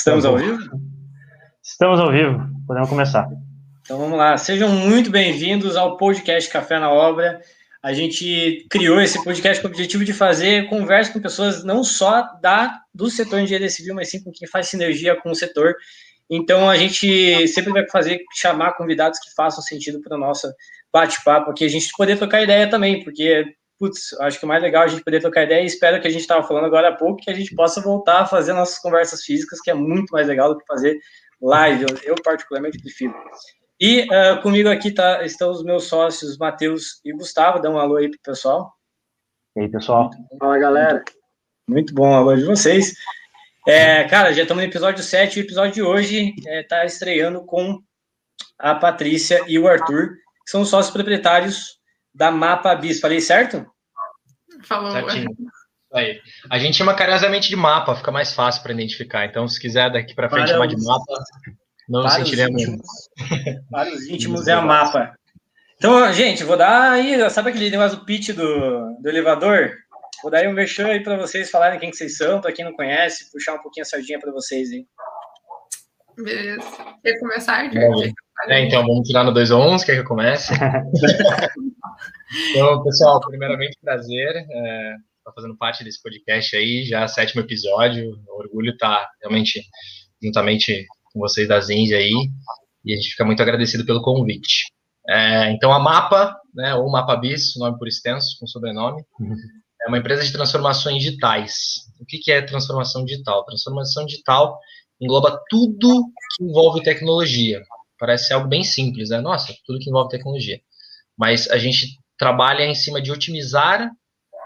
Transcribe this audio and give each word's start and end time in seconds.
Estamos 0.00 0.24
ao 0.24 0.38
vivo? 0.38 0.58
Estamos 1.62 2.00
ao 2.00 2.10
vivo, 2.10 2.40
podemos 2.66 2.88
começar. 2.88 3.28
Então 3.82 3.98
vamos 3.98 4.16
lá, 4.16 4.34
sejam 4.38 4.70
muito 4.70 5.10
bem-vindos 5.10 5.76
ao 5.76 5.98
podcast 5.98 6.50
Café 6.50 6.78
na 6.78 6.90
Obra. 6.90 7.38
A 7.82 7.92
gente 7.92 8.66
criou 8.70 8.98
esse 8.98 9.22
podcast 9.22 9.60
com 9.60 9.68
o 9.68 9.70
objetivo 9.70 10.02
de 10.02 10.14
fazer 10.14 10.70
conversa 10.70 11.12
com 11.12 11.20
pessoas 11.20 11.62
não 11.64 11.84
só 11.84 12.22
da, 12.40 12.80
do 12.94 13.10
setor 13.10 13.40
de 13.40 13.44
engenharia 13.44 13.68
civil, 13.68 13.94
mas 13.94 14.08
sim 14.08 14.24
com 14.24 14.32
quem 14.32 14.48
faz 14.48 14.68
sinergia 14.68 15.20
com 15.20 15.32
o 15.32 15.34
setor. 15.34 15.74
Então 16.30 16.70
a 16.70 16.78
gente 16.78 17.46
sempre 17.48 17.70
vai 17.70 17.86
fazer 17.90 18.22
chamar 18.34 18.78
convidados 18.78 19.18
que 19.18 19.34
façam 19.34 19.62
sentido 19.62 20.00
para 20.00 20.16
o 20.16 20.20
nosso 20.20 20.50
bate-papo 20.90 21.50
aqui, 21.50 21.66
a 21.66 21.68
gente 21.68 21.90
poder 21.94 22.16
trocar 22.16 22.42
ideia 22.42 22.70
também, 22.70 23.04
porque 23.04 23.44
putz, 23.80 24.12
acho 24.20 24.38
que 24.38 24.44
o 24.44 24.48
mais 24.48 24.62
legal 24.62 24.82
é 24.82 24.84
a 24.84 24.88
gente 24.88 25.02
poder 25.02 25.20
trocar 25.20 25.44
ideia 25.44 25.62
e 25.62 25.66
espero 25.66 26.00
que 26.02 26.06
a 26.06 26.10
gente 26.10 26.20
estava 26.20 26.46
falando 26.46 26.66
agora 26.66 26.90
há 26.90 26.94
pouco 26.94 27.22
que 27.22 27.30
a 27.30 27.34
gente 27.34 27.54
possa 27.54 27.80
voltar 27.80 28.20
a 28.20 28.26
fazer 28.26 28.52
nossas 28.52 28.78
conversas 28.78 29.24
físicas, 29.24 29.58
que 29.58 29.70
é 29.70 29.74
muito 29.74 30.10
mais 30.10 30.28
legal 30.28 30.50
do 30.50 30.58
que 30.58 30.66
fazer 30.66 31.00
live. 31.40 31.86
Eu, 31.88 32.12
eu 32.12 32.14
particularmente 32.22 32.78
prefiro. 32.78 33.14
E 33.80 34.02
uh, 34.02 34.42
comigo 34.42 34.68
aqui 34.68 34.92
tá, 34.92 35.24
estão 35.24 35.50
os 35.50 35.64
meus 35.64 35.84
sócios, 35.84 36.36
Matheus 36.36 37.00
e 37.02 37.10
Gustavo. 37.12 37.58
Dá 37.58 37.70
um 37.70 37.78
alô 37.78 37.96
aí 37.96 38.10
pro 38.10 38.20
pessoal. 38.22 38.70
E 39.56 39.62
aí, 39.62 39.68
pessoal. 39.68 40.10
Fala, 40.38 40.58
galera. 40.58 41.02
Muito 41.66 41.94
bom, 41.94 42.12
alô 42.12 42.36
de 42.36 42.44
vocês. 42.44 42.92
É, 43.66 44.04
cara, 44.04 44.34
já 44.34 44.42
estamos 44.42 44.62
no 44.62 44.68
episódio 44.68 45.02
7. 45.02 45.38
O 45.38 45.42
episódio 45.42 45.72
de 45.72 45.82
hoje 45.82 46.34
está 46.46 46.82
é, 46.82 46.86
estreando 46.86 47.42
com 47.46 47.82
a 48.58 48.74
Patrícia 48.74 49.42
e 49.48 49.58
o 49.58 49.66
Arthur, 49.66 50.10
que 50.44 50.50
são 50.50 50.60
os 50.60 50.68
sócios 50.68 50.92
proprietários 50.92 51.79
da 52.14 52.30
Mapa 52.30 52.74
Bis. 52.74 53.00
Falei 53.00 53.20
certo? 53.20 53.66
Falou. 54.64 54.90
Certinho. 54.90 55.28
Aí. 55.92 56.20
A 56.48 56.58
gente 56.58 56.76
chama 56.76 56.94
carinhosamente 56.94 57.48
de 57.48 57.56
mapa, 57.56 57.96
fica 57.96 58.12
mais 58.12 58.32
fácil 58.32 58.62
para 58.62 58.72
identificar. 58.72 59.24
Então, 59.24 59.48
se 59.48 59.58
quiser 59.58 59.90
daqui 59.90 60.14
para 60.14 60.30
frente 60.30 60.50
chamar 60.50 60.66
de 60.66 60.76
mapa, 60.76 61.14
não 61.88 62.02
nos 62.02 62.12
sentiremos. 62.12 62.62
Íntimos. 62.62 62.86
Para 63.70 63.92
os 63.92 64.06
íntimos 64.06 64.46
é 64.46 64.52
a 64.52 64.62
mapa. 64.62 65.14
Então, 65.76 66.12
gente, 66.12 66.44
vou 66.44 66.56
dar 66.56 66.92
aí, 66.92 67.28
sabe 67.30 67.50
aquele 67.50 67.70
negócio 67.70 67.98
do 67.98 68.04
pitch 68.04 68.30
do, 68.30 68.96
do 69.00 69.08
elevador? 69.08 69.72
Vou 70.22 70.30
dar 70.30 70.38
aí 70.38 70.48
um 70.48 70.52
mexão 70.52 70.90
aí 70.90 71.02
para 71.02 71.16
vocês 71.16 71.50
falarem 71.50 71.80
quem 71.80 71.90
que 71.90 71.96
vocês 71.96 72.16
são, 72.16 72.40
para 72.40 72.52
quem 72.52 72.64
não 72.64 72.74
conhece, 72.74 73.30
puxar 73.32 73.54
um 73.54 73.62
pouquinho 73.62 73.82
a 73.82 73.88
sardinha 73.88 74.20
para 74.20 74.30
vocês 74.30 74.70
aí. 74.70 74.86
Beleza. 76.22 76.66
Quer 77.02 77.18
começar, 77.18 77.64
Arthur? 77.64 78.12
É, 78.48 78.64
então, 78.64 78.82
vamos 78.82 79.06
tirar 79.06 79.24
no 79.24 79.32
2 79.32 79.50
ou 79.50 79.62
1, 79.62 79.74
um, 79.74 79.78
quer 79.78 79.94
que 79.94 80.00
eu 80.00 80.04
comece? 80.04 80.52
então, 82.50 82.82
pessoal, 82.82 83.20
primeiramente, 83.20 83.76
prazer 83.82 84.34
é, 84.36 84.96
estar 85.18 85.32
fazendo 85.34 85.56
parte 85.56 85.84
desse 85.84 86.02
podcast 86.02 86.56
aí, 86.56 86.84
já 86.84 87.06
sétimo 87.06 87.42
episódio, 87.42 88.18
o 88.28 88.38
orgulho 88.38 88.72
está 88.72 89.08
realmente 89.20 89.62
juntamente 90.22 90.86
com 91.12 91.20
vocês 91.20 91.48
da 91.48 91.60
Zinzi 91.60 91.94
aí, 91.94 92.12
e 92.84 92.94
a 92.94 92.96
gente 92.96 93.10
fica 93.10 93.24
muito 93.24 93.42
agradecido 93.42 93.84
pelo 93.84 94.02
convite. 94.02 94.72
É, 95.08 95.50
então, 95.50 95.72
a 95.72 95.78
Mapa, 95.78 96.36
né, 96.54 96.74
ou 96.74 96.90
Mapa 96.90 97.16
Bis, 97.16 97.56
nome 97.58 97.78
por 97.78 97.88
extenso, 97.88 98.38
com 98.38 98.46
sobrenome, 98.46 99.02
uhum. 99.18 99.36
é 99.82 99.88
uma 99.88 99.98
empresa 99.98 100.24
de 100.24 100.32
transformações 100.32 101.02
digitais. 101.02 101.52
O 102.00 102.06
que, 102.06 102.18
que 102.18 102.32
é 102.32 102.40
transformação 102.40 103.04
digital? 103.04 103.44
Transformação 103.44 104.06
digital 104.06 104.58
engloba 105.00 105.40
tudo 105.48 106.04
que 106.36 106.44
envolve 106.44 106.82
tecnologia. 106.82 107.62
Parece 107.98 108.32
algo 108.32 108.48
bem 108.48 108.62
simples, 108.64 109.10
né? 109.10 109.20
Nossa, 109.20 109.54
tudo 109.64 109.78
que 109.78 109.88
envolve 109.88 110.10
tecnologia. 110.10 110.60
Mas 111.16 111.48
a 111.50 111.58
gente 111.58 111.98
trabalha 112.18 112.64
em 112.64 112.74
cima 112.74 113.00
de 113.00 113.10
otimizar 113.10 113.90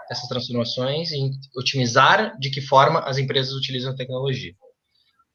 essas 0.09 0.27
transformações 0.27 1.11
e 1.11 1.31
otimizar 1.57 2.37
de 2.39 2.49
que 2.49 2.61
forma 2.61 2.99
as 2.99 3.17
empresas 3.17 3.53
utilizam 3.53 3.91
a 3.91 3.95
tecnologia. 3.95 4.53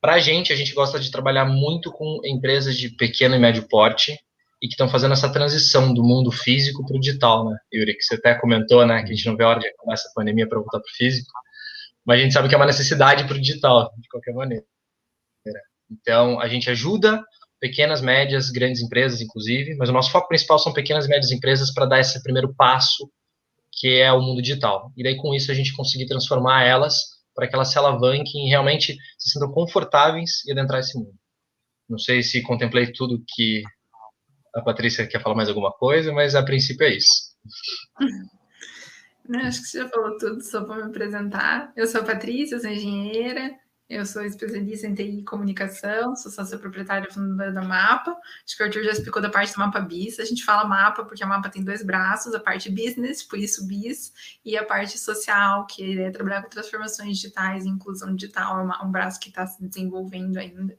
Para 0.00 0.14
a 0.14 0.18
gente, 0.18 0.52
a 0.52 0.56
gente 0.56 0.72
gosta 0.72 0.98
de 0.98 1.10
trabalhar 1.10 1.44
muito 1.44 1.92
com 1.92 2.20
empresas 2.24 2.76
de 2.76 2.88
pequeno 2.88 3.34
e 3.34 3.38
médio 3.38 3.68
porte 3.68 4.18
e 4.62 4.66
que 4.66 4.74
estão 4.74 4.88
fazendo 4.88 5.12
essa 5.12 5.30
transição 5.30 5.92
do 5.92 6.02
mundo 6.02 6.30
físico 6.30 6.84
para 6.86 6.96
o 6.96 7.00
digital, 7.00 7.48
né, 7.48 7.56
Yuri? 7.72 7.94
Que 7.94 8.02
você 8.02 8.14
até 8.14 8.34
comentou, 8.34 8.86
né, 8.86 9.02
que 9.02 9.12
a 9.12 9.14
gente 9.14 9.26
não 9.26 9.36
vê 9.36 9.44
a 9.44 9.48
hora 9.48 9.60
de 9.60 9.68
acabar 9.68 9.94
essa 9.94 10.10
pandemia 10.14 10.48
para 10.48 10.58
voltar 10.58 10.78
para 10.78 10.90
o 10.90 10.96
físico, 10.96 11.30
mas 12.04 12.20
a 12.20 12.22
gente 12.22 12.32
sabe 12.32 12.48
que 12.48 12.54
é 12.54 12.58
uma 12.58 12.66
necessidade 12.66 13.24
para 13.24 13.36
o 13.36 13.40
digital, 13.40 13.90
de 13.98 14.08
qualquer 14.08 14.34
maneira. 14.34 14.64
Então, 15.90 16.40
a 16.40 16.48
gente 16.48 16.70
ajuda 16.70 17.22
pequenas, 17.60 18.00
médias, 18.00 18.50
grandes 18.50 18.80
empresas, 18.80 19.20
inclusive, 19.20 19.74
mas 19.76 19.88
o 19.88 19.92
nosso 19.92 20.10
foco 20.10 20.28
principal 20.28 20.58
são 20.58 20.72
pequenas 20.72 21.06
e 21.06 21.08
médias 21.08 21.30
empresas 21.30 21.72
para 21.72 21.86
dar 21.86 22.00
esse 22.00 22.22
primeiro 22.22 22.54
passo, 22.54 23.10
que 23.72 24.00
é 24.00 24.10
o 24.12 24.20
mundo 24.20 24.40
digital. 24.40 24.92
E 24.96 25.02
daí, 25.02 25.16
com 25.16 25.34
isso, 25.34 25.50
a 25.50 25.54
gente 25.54 25.74
conseguir 25.74 26.06
transformar 26.06 26.64
elas 26.64 27.20
para 27.34 27.46
que 27.46 27.54
elas 27.54 27.68
se 27.68 27.78
alavanquem 27.78 28.46
e 28.46 28.48
realmente 28.48 28.96
se 29.18 29.30
sintam 29.30 29.52
confortáveis 29.52 30.44
e 30.46 30.52
adentrar 30.52 30.80
esse 30.80 30.98
mundo. 30.98 31.14
Não 31.88 31.98
sei 31.98 32.22
se 32.22 32.42
contemplei 32.42 32.92
tudo 32.92 33.22
que 33.34 33.62
a 34.54 34.62
Patrícia 34.62 35.06
quer 35.06 35.22
falar 35.22 35.36
mais 35.36 35.48
alguma 35.48 35.72
coisa, 35.72 36.12
mas 36.12 36.34
a 36.34 36.42
princípio 36.42 36.84
é 36.84 36.96
isso. 36.96 37.30
Não, 39.28 39.40
acho 39.40 39.62
que 39.62 39.68
você 39.68 39.78
já 39.78 39.88
falou 39.88 40.18
tudo, 40.18 40.42
só 40.42 40.64
para 40.64 40.76
me 40.76 40.90
apresentar. 40.90 41.72
Eu 41.76 41.86
sou 41.86 42.00
a 42.00 42.04
Patrícia, 42.04 42.58
sou 42.58 42.68
engenheira, 42.68 43.54
eu 43.90 44.06
sou 44.06 44.22
especialista 44.22 44.86
em 44.86 44.94
TI 44.94 45.18
e 45.18 45.24
comunicação, 45.24 46.14
sou 46.14 46.30
sócia 46.30 46.56
proprietária 46.56 47.10
fundadora 47.10 47.52
da 47.52 47.62
Mapa. 47.62 48.16
Acho 48.46 48.56
que 48.56 48.62
o 48.62 48.66
Arthur 48.66 48.84
já 48.84 48.92
explicou 48.92 49.20
da 49.20 49.28
parte 49.28 49.52
do 49.52 49.58
Mapa 49.58 49.80
Bis. 49.80 50.20
A 50.20 50.24
gente 50.24 50.44
fala 50.44 50.64
Mapa 50.64 51.04
porque 51.04 51.24
a 51.24 51.26
Mapa 51.26 51.50
tem 51.50 51.64
dois 51.64 51.82
braços, 51.82 52.32
a 52.32 52.38
parte 52.38 52.70
business, 52.70 53.20
por 53.20 53.36
isso 53.36 53.66
Bis, 53.66 54.12
e 54.44 54.56
a 54.56 54.64
parte 54.64 54.96
social, 54.96 55.66
que 55.66 56.00
é 56.00 56.10
trabalhar 56.12 56.42
com 56.42 56.48
transformações 56.48 57.16
digitais, 57.18 57.66
inclusão 57.66 58.14
digital, 58.14 58.60
é 58.60 58.84
um 58.84 58.92
braço 58.92 59.18
que 59.18 59.28
está 59.28 59.44
se 59.44 59.60
desenvolvendo 59.60 60.38
ainda. 60.38 60.78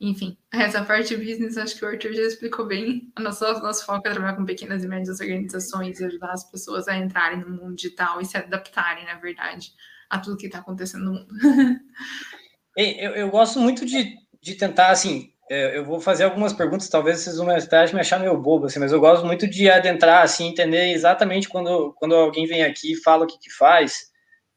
Enfim, 0.00 0.38
essa 0.52 0.84
parte 0.84 1.16
business, 1.16 1.56
acho 1.56 1.76
que 1.76 1.84
o 1.84 1.88
Arthur 1.88 2.12
já 2.12 2.22
explicou 2.22 2.66
bem. 2.66 3.12
O 3.18 3.22
nosso, 3.22 3.44
nosso 3.60 3.84
foco 3.84 4.06
é 4.06 4.12
trabalhar 4.12 4.36
com 4.36 4.44
pequenas 4.44 4.84
e 4.84 4.88
médias 4.88 5.18
organizações 5.18 5.98
e 5.98 6.04
ajudar 6.04 6.30
as 6.30 6.48
pessoas 6.48 6.86
a 6.86 6.96
entrarem 6.96 7.40
no 7.40 7.50
mundo 7.50 7.74
digital 7.74 8.20
e 8.20 8.24
se 8.24 8.36
adaptarem, 8.36 9.06
na 9.06 9.14
verdade, 9.14 9.72
a 10.08 10.20
tudo 10.20 10.36
que 10.36 10.46
está 10.46 10.60
acontecendo 10.60 11.04
no 11.06 11.12
mundo. 11.14 11.28
Eu, 12.76 13.12
eu 13.12 13.30
gosto 13.30 13.60
muito 13.60 13.86
de, 13.86 14.16
de 14.42 14.54
tentar, 14.54 14.90
assim, 14.90 15.30
é, 15.50 15.76
eu 15.76 15.84
vou 15.84 16.00
fazer 16.00 16.24
algumas 16.24 16.52
perguntas, 16.52 16.88
talvez 16.88 17.20
vocês 17.20 17.36
vão 17.36 17.46
me 17.46 18.00
achar 18.00 18.18
meio 18.18 18.36
bobo, 18.36 18.66
assim, 18.66 18.78
mas 18.78 18.92
eu 18.92 19.00
gosto 19.00 19.26
muito 19.26 19.46
de 19.46 19.70
adentrar, 19.70 20.22
assim, 20.22 20.48
entender 20.48 20.92
exatamente 20.92 21.48
quando, 21.48 21.92
quando 21.98 22.14
alguém 22.14 22.46
vem 22.46 22.62
aqui 22.62 22.92
e 22.92 23.02
fala 23.02 23.24
o 23.24 23.26
que, 23.26 23.38
que 23.38 23.50
faz, 23.50 24.12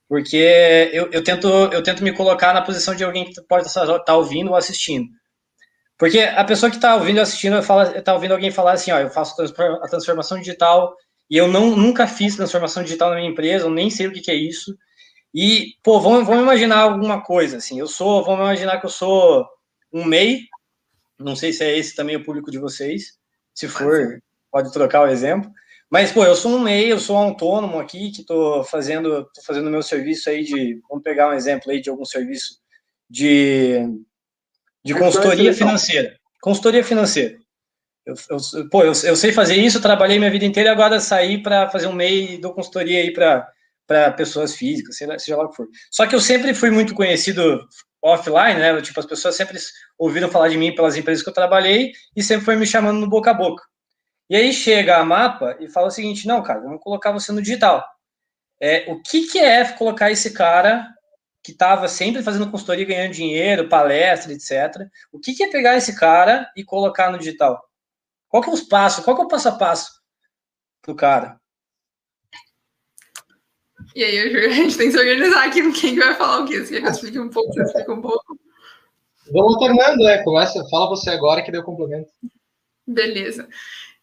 porque 0.08 0.90
eu, 0.94 1.10
eu, 1.12 1.24
tento, 1.24 1.48
eu 1.48 1.84
tento 1.84 2.04
me 2.04 2.14
colocar 2.14 2.54
na 2.54 2.62
posição 2.62 2.96
de 2.96 3.04
alguém 3.04 3.26
que 3.26 3.42
pode 3.42 3.68
estar 3.68 4.00
tá 4.00 4.16
ouvindo 4.16 4.52
ou 4.52 4.56
assistindo. 4.56 5.08
Porque 5.98 6.20
a 6.20 6.44
pessoa 6.44 6.70
que 6.70 6.78
está 6.78 6.96
ouvindo 6.96 7.18
ou 7.18 7.24
assistindo 7.24 7.58
está 7.58 8.14
ouvindo 8.14 8.32
alguém 8.32 8.52
falar 8.52 8.74
assim, 8.74 8.92
ó, 8.92 9.00
eu 9.00 9.10
faço 9.10 9.36
a 9.42 9.88
transformação 9.88 10.38
digital 10.40 10.96
e 11.30 11.36
eu 11.36 11.48
não, 11.48 11.76
nunca 11.76 12.08
fiz 12.08 12.36
transformação 12.36 12.84
digital 12.84 13.10
na 13.10 13.18
minha 13.18 13.30
empresa, 13.30 13.66
eu 13.66 13.72
nem 13.72 13.90
sei 13.90 14.08
o 14.08 14.14
que, 14.14 14.22
que 14.22 14.32
é 14.32 14.36
isso, 14.36 14.78
e, 15.34 15.76
pô, 15.84 16.00
vamos, 16.00 16.26
vamos 16.26 16.44
imaginar 16.44 16.80
alguma 16.80 17.22
coisa, 17.22 17.58
assim, 17.58 17.80
eu 17.80 17.88
sou, 17.88 18.24
vamos 18.24 18.42
imaginar 18.42 18.80
que 18.80 18.86
eu 18.86 18.90
sou 18.90 19.46
um 19.92 20.04
MEI, 20.04 20.42
não 21.20 21.36
sei 21.36 21.52
se 21.52 21.64
é 21.64 21.78
esse 21.78 21.96
também 21.96 22.16
o 22.16 22.24
público 22.24 22.52
de 22.52 22.58
vocês, 22.58 23.18
se 23.54 23.68
for, 23.68 24.20
pode 24.52 24.72
trocar 24.72 25.02
o 25.02 25.08
exemplo, 25.08 25.52
mas, 25.90 26.12
pô, 26.12 26.24
eu 26.26 26.36
sou 26.36 26.52
um 26.52 26.60
MEI, 26.60 26.92
eu 26.92 27.00
sou 27.00 27.16
autônomo 27.16 27.80
aqui, 27.80 28.12
que 28.12 28.24
tô 28.24 28.64
fazendo, 28.64 29.24
tô 29.34 29.42
fazendo 29.42 29.70
meu 29.70 29.82
serviço 29.82 30.30
aí 30.30 30.44
de, 30.44 30.82
vamos 30.90 31.04
pegar 31.04 31.30
um 31.30 31.34
exemplo 31.34 31.72
aí 31.72 31.82
de 31.82 31.90
algum 31.90 32.04
serviço 32.04 32.60
de, 33.10 33.78
de 34.84 34.94
consultoria 34.94 35.54
financeira, 35.54 36.18
consultoria 36.42 36.84
financeira. 36.84 37.38
Eu, 38.06 38.16
eu, 38.30 38.70
pô, 38.70 38.84
eu, 38.84 38.94
eu 39.04 39.16
sei 39.16 39.32
fazer 39.32 39.56
isso, 39.56 39.82
trabalhei 39.82 40.18
minha 40.18 40.32
vida 40.32 40.46
inteira 40.46 40.70
e 40.70 40.72
agora 40.72 41.00
saí 41.00 41.42
para 41.42 41.70
fazer 41.70 41.88
um 41.88 41.94
MEI 41.94 42.36
e 42.36 42.38
dou 42.38 42.54
consultoria 42.54 43.00
aí 43.00 43.12
para 43.12 43.48
para 43.88 44.12
pessoas 44.12 44.54
físicas, 44.54 44.98
seja, 44.98 45.38
lá 45.38 45.46
o 45.46 45.50
que 45.50 45.56
for. 45.56 45.68
Só 45.90 46.06
que 46.06 46.14
eu 46.14 46.20
sempre 46.20 46.54
fui 46.54 46.70
muito 46.70 46.94
conhecido 46.94 47.66
offline, 48.04 48.60
né? 48.60 48.80
Tipo, 48.82 49.00
as 49.00 49.06
pessoas 49.06 49.36
sempre 49.36 49.58
ouviram 49.98 50.30
falar 50.30 50.50
de 50.50 50.58
mim 50.58 50.76
pelas 50.76 50.96
empresas 50.98 51.24
que 51.24 51.30
eu 51.30 51.34
trabalhei 51.34 51.94
e 52.16 52.22
sempre 52.22 52.46
foi 52.46 52.56
me 52.56 52.68
chamando 52.68 53.00
no 53.00 53.10
boca 53.10 53.32
a 53.32 53.34
boca. 53.34 53.64
E 54.30 54.36
aí 54.36 54.52
chega 54.52 54.98
a 54.98 55.06
mapa 55.06 55.58
e 55.60 55.70
fala 55.70 55.88
o 55.88 55.92
seguinte: 55.92 56.28
não, 56.28 56.44
cara, 56.44 56.60
vamos 56.60 56.82
colocar 56.82 57.12
você 57.12 57.32
no 57.32 57.42
digital. 57.42 57.84
É, 58.62 58.92
o 58.92 59.02
que, 59.02 59.28
que 59.28 59.40
é 59.40 59.64
colocar 59.74 60.12
esse 60.12 60.34
cara 60.34 60.88
que 61.44 61.52
estava 61.52 61.88
sempre 61.88 62.22
fazendo 62.22 62.52
consultoria, 62.52 62.86
ganhando 62.86 63.14
dinheiro, 63.14 63.70
palestra, 63.70 64.34
etc. 64.34 64.86
O 65.12 65.20
que, 65.20 65.34
que 65.34 65.44
é 65.44 65.50
pegar 65.50 65.78
esse 65.78 65.98
cara 65.98 66.52
e 66.58 66.64
colocar 66.64 67.10
no 67.10 67.18
digital? 67.18 67.64
Qual 68.28 68.44
que 68.44 68.50
é 68.50 68.54
os 68.54 68.64
passos? 68.64 69.06
Qual 69.06 69.16
que 69.16 69.22
é 69.22 69.26
o 69.26 69.30
passo 69.30 69.48
a 69.48 69.54
passo 69.54 69.92
do 70.86 70.94
cara? 70.94 71.37
E 73.98 74.04
aí, 74.04 74.20
a 74.20 74.50
gente 74.50 74.78
tem 74.78 74.86
que 74.86 74.92
se 74.92 75.00
organizar 75.00 75.48
aqui 75.48 75.64
com 75.64 75.74
quem 75.74 75.98
vai 75.98 76.14
falar 76.14 76.42
o 76.42 76.46
quê? 76.46 76.60
Você 76.60 76.76
quer 76.76 76.82
que 76.82 76.88
eu 76.88 76.92
explique 76.92 77.20
um 77.20 77.30
pouco? 77.30 77.52
Você 77.52 77.64
explica 77.64 77.92
um 77.92 78.00
pouco? 78.00 78.40
Vamos 79.34 79.56
alternando, 79.56 80.04
né? 80.04 80.20
Começa, 80.20 80.64
fala 80.70 80.88
você 80.88 81.10
agora 81.10 81.42
que 81.42 81.52
deu 81.52 81.64
complemento. 81.64 82.12
Beleza. 82.86 83.50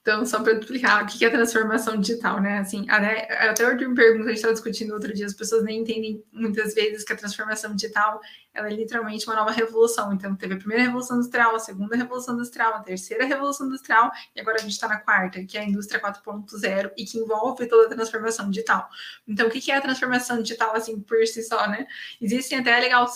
Então, 0.02 0.26
só 0.26 0.42
para 0.42 0.54
explicar 0.54 1.04
o 1.04 1.06
que 1.06 1.24
é 1.24 1.30
transformação 1.30 1.96
digital, 1.96 2.40
né? 2.40 2.58
Assim, 2.58 2.84
até, 2.90 3.48
até 3.48 3.62
eu 3.62 3.88
me 3.88 3.94
pergunta, 3.94 4.24
a 4.24 4.28
gente 4.30 4.38
estava 4.38 4.52
discutindo 4.52 4.94
outro 4.94 5.14
dia, 5.14 5.26
as 5.26 5.32
pessoas 5.32 5.62
nem 5.62 5.82
entendem 5.82 6.20
muitas 6.32 6.74
vezes 6.74 7.04
que 7.04 7.12
a 7.12 7.16
transformação 7.16 7.76
digital 7.76 8.20
ela 8.54 8.68
é 8.68 8.70
literalmente 8.70 9.26
uma 9.26 9.34
nova 9.34 9.50
revolução. 9.50 10.12
Então, 10.12 10.34
teve 10.36 10.54
a 10.54 10.56
primeira 10.56 10.84
revolução 10.84 11.16
industrial, 11.16 11.54
a 11.54 11.58
segunda 11.58 11.96
revolução 11.96 12.34
industrial, 12.34 12.74
a 12.74 12.80
terceira 12.80 13.24
revolução 13.24 13.66
industrial, 13.66 14.12
e 14.34 14.40
agora 14.40 14.56
a 14.58 14.60
gente 14.60 14.72
está 14.72 14.86
na 14.86 14.98
quarta, 14.98 15.44
que 15.44 15.58
é 15.58 15.62
a 15.62 15.64
indústria 15.64 16.00
4.0, 16.00 16.92
e 16.96 17.04
que 17.04 17.18
envolve 17.18 17.66
toda 17.66 17.86
a 17.86 17.96
transformação 17.96 18.48
digital. 18.48 18.88
Então, 19.26 19.48
o 19.48 19.50
que 19.50 19.70
é 19.72 19.76
a 19.76 19.80
transformação 19.80 20.40
digital, 20.40 20.74
assim, 20.74 21.00
por 21.00 21.26
si 21.26 21.42
só, 21.42 21.68
né? 21.68 21.86
Existem 22.20 22.58
até, 22.58 22.78
é 22.78 22.80
legal 22.80 23.06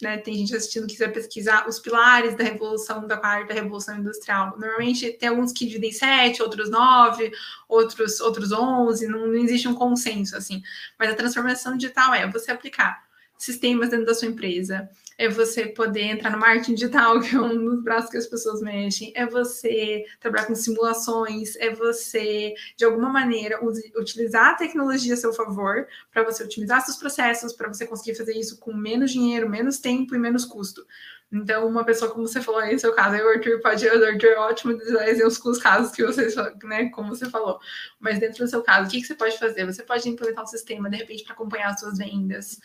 né, 0.00 0.16
tem 0.16 0.34
gente 0.34 0.56
assistindo 0.56 0.86
que 0.86 0.94
quiser 0.94 1.12
pesquisar 1.12 1.68
os 1.68 1.78
pilares 1.78 2.34
da 2.34 2.42
revolução, 2.42 3.06
da 3.06 3.18
quarta 3.18 3.52
revolução 3.52 3.98
industrial. 3.98 4.56
Normalmente 4.58 5.12
tem 5.12 5.28
alguns 5.28 5.52
que 5.52 5.66
dividem 5.66 5.92
sete, 5.92 6.42
outros 6.42 6.70
nove, 6.70 7.30
outros, 7.68 8.18
outros 8.18 8.50
onze, 8.50 9.06
não, 9.06 9.26
não 9.26 9.34
existe 9.34 9.68
um 9.68 9.74
consenso 9.74 10.36
assim. 10.36 10.62
Mas 10.98 11.10
a 11.10 11.14
transformação 11.14 11.76
digital 11.76 12.14
é 12.14 12.26
você 12.26 12.50
aplicar 12.50 13.09
sistemas 13.40 13.88
dentro 13.88 14.04
da 14.04 14.14
sua 14.14 14.28
empresa, 14.28 14.88
é 15.16 15.28
você 15.28 15.66
poder 15.66 16.02
entrar 16.02 16.30
no 16.30 16.38
marketing 16.38 16.74
digital, 16.74 17.18
que 17.20 17.34
é 17.34 17.40
um 17.40 17.64
dos 17.64 17.82
braços 17.82 18.10
que 18.10 18.18
as 18.18 18.26
pessoas 18.26 18.60
mexem, 18.60 19.12
é 19.16 19.26
você 19.26 20.04
trabalhar 20.20 20.46
com 20.46 20.54
simulações, 20.54 21.56
é 21.56 21.70
você, 21.70 22.54
de 22.76 22.84
alguma 22.84 23.08
maneira, 23.08 23.58
utilizar 23.96 24.50
a 24.50 24.54
tecnologia 24.54 25.14
a 25.14 25.16
seu 25.16 25.32
favor 25.32 25.86
para 26.12 26.22
você 26.22 26.44
otimizar 26.44 26.84
seus 26.84 26.98
processos, 26.98 27.54
para 27.54 27.68
você 27.68 27.86
conseguir 27.86 28.14
fazer 28.16 28.36
isso 28.36 28.58
com 28.58 28.74
menos 28.74 29.10
dinheiro, 29.10 29.48
menos 29.48 29.78
tempo 29.78 30.14
e 30.14 30.18
menos 30.18 30.44
custo. 30.44 30.86
Então, 31.32 31.66
uma 31.66 31.84
pessoa, 31.84 32.10
como 32.10 32.26
você 32.26 32.42
falou 32.42 32.60
aí, 32.60 32.76
seu 32.78 32.92
caso, 32.92 33.14
aí 33.14 33.22
o 33.22 33.28
Arthur 33.28 33.60
pode, 33.60 33.86
o 33.86 34.04
Arthur 34.04 34.26
é 34.26 34.38
ótimo 34.38 34.76
de 34.76 35.22
os 35.22 35.58
casos 35.58 35.92
que 35.92 36.04
vocês, 36.04 36.34
né, 36.64 36.88
como 36.90 37.14
você 37.14 37.30
falou. 37.30 37.58
Mas 38.00 38.18
dentro 38.18 38.44
do 38.44 38.50
seu 38.50 38.62
caso, 38.62 38.88
o 38.88 38.90
que, 38.90 39.00
que 39.00 39.06
você 39.06 39.14
pode 39.14 39.38
fazer? 39.38 39.64
Você 39.64 39.82
pode 39.82 40.08
implementar 40.08 40.44
um 40.44 40.46
sistema, 40.46 40.90
de 40.90 40.96
repente, 40.96 41.22
para 41.22 41.34
acompanhar 41.34 41.70
as 41.70 41.80
suas 41.80 41.98
vendas. 41.98 42.58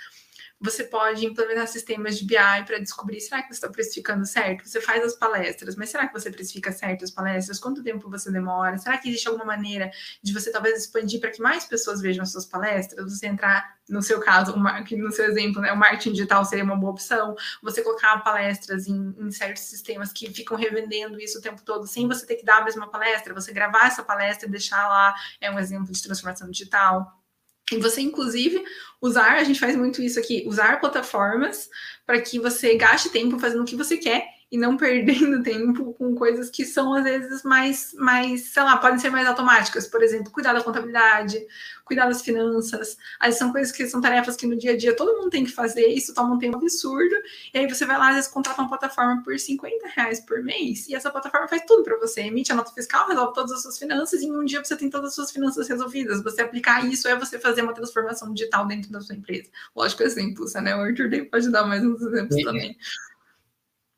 Você 0.61 0.85
pode 0.85 1.25
implementar 1.25 1.67
sistemas 1.67 2.17
de 2.17 2.25
BI 2.25 2.65
para 2.65 2.79
descobrir 2.79 3.19
será 3.19 3.41
que 3.41 3.49
você 3.49 3.55
está 3.55 3.69
precificando 3.69 4.25
certo? 4.25 4.65
Você 4.65 4.79
faz 4.79 5.03
as 5.03 5.13
palestras, 5.13 5.75
mas 5.75 5.89
será 5.89 6.07
que 6.07 6.13
você 6.13 6.31
precifica 6.31 6.71
certo 6.71 7.03
as 7.03 7.11
palestras? 7.11 7.59
Quanto 7.59 7.83
tempo 7.83 8.09
você 8.09 8.31
demora? 8.31 8.77
Será 8.77 8.97
que 8.97 9.09
existe 9.09 9.27
alguma 9.27 9.43
maneira 9.43 9.91
de 10.23 10.33
você 10.33 10.51
talvez 10.51 10.79
expandir 10.79 11.19
para 11.19 11.29
que 11.29 11.41
mais 11.41 11.65
pessoas 11.65 12.01
vejam 12.01 12.23
as 12.23 12.31
suas 12.31 12.45
palestras? 12.45 13.03
Você 13.13 13.27
entrar, 13.27 13.77
no 13.89 14.01
seu 14.01 14.21
caso, 14.21 14.57
marketing, 14.57 15.01
no 15.01 15.11
seu 15.11 15.25
exemplo, 15.25 15.61
né, 15.61 15.73
o 15.73 15.77
marketing 15.77 16.13
digital 16.13 16.45
seria 16.45 16.63
uma 16.63 16.77
boa 16.77 16.93
opção. 16.93 17.35
Você 17.61 17.81
colocar 17.81 18.17
palestras 18.23 18.87
em, 18.87 19.13
em 19.19 19.31
certos 19.31 19.63
sistemas 19.63 20.13
que 20.13 20.33
ficam 20.33 20.55
revendendo 20.55 21.19
isso 21.19 21.37
o 21.39 21.41
tempo 21.41 21.61
todo, 21.63 21.85
sem 21.85 22.07
você 22.07 22.25
ter 22.25 22.37
que 22.37 22.45
dar 22.45 22.61
a 22.61 22.63
mesma 22.63 22.89
palestra, 22.89 23.33
você 23.33 23.51
gravar 23.51 23.87
essa 23.87 24.03
palestra 24.03 24.47
e 24.47 24.51
deixar 24.51 24.87
lá, 24.87 25.13
é 25.41 25.51
um 25.51 25.59
exemplo 25.59 25.91
de 25.91 26.01
transformação 26.01 26.49
digital. 26.49 27.24
E 27.71 27.77
você, 27.77 28.01
inclusive, 28.01 28.63
usar, 29.01 29.33
a 29.37 29.43
gente 29.43 29.59
faz 29.59 29.75
muito 29.75 30.01
isso 30.01 30.19
aqui, 30.19 30.43
usar 30.45 30.79
plataformas 30.79 31.69
para 32.05 32.21
que 32.21 32.39
você 32.39 32.75
gaste 32.75 33.09
tempo 33.09 33.39
fazendo 33.39 33.63
o 33.63 33.65
que 33.65 33.75
você 33.75 33.97
quer 33.97 34.34
e 34.55 34.57
não 34.57 34.77
perdendo 34.77 35.43
tempo 35.43 35.93
com 35.93 36.15
coisas 36.15 36.49
que 36.49 36.65
são 36.65 36.93
às 36.93 37.03
vezes 37.03 37.43
mais, 37.43 37.93
mais, 37.93 38.45
sei 38.45 38.63
lá, 38.63 38.77
podem 38.77 38.97
ser 38.97 39.09
mais 39.09 39.27
automáticas. 39.27 39.85
Por 39.85 40.01
exemplo, 40.01 40.31
cuidar 40.31 40.53
da 40.53 40.63
contabilidade, 40.63 41.45
cuidar 41.83 42.07
das 42.07 42.21
finanças. 42.21 42.97
Aí 43.19 43.33
são 43.33 43.51
coisas 43.51 43.71
que 43.71 43.85
são 43.85 43.99
tarefas 43.99 44.37
que 44.37 44.47
no 44.47 44.57
dia 44.57 44.71
a 44.71 44.77
dia 44.77 44.95
todo 44.95 45.17
mundo 45.17 45.29
tem 45.29 45.43
que 45.43 45.51
fazer, 45.51 45.87
isso 45.87 46.13
toma 46.13 46.35
um 46.35 46.39
tempo 46.39 46.57
absurdo. 46.57 47.15
E 47.53 47.59
aí 47.59 47.67
você 47.67 47.85
vai 47.85 47.97
lá, 47.97 48.09
às 48.09 48.15
vezes, 48.15 48.31
contrata 48.31 48.61
uma 48.61 48.69
plataforma 48.69 49.21
por 49.23 49.37
50 49.37 49.87
reais 49.89 50.21
por 50.21 50.41
mês, 50.41 50.87
e 50.87 50.95
essa 50.95 51.11
plataforma 51.11 51.47
faz 51.49 51.63
tudo 51.67 51.83
para 51.83 51.97
você. 51.99 52.21
Emite 52.21 52.51
a 52.53 52.55
nota 52.55 52.71
fiscal, 52.71 53.07
resolve 53.09 53.33
todas 53.33 53.51
as 53.51 53.61
suas 53.61 53.77
finanças, 53.77 54.21
e 54.21 54.25
em 54.25 54.31
um 54.31 54.45
dia 54.45 54.63
você 54.63 54.75
tem 54.77 54.89
todas 54.89 55.09
as 55.09 55.15
suas 55.15 55.31
finanças 55.31 55.67
resolvidas. 55.67 56.23
Você 56.23 56.41
aplicar 56.41 56.85
isso 56.85 57.07
é 57.09 57.15
você 57.17 57.37
fazer 57.37 57.61
uma 57.61 57.73
transformação 57.73 58.33
digital 58.33 58.65
dentro 58.65 58.89
da 58.89 59.01
sua 59.01 59.15
empresa. 59.15 59.49
Lógico, 59.75 60.03
exemplos, 60.03 60.53
né? 60.53 60.75
O 60.75 60.79
Arthur 60.79 61.09
pode 61.29 61.51
dar 61.51 61.65
mais 61.65 61.83
uns 61.83 62.01
exemplos 62.01 62.41
também. 62.41 62.77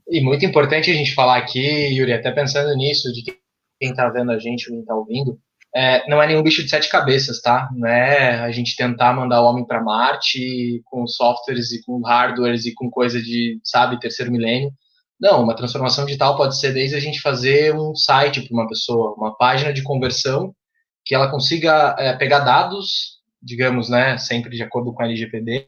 E 0.09 0.21
muito 0.21 0.45
importante 0.45 0.89
a 0.89 0.93
gente 0.93 1.13
falar 1.13 1.37
aqui, 1.37 1.59
Yuri, 1.59 2.13
até 2.13 2.31
pensando 2.31 2.73
nisso, 2.75 3.11
de 3.11 3.23
quem 3.23 3.91
está 3.91 4.09
vendo 4.09 4.31
a 4.31 4.39
gente, 4.39 4.67
quem 4.67 4.79
está 4.79 4.95
ouvindo, 4.95 5.37
é, 5.75 6.09
não 6.09 6.21
é 6.21 6.27
nenhum 6.27 6.41
bicho 6.41 6.63
de 6.63 6.69
sete 6.69 6.89
cabeças, 6.89 7.41
tá? 7.41 7.69
Não 7.75 7.87
é 7.87 8.39
a 8.39 8.51
gente 8.51 8.75
tentar 8.75 9.13
mandar 9.13 9.41
o 9.41 9.45
homem 9.45 9.65
para 9.65 9.83
Marte 9.83 10.81
com 10.85 11.05
softwares 11.05 11.71
e 11.73 11.83
com 11.83 12.01
hardwares 12.01 12.65
e 12.65 12.73
com 12.73 12.89
coisa 12.89 13.21
de, 13.21 13.59
sabe, 13.63 13.99
terceiro 13.99 14.31
milênio. 14.31 14.71
Não, 15.19 15.43
uma 15.43 15.55
transformação 15.55 16.05
digital 16.05 16.37
pode 16.37 16.57
ser 16.57 16.73
desde 16.73 16.95
a 16.95 16.99
gente 16.99 17.19
fazer 17.19 17.75
um 17.75 17.93
site 17.95 18.41
para 18.41 18.53
uma 18.53 18.67
pessoa, 18.67 19.13
uma 19.17 19.35
página 19.35 19.73
de 19.73 19.83
conversão 19.83 20.55
que 21.05 21.15
ela 21.15 21.29
consiga 21.29 21.95
é, 21.99 22.13
pegar 22.13 22.39
dados, 22.39 23.19
digamos, 23.41 23.89
né, 23.89 24.17
sempre 24.17 24.55
de 24.55 24.63
acordo 24.63 24.93
com 24.93 25.03
a 25.03 25.05
LGPD, 25.05 25.67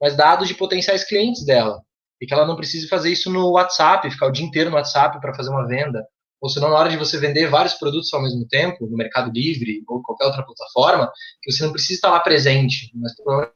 mas 0.00 0.16
dados 0.16 0.48
de 0.48 0.54
potenciais 0.54 1.04
clientes 1.04 1.44
dela 1.44 1.80
e 2.20 2.26
que 2.26 2.32
ela 2.32 2.46
não 2.46 2.56
precise 2.56 2.88
fazer 2.88 3.10
isso 3.10 3.30
no 3.30 3.52
WhatsApp, 3.52 4.10
ficar 4.10 4.26
o 4.26 4.32
dia 4.32 4.44
inteiro 4.44 4.70
no 4.70 4.76
WhatsApp 4.76 5.20
para 5.20 5.34
fazer 5.34 5.50
uma 5.50 5.66
venda. 5.66 6.04
Ou 6.40 6.48
senão, 6.48 6.70
na 6.70 6.76
hora 6.76 6.90
de 6.90 6.96
você 6.96 7.18
vender 7.18 7.48
vários 7.48 7.74
produtos 7.74 8.12
ao 8.12 8.22
mesmo 8.22 8.46
tempo, 8.46 8.86
no 8.86 8.96
Mercado 8.96 9.30
Livre 9.32 9.82
ou 9.88 10.02
qualquer 10.02 10.26
outra 10.26 10.44
plataforma, 10.44 11.10
que 11.42 11.50
você 11.50 11.64
não 11.64 11.72
precisa 11.72 11.94
estar 11.94 12.10
lá 12.10 12.20
presente, 12.20 12.90
mas 12.94 13.14
provavelmente 13.16 13.54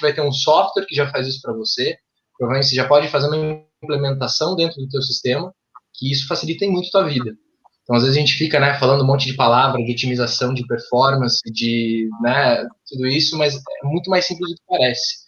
vai 0.00 0.12
ter 0.12 0.22
um 0.22 0.32
software 0.32 0.86
que 0.86 0.94
já 0.94 1.10
faz 1.10 1.26
isso 1.26 1.40
para 1.42 1.52
você, 1.52 1.96
provavelmente 2.38 2.70
você 2.70 2.76
já 2.76 2.88
pode 2.88 3.08
fazer 3.08 3.28
uma 3.28 3.64
implementação 3.82 4.56
dentro 4.56 4.80
do 4.80 4.88
teu 4.88 5.02
sistema, 5.02 5.52
que 5.94 6.10
isso 6.10 6.26
facilita 6.26 6.66
muito 6.66 6.88
a 6.88 6.90
tua 6.90 7.08
vida. 7.08 7.32
Então, 7.82 7.96
às 7.96 8.02
vezes 8.02 8.16
a 8.16 8.20
gente 8.20 8.34
fica, 8.34 8.60
né, 8.60 8.78
falando 8.78 9.02
um 9.02 9.06
monte 9.06 9.26
de 9.26 9.34
palavra, 9.34 9.82
de 9.82 9.92
otimização, 9.92 10.54
de 10.54 10.66
performance, 10.66 11.40
de, 11.52 12.08
né, 12.22 12.64
tudo 12.88 13.06
isso, 13.06 13.36
mas 13.36 13.54
é 13.54 13.86
muito 13.86 14.08
mais 14.08 14.24
simples 14.24 14.50
do 14.50 14.56
que 14.56 14.62
parece. 14.68 15.21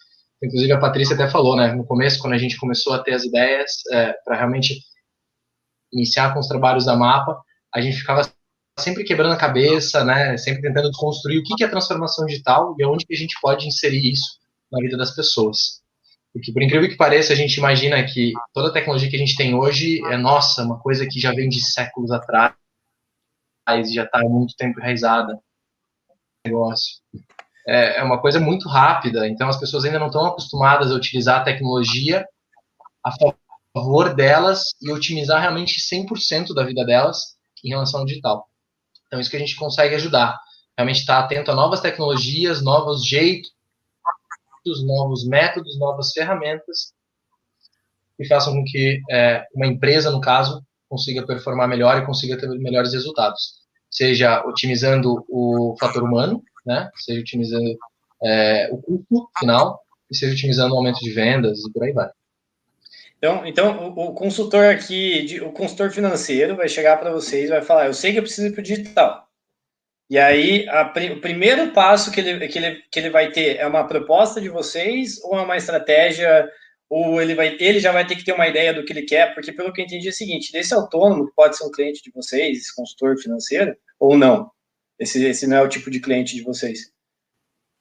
Inclusive 0.45 0.71
a 0.73 0.79
Patrícia 0.79 1.15
até 1.15 1.27
falou, 1.27 1.55
né, 1.55 1.73
no 1.73 1.85
começo, 1.85 2.19
quando 2.19 2.33
a 2.33 2.37
gente 2.37 2.57
começou 2.57 2.93
a 2.93 2.99
ter 2.99 3.13
as 3.13 3.23
ideias 3.23 3.71
é, 3.91 4.13
para 4.23 4.37
realmente 4.37 4.79
iniciar 5.91 6.33
com 6.33 6.39
os 6.39 6.47
trabalhos 6.47 6.85
da 6.85 6.95
Mapa, 6.95 7.41
a 7.73 7.81
gente 7.81 7.97
ficava 7.97 8.29
sempre 8.79 9.03
quebrando 9.03 9.33
a 9.33 9.37
cabeça, 9.37 10.03
né, 10.03 10.37
sempre 10.37 10.61
tentando 10.61 10.91
construir 10.91 11.39
o 11.39 11.43
que 11.43 11.63
é 11.63 11.67
transformação 11.67 12.25
digital 12.25 12.75
e 12.77 12.85
onde 12.85 13.05
que 13.05 13.13
a 13.13 13.17
gente 13.17 13.35
pode 13.41 13.67
inserir 13.67 14.11
isso 14.11 14.39
na 14.71 14.79
vida 14.79 14.97
das 14.97 15.15
pessoas. 15.15 15.81
Porque, 16.31 16.51
por 16.51 16.61
incrível 16.61 16.89
que 16.89 16.97
pareça, 16.97 17.33
a 17.33 17.35
gente 17.35 17.55
imagina 17.57 18.03
que 18.03 18.33
toda 18.53 18.67
a 18.67 18.73
tecnologia 18.73 19.09
que 19.09 19.15
a 19.15 19.19
gente 19.19 19.37
tem 19.37 19.55
hoje 19.55 20.05
é 20.11 20.17
nossa, 20.17 20.63
uma 20.63 20.79
coisa 20.79 21.07
que 21.07 21.19
já 21.19 21.31
vem 21.31 21.47
de 21.49 21.61
séculos 21.61 22.11
atrás 22.11 22.53
e 23.69 23.93
já 23.93 24.03
está 24.03 24.19
há 24.19 24.29
muito 24.29 24.53
tempo 24.55 24.79
enraizada. 24.79 25.39
Negócio 26.45 26.97
é, 27.67 27.99
é 27.99 28.03
uma 28.03 28.19
coisa 28.19 28.39
muito 28.39 28.67
rápida, 28.69 29.27
então 29.27 29.49
as 29.49 29.59
pessoas 29.59 29.85
ainda 29.85 29.99
não 29.99 30.07
estão 30.07 30.25
acostumadas 30.25 30.91
a 30.91 30.95
utilizar 30.95 31.41
a 31.41 31.43
tecnologia 31.43 32.25
a 33.03 33.11
favor 33.73 34.13
delas 34.13 34.75
e 34.81 34.91
otimizar 34.91 35.41
realmente 35.41 35.79
100% 35.79 36.53
da 36.53 36.63
vida 36.63 36.83
delas 36.85 37.35
em 37.63 37.69
relação 37.69 37.99
ao 37.99 38.05
digital. 38.05 38.47
Então, 39.07 39.19
isso 39.19 39.29
que 39.29 39.35
a 39.35 39.39
gente 39.39 39.55
consegue 39.55 39.95
ajudar. 39.95 40.39
Realmente 40.77 41.01
estar 41.01 41.19
atento 41.19 41.51
a 41.51 41.55
novas 41.55 41.81
tecnologias, 41.81 42.63
novos 42.63 43.05
jeitos, 43.05 43.51
novos 44.83 45.27
métodos, 45.27 45.77
novas 45.77 46.11
ferramentas 46.11 46.93
que 48.17 48.25
façam 48.27 48.53
com 48.53 48.63
que 48.63 49.01
é, 49.11 49.45
uma 49.53 49.67
empresa, 49.67 50.09
no 50.09 50.21
caso, 50.21 50.63
consiga 50.89 51.25
performar 51.25 51.67
melhor 51.67 51.97
e 51.97 52.05
consiga 52.05 52.37
ter 52.37 52.47
melhores 52.47 52.93
resultados. 52.93 53.55
Seja 53.89 54.43
otimizando 54.45 55.25
o 55.29 55.75
fator 55.79 56.03
humano, 56.03 56.41
né? 56.65 56.89
Seja 56.95 57.21
otimizando 57.21 57.77
é, 58.23 58.69
o 58.71 58.77
custo 58.81 59.29
final 59.39 59.79
e 60.09 60.15
seja 60.15 60.33
otimizando 60.33 60.73
o 60.73 60.77
aumento 60.77 60.99
de 60.99 61.11
vendas 61.11 61.59
e 61.59 61.71
por 61.71 61.83
aí 61.83 61.93
vai. 61.93 62.09
Então, 63.17 63.45
então 63.45 63.89
o, 63.89 64.09
o 64.09 64.13
consultor 64.13 64.65
aqui, 64.65 65.23
de, 65.23 65.41
o 65.41 65.51
consultor 65.51 65.91
financeiro 65.91 66.55
vai 66.55 66.67
chegar 66.67 66.97
para 66.97 67.11
vocês 67.11 67.45
e 67.45 67.53
vai 67.53 67.61
falar, 67.61 67.87
eu 67.87 67.93
sei 67.93 68.11
que 68.11 68.19
eu 68.19 68.23
preciso 68.23 68.47
ir 68.47 68.51
para 68.51 68.59
o 68.59 68.63
digital. 68.63 69.25
E 70.07 70.19
aí, 70.19 70.67
a, 70.69 70.93
o 71.13 71.19
primeiro 71.19 71.71
passo 71.71 72.11
que 72.11 72.19
ele, 72.19 72.47
que, 72.47 72.59
ele, 72.59 72.83
que 72.91 72.99
ele 72.99 73.09
vai 73.09 73.31
ter 73.31 73.57
é 73.57 73.65
uma 73.65 73.87
proposta 73.87 74.39
de 74.39 74.49
vocês 74.49 75.19
ou 75.23 75.39
é 75.39 75.41
uma 75.41 75.57
estratégia, 75.57 76.47
ou 76.87 77.19
ele, 77.19 77.33
vai, 77.33 77.57
ele 77.59 77.79
já 77.79 77.91
vai 77.91 78.05
ter 78.05 78.15
que 78.15 78.23
ter 78.23 78.33
uma 78.33 78.47
ideia 78.47 78.73
do 78.73 78.85
que 78.85 78.93
ele 78.93 79.01
quer, 79.01 79.33
porque 79.33 79.51
pelo 79.51 79.73
que 79.73 79.81
eu 79.81 79.85
entendi 79.85 80.07
é 80.07 80.11
o 80.11 80.13
seguinte, 80.13 80.51
desse 80.51 80.73
autônomo, 80.73 81.25
que 81.25 81.33
pode 81.35 81.57
ser 81.57 81.65
um 81.65 81.71
cliente 81.71 82.03
de 82.03 82.11
vocês, 82.11 82.59
esse 82.59 82.75
consultor 82.75 83.17
financeiro, 83.17 83.75
ou 83.99 84.15
não, 84.15 84.51
esse, 84.99 85.23
esse 85.25 85.47
não 85.47 85.57
é 85.57 85.61
o 85.61 85.69
tipo 85.69 85.89
de 85.89 85.99
cliente 85.99 86.35
de 86.35 86.43
vocês. 86.43 86.91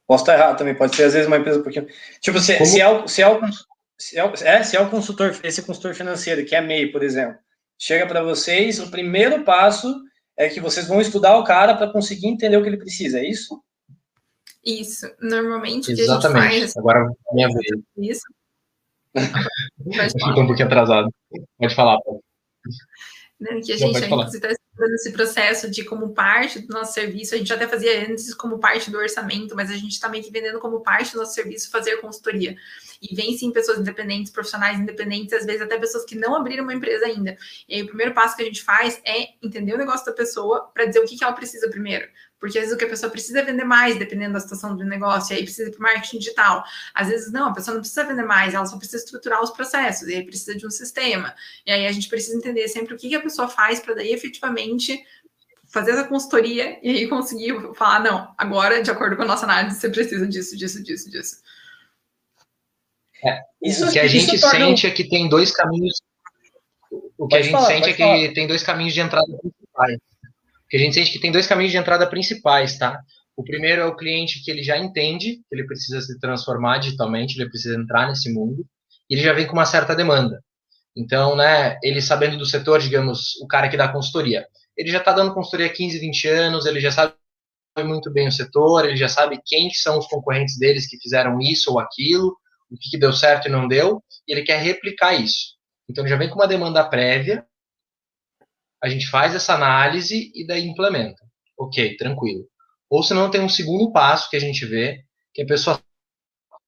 Posso 0.07 0.25
estar 0.25 0.35
errado 0.35 0.59
também, 0.59 0.75
pode 0.75 0.95
ser 0.95 1.05
às 1.05 1.15
vezes 1.15 1.27
uma 1.27 1.39
empresa 1.39 1.61
um 1.61 1.63
pouquinho. 1.63 1.87
Tipo, 2.21 2.39
se, 2.39 2.65
se, 2.65 2.81
é, 2.81 2.89
o, 2.89 3.09
se, 3.09 3.23
é, 3.23 3.29
o, 3.29 3.41
se, 3.99 4.19
é, 4.19 4.33
é, 4.43 4.63
se 4.63 4.77
é 4.77 4.81
o 4.81 4.91
consultor, 4.91 5.35
esse 5.43 5.63
consultor 5.63 5.95
financeiro, 5.95 6.45
que 6.45 6.55
é 6.55 6.61
MEI, 6.61 6.93
por 6.93 7.03
exemplo, 7.03 7.39
chega 7.79 8.07
para 8.07 8.23
vocês, 8.23 8.79
o 8.81 8.91
primeiro 8.91 9.45
passo 9.45 9.95
é 10.37 10.49
que 10.49 10.61
vocês 10.61 10.87
vão 10.87 11.01
estudar 11.01 11.39
o 11.39 11.45
cara 11.45 11.75
para 11.75 11.91
conseguir 11.91 12.27
entender 12.27 12.57
o 12.57 12.63
que 12.63 12.69
ele 12.69 12.77
precisa, 12.77 13.19
é 13.19 13.29
isso? 13.29 13.63
Isso. 14.65 15.07
Normalmente 15.21 15.93
Exatamente. 15.93 16.49
que 16.49 16.57
a 16.57 16.61
gente 16.61 16.61
faz. 16.61 16.77
Agora 16.77 17.11
minha 17.33 17.49
vez. 17.49 17.67
Isso. 17.99 18.25
Fica 20.13 20.41
um 20.41 20.47
pouquinho 20.47 20.67
atrasado. 20.67 21.09
Pode 21.59 21.75
falar, 21.75 22.01
Paulo. 22.03 22.23
Né, 23.41 23.61
que 23.61 23.73
a 23.73 23.77
gente, 23.77 24.05
inclusive, 24.05 24.57
nesse 24.79 25.13
processo 25.13 25.71
de 25.71 25.85
como 25.85 26.13
parte 26.13 26.61
do 26.61 26.75
nosso 26.75 26.93
serviço, 26.93 27.35
a 27.35 27.39
gente 27.39 27.53
até 27.53 27.67
fazia 27.67 28.09
antes 28.09 28.35
como 28.35 28.59
parte 28.59 28.91
do 28.91 28.99
orçamento, 28.99 29.55
mas 29.55 29.71
a 29.71 29.75
gente 29.75 29.93
está 29.93 30.09
meio 30.09 30.25
que 30.25 30.31
vendendo 30.31 30.59
como 30.59 30.81
parte 30.81 31.13
do 31.13 31.19
nosso 31.19 31.35
serviço 31.35 31.71
fazer 31.71 31.97
consultoria. 31.99 32.57
E 33.01 33.15
vem 33.15 33.37
sim 33.37 33.53
pessoas 33.53 33.79
independentes, 33.79 34.33
profissionais 34.33 34.79
independentes, 34.79 35.33
às 35.33 35.47
vezes 35.47 35.63
até 35.63 35.79
pessoas 35.79 36.05
que 36.05 36.17
não 36.17 36.35
abriram 36.35 36.65
uma 36.65 36.75
empresa 36.75 37.07
ainda. 37.07 37.37
E 37.69 37.75
aí 37.75 37.83
o 37.83 37.87
primeiro 37.87 38.15
passo 38.15 38.37
que 38.37 38.43
a 38.43 38.47
gente 38.47 38.63
faz 38.63 39.01
é 39.05 39.29
entender 39.43 39.75
o 39.75 39.79
negócio 39.79 40.07
da 40.07 40.13
pessoa 40.13 40.71
para 40.75 40.87
dizer 40.87 41.01
o 41.01 41.05
que, 41.05 41.17
que 41.17 41.23
ela 41.23 41.33
precisa 41.33 41.69
primeiro. 41.71 42.09
Porque 42.45 42.59
às 42.59 42.65
vezes 42.65 42.77
o 42.77 42.79
que 42.79 42.85
a 42.85 42.91
pessoa 42.91 43.11
precisa 43.11 43.39
é 43.39 43.43
vender 43.43 43.65
mais, 43.65 43.99
dependendo 43.99 44.35
da 44.35 44.41
situação 44.41 44.77
do 44.77 44.85
negócio, 44.85 45.33
e 45.33 45.39
aí 45.39 45.43
precisa 45.45 45.71
ir 45.71 45.73
para 45.73 45.81
marketing 45.81 46.19
digital. 46.19 46.63
Às 46.93 47.09
vezes 47.09 47.33
não, 47.33 47.49
a 47.49 47.55
pessoa 47.55 47.73
não 47.73 47.81
precisa 47.81 48.05
vender 48.05 48.23
mais, 48.23 48.53
ela 48.53 48.67
só 48.67 48.77
precisa 48.77 48.99
estruturar 48.99 49.43
os 49.43 49.51
processos, 49.51 50.07
e 50.09 50.15
aí 50.15 50.23
precisa 50.23 50.55
de 50.55 50.67
um 50.67 50.71
sistema. 50.71 51.35
E 51.65 51.73
aí 51.73 51.87
a 51.87 51.91
gente 51.93 52.07
precisa 52.07 52.37
entender 52.37 52.69
sempre 52.69 52.93
o 52.93 52.99
que, 52.99 53.09
que 53.09 53.15
a 53.15 53.23
pessoa 53.23 53.49
faz 53.49 53.81
para 53.81 53.95
daí 53.95 54.13
efetivamente 54.13 55.03
fazer 55.69 55.93
essa 55.93 56.05
consultoria 56.05 56.79
e 56.83 56.91
aí 56.91 57.09
conseguir 57.09 57.55
falar, 57.75 58.01
não, 58.01 58.35
agora, 58.37 58.83
de 58.83 58.91
acordo 58.91 59.17
com 59.17 59.23
a 59.23 59.27
nossa 59.27 59.47
análise, 59.47 59.81
você 59.81 59.89
precisa 59.89 60.27
disso, 60.27 60.55
disso, 60.55 60.83
disso, 60.83 61.11
disso. 61.11 61.37
É, 63.25 63.41
isso, 63.63 63.89
o 63.89 63.91
que 63.91 64.01
a 64.01 64.07
gente 64.07 64.37
sente 64.37 64.87
é 64.87 64.91
que 64.91 65.09
tem 65.09 65.31
dois 65.31 65.51
caminhos. 65.51 65.99
O 67.17 67.27
que 67.27 67.37
pode 67.37 67.37
a 67.37 67.41
gente 67.41 67.53
falar, 67.53 67.69
sente 67.69 67.89
é 67.89 67.93
que 67.95 68.03
falar. 68.03 68.35
tem 68.35 68.47
dois 68.47 68.63
caminhos 68.63 68.93
de 68.93 69.01
entrada 69.01 69.27
principais 69.39 69.99
que 70.69 70.77
a 70.77 70.81
gente 70.81 70.95
sente 70.95 71.13
que 71.13 71.19
tem 71.19 71.33
dois 71.33 71.47
caminhos 71.47 71.73
de 71.73 71.79
entrada 71.79 72.07
principais, 72.07 72.79
tá? 72.79 73.01
O 73.37 73.43
primeiro 73.43 73.83
é 73.83 73.85
o 73.85 73.97
cliente 73.97 74.43
que 74.43 74.51
ele 74.51 74.63
já 74.63 74.79
entende 74.79 75.37
que 75.37 75.55
ele 75.55 75.67
precisa 75.67 76.01
se 76.01 76.19
transformar 76.19 76.79
digitalmente, 76.79 77.37
ele 77.37 77.49
precisa 77.49 77.77
entrar 77.77 78.09
nesse 78.09 78.33
mundo, 78.33 78.65
e 79.11 79.15
ele 79.15 79.23
já 79.23 79.33
vem 79.33 79.47
com 79.47 79.55
uma 79.55 79.67
certa 79.67 79.95
demanda. 79.95 80.43
Então, 80.97 81.35
né, 81.35 81.77
ele 81.83 82.01
sabendo 82.01 82.39
do 82.39 82.47
setor, 82.47 82.81
digamos, 82.81 83.35
o 83.43 83.47
cara 83.49 83.69
que 83.69 83.77
dá 83.77 83.89
consultoria, 83.89 84.47
ele 84.77 84.91
já 84.91 84.99
está 84.99 85.13
dando 85.13 85.35
consultoria 85.35 85.67
há 85.67 85.71
15, 85.71 85.99
20 85.99 86.29
anos, 86.29 86.67
ele 86.67 86.81
já 86.81 86.93
sabe 86.93 87.15
muito 87.85 88.13
bem 88.13 88.29
o 88.29 88.33
setor, 88.33 88.85
ele 88.85 88.97
já 88.97 89.09
sabe 89.09 89.41
quem 89.45 89.71
são 89.71 89.99
os 89.99 90.07
concorrentes 90.07 90.57
deles 90.57 90.89
que 90.89 90.99
fizeram 90.99 91.41
isso 91.41 91.73
ou 91.73 91.81
aquilo, 91.81 92.37
o 92.71 92.77
que, 92.77 92.91
que 92.91 92.99
deu 92.99 93.13
certo 93.13 93.49
e 93.49 93.51
não 93.51 93.67
deu, 93.67 94.03
e 94.27 94.33
ele 94.33 94.43
quer 94.43 94.61
replicar 94.61 95.15
isso. 95.15 95.55
Então, 95.89 96.05
ele 96.05 96.11
já 96.11 96.17
vem 96.17 96.29
com 96.29 96.37
uma 96.37 96.47
demanda 96.47 96.85
prévia, 96.85 97.45
a 98.85 98.89
gente 98.91 99.09
faz 99.09 99.35
essa 99.35 99.55
análise 99.55 100.31
e 100.35 100.47
daí 100.47 100.69
implementa. 100.69 101.25
Ok, 101.59 101.97
tranquilo. 101.97 102.45
Ou 102.91 103.03
se 103.03 103.15
não, 103.15 103.31
tem 103.31 103.41
um 103.41 103.49
segundo 103.49 103.91
passo 103.91 104.29
que 104.29 104.37
a 104.37 104.41
gente 104.41 104.67
vê, 104.67 105.01
que 105.33 105.41
a 105.41 105.47
pessoa 105.47 105.81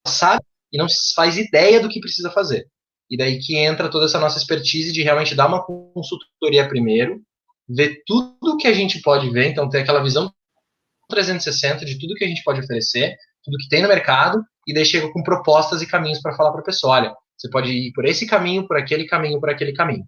sabe 0.07 0.43
e 0.73 0.79
não 0.79 0.87
faz 1.15 1.37
ideia 1.37 1.79
do 1.79 1.91
que 1.91 2.01
precisa 2.01 2.31
fazer. 2.31 2.67
E 3.11 3.19
daí 3.19 3.39
que 3.39 3.59
entra 3.59 3.91
toda 3.91 4.07
essa 4.07 4.19
nossa 4.19 4.39
expertise 4.39 4.93
de 4.93 5.03
realmente 5.03 5.35
dar 5.35 5.47
uma 5.47 5.63
consultoria 5.63 6.67
primeiro, 6.67 7.21
ver 7.69 8.03
tudo 8.07 8.57
que 8.57 8.67
a 8.67 8.73
gente 8.73 9.03
pode 9.03 9.29
ver, 9.29 9.49
então 9.49 9.69
ter 9.69 9.81
aquela 9.81 10.03
visão 10.03 10.33
360 11.11 11.85
de 11.85 11.99
tudo 11.99 12.15
que 12.15 12.25
a 12.25 12.29
gente 12.29 12.43
pode 12.43 12.61
oferecer, 12.61 13.15
tudo 13.45 13.59
que 13.59 13.69
tem 13.69 13.83
no 13.83 13.89
mercado, 13.89 14.43
e 14.67 14.73
daí 14.73 14.87
chega 14.87 15.13
com 15.13 15.23
propostas 15.23 15.83
e 15.83 15.87
caminhos 15.87 16.23
para 16.23 16.35
falar 16.35 16.51
para 16.51 16.63
a 16.63 16.65
pessoa, 16.65 16.95
olha, 16.95 17.15
você 17.37 17.51
pode 17.51 17.71
ir 17.71 17.93
por 17.93 18.07
esse 18.07 18.27
caminho, 18.27 18.67
por 18.67 18.79
aquele 18.79 19.05
caminho, 19.05 19.39
por 19.39 19.51
aquele 19.51 19.75
caminho. 19.75 20.07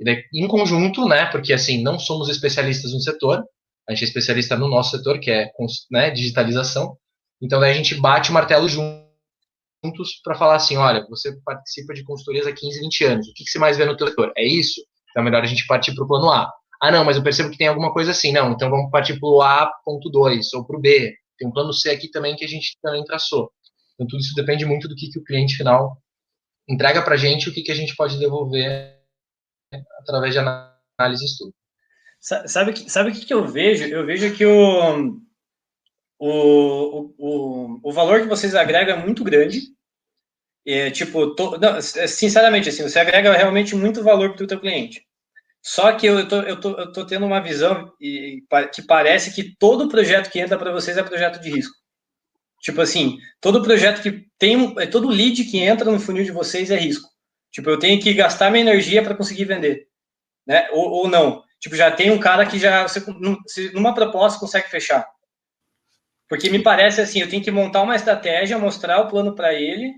Daí, 0.00 0.22
em 0.34 0.46
conjunto, 0.46 1.08
né, 1.08 1.26
porque 1.26 1.52
assim, 1.52 1.82
não 1.82 1.98
somos 1.98 2.28
especialistas 2.28 2.92
no 2.92 3.00
setor, 3.00 3.44
a 3.88 3.92
gente 3.92 4.04
é 4.04 4.08
especialista 4.08 4.56
no 4.56 4.68
nosso 4.68 4.96
setor, 4.96 5.18
que 5.20 5.30
é 5.30 5.50
né, 5.90 6.10
digitalização. 6.10 6.96
Então, 7.40 7.60
daí 7.60 7.70
a 7.70 7.74
gente 7.74 7.94
bate 7.94 8.30
o 8.30 8.34
martelo 8.34 8.68
juntos 8.68 10.20
para 10.24 10.34
falar 10.34 10.56
assim, 10.56 10.76
olha, 10.76 11.06
você 11.08 11.36
participa 11.44 11.94
de 11.94 12.02
consultorias 12.02 12.46
há 12.46 12.52
15, 12.52 12.80
20 12.80 13.04
anos, 13.04 13.28
o 13.28 13.32
que, 13.32 13.44
que 13.44 13.50
você 13.50 13.58
mais 13.58 13.76
vê 13.76 13.84
no 13.84 13.96
teu 13.96 14.08
setor? 14.08 14.32
É 14.36 14.44
isso? 14.44 14.80
Então, 15.10 15.22
é 15.22 15.24
melhor 15.24 15.42
a 15.42 15.46
gente 15.46 15.66
partir 15.66 15.94
para 15.94 16.04
o 16.04 16.08
plano 16.08 16.30
A. 16.30 16.50
Ah, 16.82 16.90
não, 16.90 17.04
mas 17.04 17.16
eu 17.16 17.22
percebo 17.22 17.50
que 17.50 17.56
tem 17.56 17.68
alguma 17.68 17.92
coisa 17.92 18.10
assim. 18.10 18.32
Não, 18.32 18.52
então 18.52 18.68
vamos 18.68 18.90
partir 18.90 19.18
para 19.18 19.28
o 19.28 19.40
A.2 19.40 20.48
ou 20.54 20.66
para 20.66 20.76
o 20.76 20.80
B. 20.80 21.14
Tem 21.38 21.48
um 21.48 21.52
plano 21.52 21.72
C 21.72 21.90
aqui 21.90 22.10
também 22.10 22.36
que 22.36 22.44
a 22.44 22.48
gente 22.48 22.76
também 22.82 23.02
traçou. 23.04 23.50
Então, 23.94 24.06
tudo 24.06 24.20
isso 24.20 24.34
depende 24.34 24.66
muito 24.66 24.88
do 24.88 24.94
que, 24.94 25.08
que 25.08 25.18
o 25.18 25.24
cliente 25.24 25.56
final 25.56 25.96
entrega 26.68 27.00
para 27.02 27.14
a 27.14 27.16
gente, 27.16 27.48
o 27.48 27.52
que, 27.52 27.62
que 27.62 27.72
a 27.72 27.74
gente 27.74 27.94
pode 27.96 28.18
devolver 28.18 28.95
através 30.00 30.32
de 30.32 30.40
análise 30.40 31.22
e 31.22 31.26
estudo. 31.26 31.54
Sabe, 32.20 32.90
sabe 32.90 33.10
o 33.10 33.14
que, 33.14 33.24
que 33.24 33.34
eu 33.34 33.46
vejo? 33.46 33.84
Eu 33.84 34.04
vejo 34.04 34.34
que 34.36 34.44
o, 34.44 35.20
o, 36.18 37.14
o, 37.18 37.80
o 37.82 37.92
valor 37.92 38.20
que 38.20 38.26
vocês 38.26 38.54
agregam 38.54 38.96
é 38.96 39.04
muito 39.04 39.22
grande. 39.22 39.60
É, 40.66 40.90
tipo, 40.90 41.34
tô, 41.36 41.56
não, 41.58 41.80
sinceramente, 41.80 42.68
assim, 42.68 42.82
você 42.82 42.98
agrega 42.98 43.32
realmente 43.32 43.76
muito 43.76 44.02
valor 44.02 44.34
para 44.34 44.44
o 44.44 44.46
teu 44.46 44.58
cliente. 44.58 45.06
Só 45.62 45.92
que 45.92 46.06
eu 46.06 46.26
tô, 46.28 46.42
eu, 46.42 46.60
tô, 46.60 46.70
eu 46.78 46.92
tô 46.92 47.06
tendo 47.06 47.26
uma 47.26 47.40
visão 47.40 47.92
e, 48.00 48.42
que 48.72 48.82
parece 48.82 49.34
que 49.34 49.56
todo 49.56 49.88
projeto 49.88 50.30
que 50.30 50.40
entra 50.40 50.58
para 50.58 50.72
vocês 50.72 50.96
é 50.96 51.02
projeto 51.02 51.40
de 51.40 51.50
risco. 51.50 51.74
Tipo 52.60 52.80
assim, 52.80 53.18
todo 53.40 53.62
projeto 53.62 54.02
que 54.02 54.26
tem, 54.38 54.74
é 54.80 54.86
todo 54.86 55.08
lead 55.08 55.44
que 55.44 55.58
entra 55.58 55.90
no 55.90 56.00
funil 56.00 56.24
de 56.24 56.32
vocês 56.32 56.70
é 56.70 56.76
risco. 56.76 57.08
Tipo, 57.56 57.70
eu 57.70 57.78
tenho 57.78 57.98
que 57.98 58.12
gastar 58.12 58.50
minha 58.50 58.60
energia 58.60 59.02
para 59.02 59.14
conseguir 59.14 59.46
vender, 59.46 59.88
né? 60.46 60.68
Ou, 60.72 60.90
ou, 60.90 61.08
não. 61.08 61.42
Tipo, 61.58 61.74
já 61.74 61.90
tem 61.90 62.10
um 62.10 62.18
cara 62.18 62.44
que 62.44 62.58
já 62.58 62.86
você, 62.86 63.02
numa 63.72 63.94
proposta 63.94 64.38
consegue 64.38 64.68
fechar. 64.68 65.08
Porque 66.28 66.50
me 66.50 66.62
parece 66.62 67.00
assim, 67.00 67.18
eu 67.18 67.30
tenho 67.30 67.42
que 67.42 67.50
montar 67.50 67.80
uma 67.80 67.96
estratégia, 67.96 68.58
mostrar 68.58 69.00
o 69.00 69.08
plano 69.08 69.34
para 69.34 69.54
ele, 69.54 69.94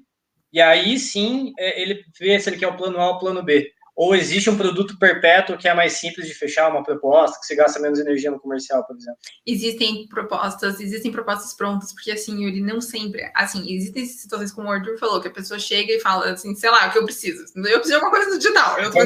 e 0.52 0.60
aí 0.60 1.00
sim 1.00 1.52
é, 1.58 1.82
ele 1.82 2.04
vê 2.16 2.38
se 2.38 2.48
ele 2.48 2.58
quer 2.58 2.68
o 2.68 2.76
plano 2.76 3.00
A 3.00 3.08
ou 3.08 3.14
o 3.16 3.18
plano 3.18 3.42
B. 3.42 3.68
Ou 3.98 4.14
existe 4.14 4.48
um 4.48 4.56
produto 4.56 4.96
perpétuo 4.96 5.58
que 5.58 5.66
é 5.66 5.74
mais 5.74 5.94
simples 5.94 6.28
de 6.28 6.32
fechar 6.32 6.70
uma 6.70 6.84
proposta, 6.84 7.36
que 7.40 7.44
você 7.44 7.56
gasta 7.56 7.80
menos 7.80 7.98
energia 7.98 8.30
no 8.30 8.38
comercial, 8.38 8.86
por 8.86 8.94
exemplo? 8.96 9.18
Existem 9.44 10.06
propostas, 10.06 10.78
existem 10.78 11.10
propostas 11.10 11.52
prontas, 11.52 11.92
porque 11.92 12.12
assim, 12.12 12.44
ele 12.44 12.60
não 12.60 12.80
sempre. 12.80 13.28
Assim, 13.34 13.68
existem 13.68 14.06
situações 14.06 14.52
como 14.52 14.68
o 14.68 14.70
Arthur 14.70 14.96
falou, 14.98 15.20
que 15.20 15.26
a 15.26 15.32
pessoa 15.32 15.58
chega 15.58 15.92
e 15.92 15.98
fala 15.98 16.30
assim, 16.30 16.54
sei 16.54 16.70
lá, 16.70 16.86
o 16.86 16.92
que 16.92 16.98
eu 16.98 17.04
preciso. 17.04 17.42
Eu 17.56 17.80
preciso 17.80 17.98
de 17.98 18.04
uma 18.04 18.10
coisa 18.10 18.38
digital. 18.38 18.78
Eu 18.78 18.92
tô 18.92 18.98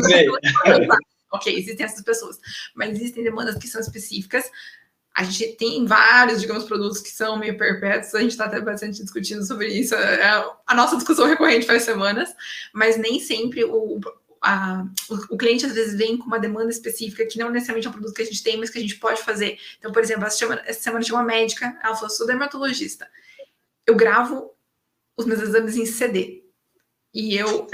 ok, 1.32 1.58
existem 1.58 1.86
essas 1.86 2.02
pessoas. 2.02 2.38
Mas 2.74 2.90
existem 2.90 3.24
demandas 3.24 3.56
que 3.56 3.68
são 3.68 3.80
específicas. 3.80 4.44
A 5.14 5.24
gente 5.24 5.56
tem 5.56 5.86
vários, 5.86 6.40
digamos, 6.40 6.64
produtos 6.64 7.00
que 7.00 7.10
são 7.10 7.38
meio 7.38 7.56
perpétuos, 7.58 8.14
a 8.14 8.20
gente 8.20 8.30
está 8.30 8.46
até 8.46 8.60
bastante 8.60 9.02
discutindo 9.02 9.44
sobre 9.44 9.68
isso, 9.68 9.94
é 9.94 10.44
a 10.66 10.74
nossa 10.74 10.96
discussão 10.96 11.26
recorrente 11.26 11.66
faz 11.66 11.82
semanas, 11.82 12.34
mas 12.72 12.96
nem 12.96 13.20
sempre 13.20 13.62
o, 13.62 14.00
a, 14.42 14.84
o, 15.08 15.34
o, 15.34 15.38
cliente 15.38 15.64
às 15.64 15.72
vezes 15.72 15.96
vem 15.96 16.18
com 16.18 16.26
uma 16.26 16.38
demanda 16.38 16.70
específica 16.70 17.24
que 17.26 17.38
não 17.38 17.50
necessariamente 17.50 17.86
é 17.86 17.90
um 17.90 17.92
produto 17.92 18.14
que 18.14 18.22
a 18.22 18.26
gente 18.26 18.42
tem, 18.42 18.56
mas 18.56 18.70
que 18.70 18.78
a 18.78 18.82
gente 18.82 18.96
pode 18.96 19.22
fazer. 19.22 19.58
Então, 19.78 19.92
por 19.92 20.02
exemplo, 20.02 20.26
essa 20.26 20.36
semana, 20.36 20.62
essa 20.66 20.80
semana 20.80 21.04
tinha 21.04 21.16
uma 21.16 21.24
médica, 21.24 21.78
ela 21.82 21.94
falou: 21.94 22.10
sou 22.10 22.26
dermatologista. 22.26 23.08
Eu 23.86 23.94
gravo 23.94 24.50
os 25.16 25.26
meus 25.26 25.40
exames 25.40 25.76
em 25.76 25.86
CD. 25.86 26.44
E 27.14 27.36
eu 27.36 27.68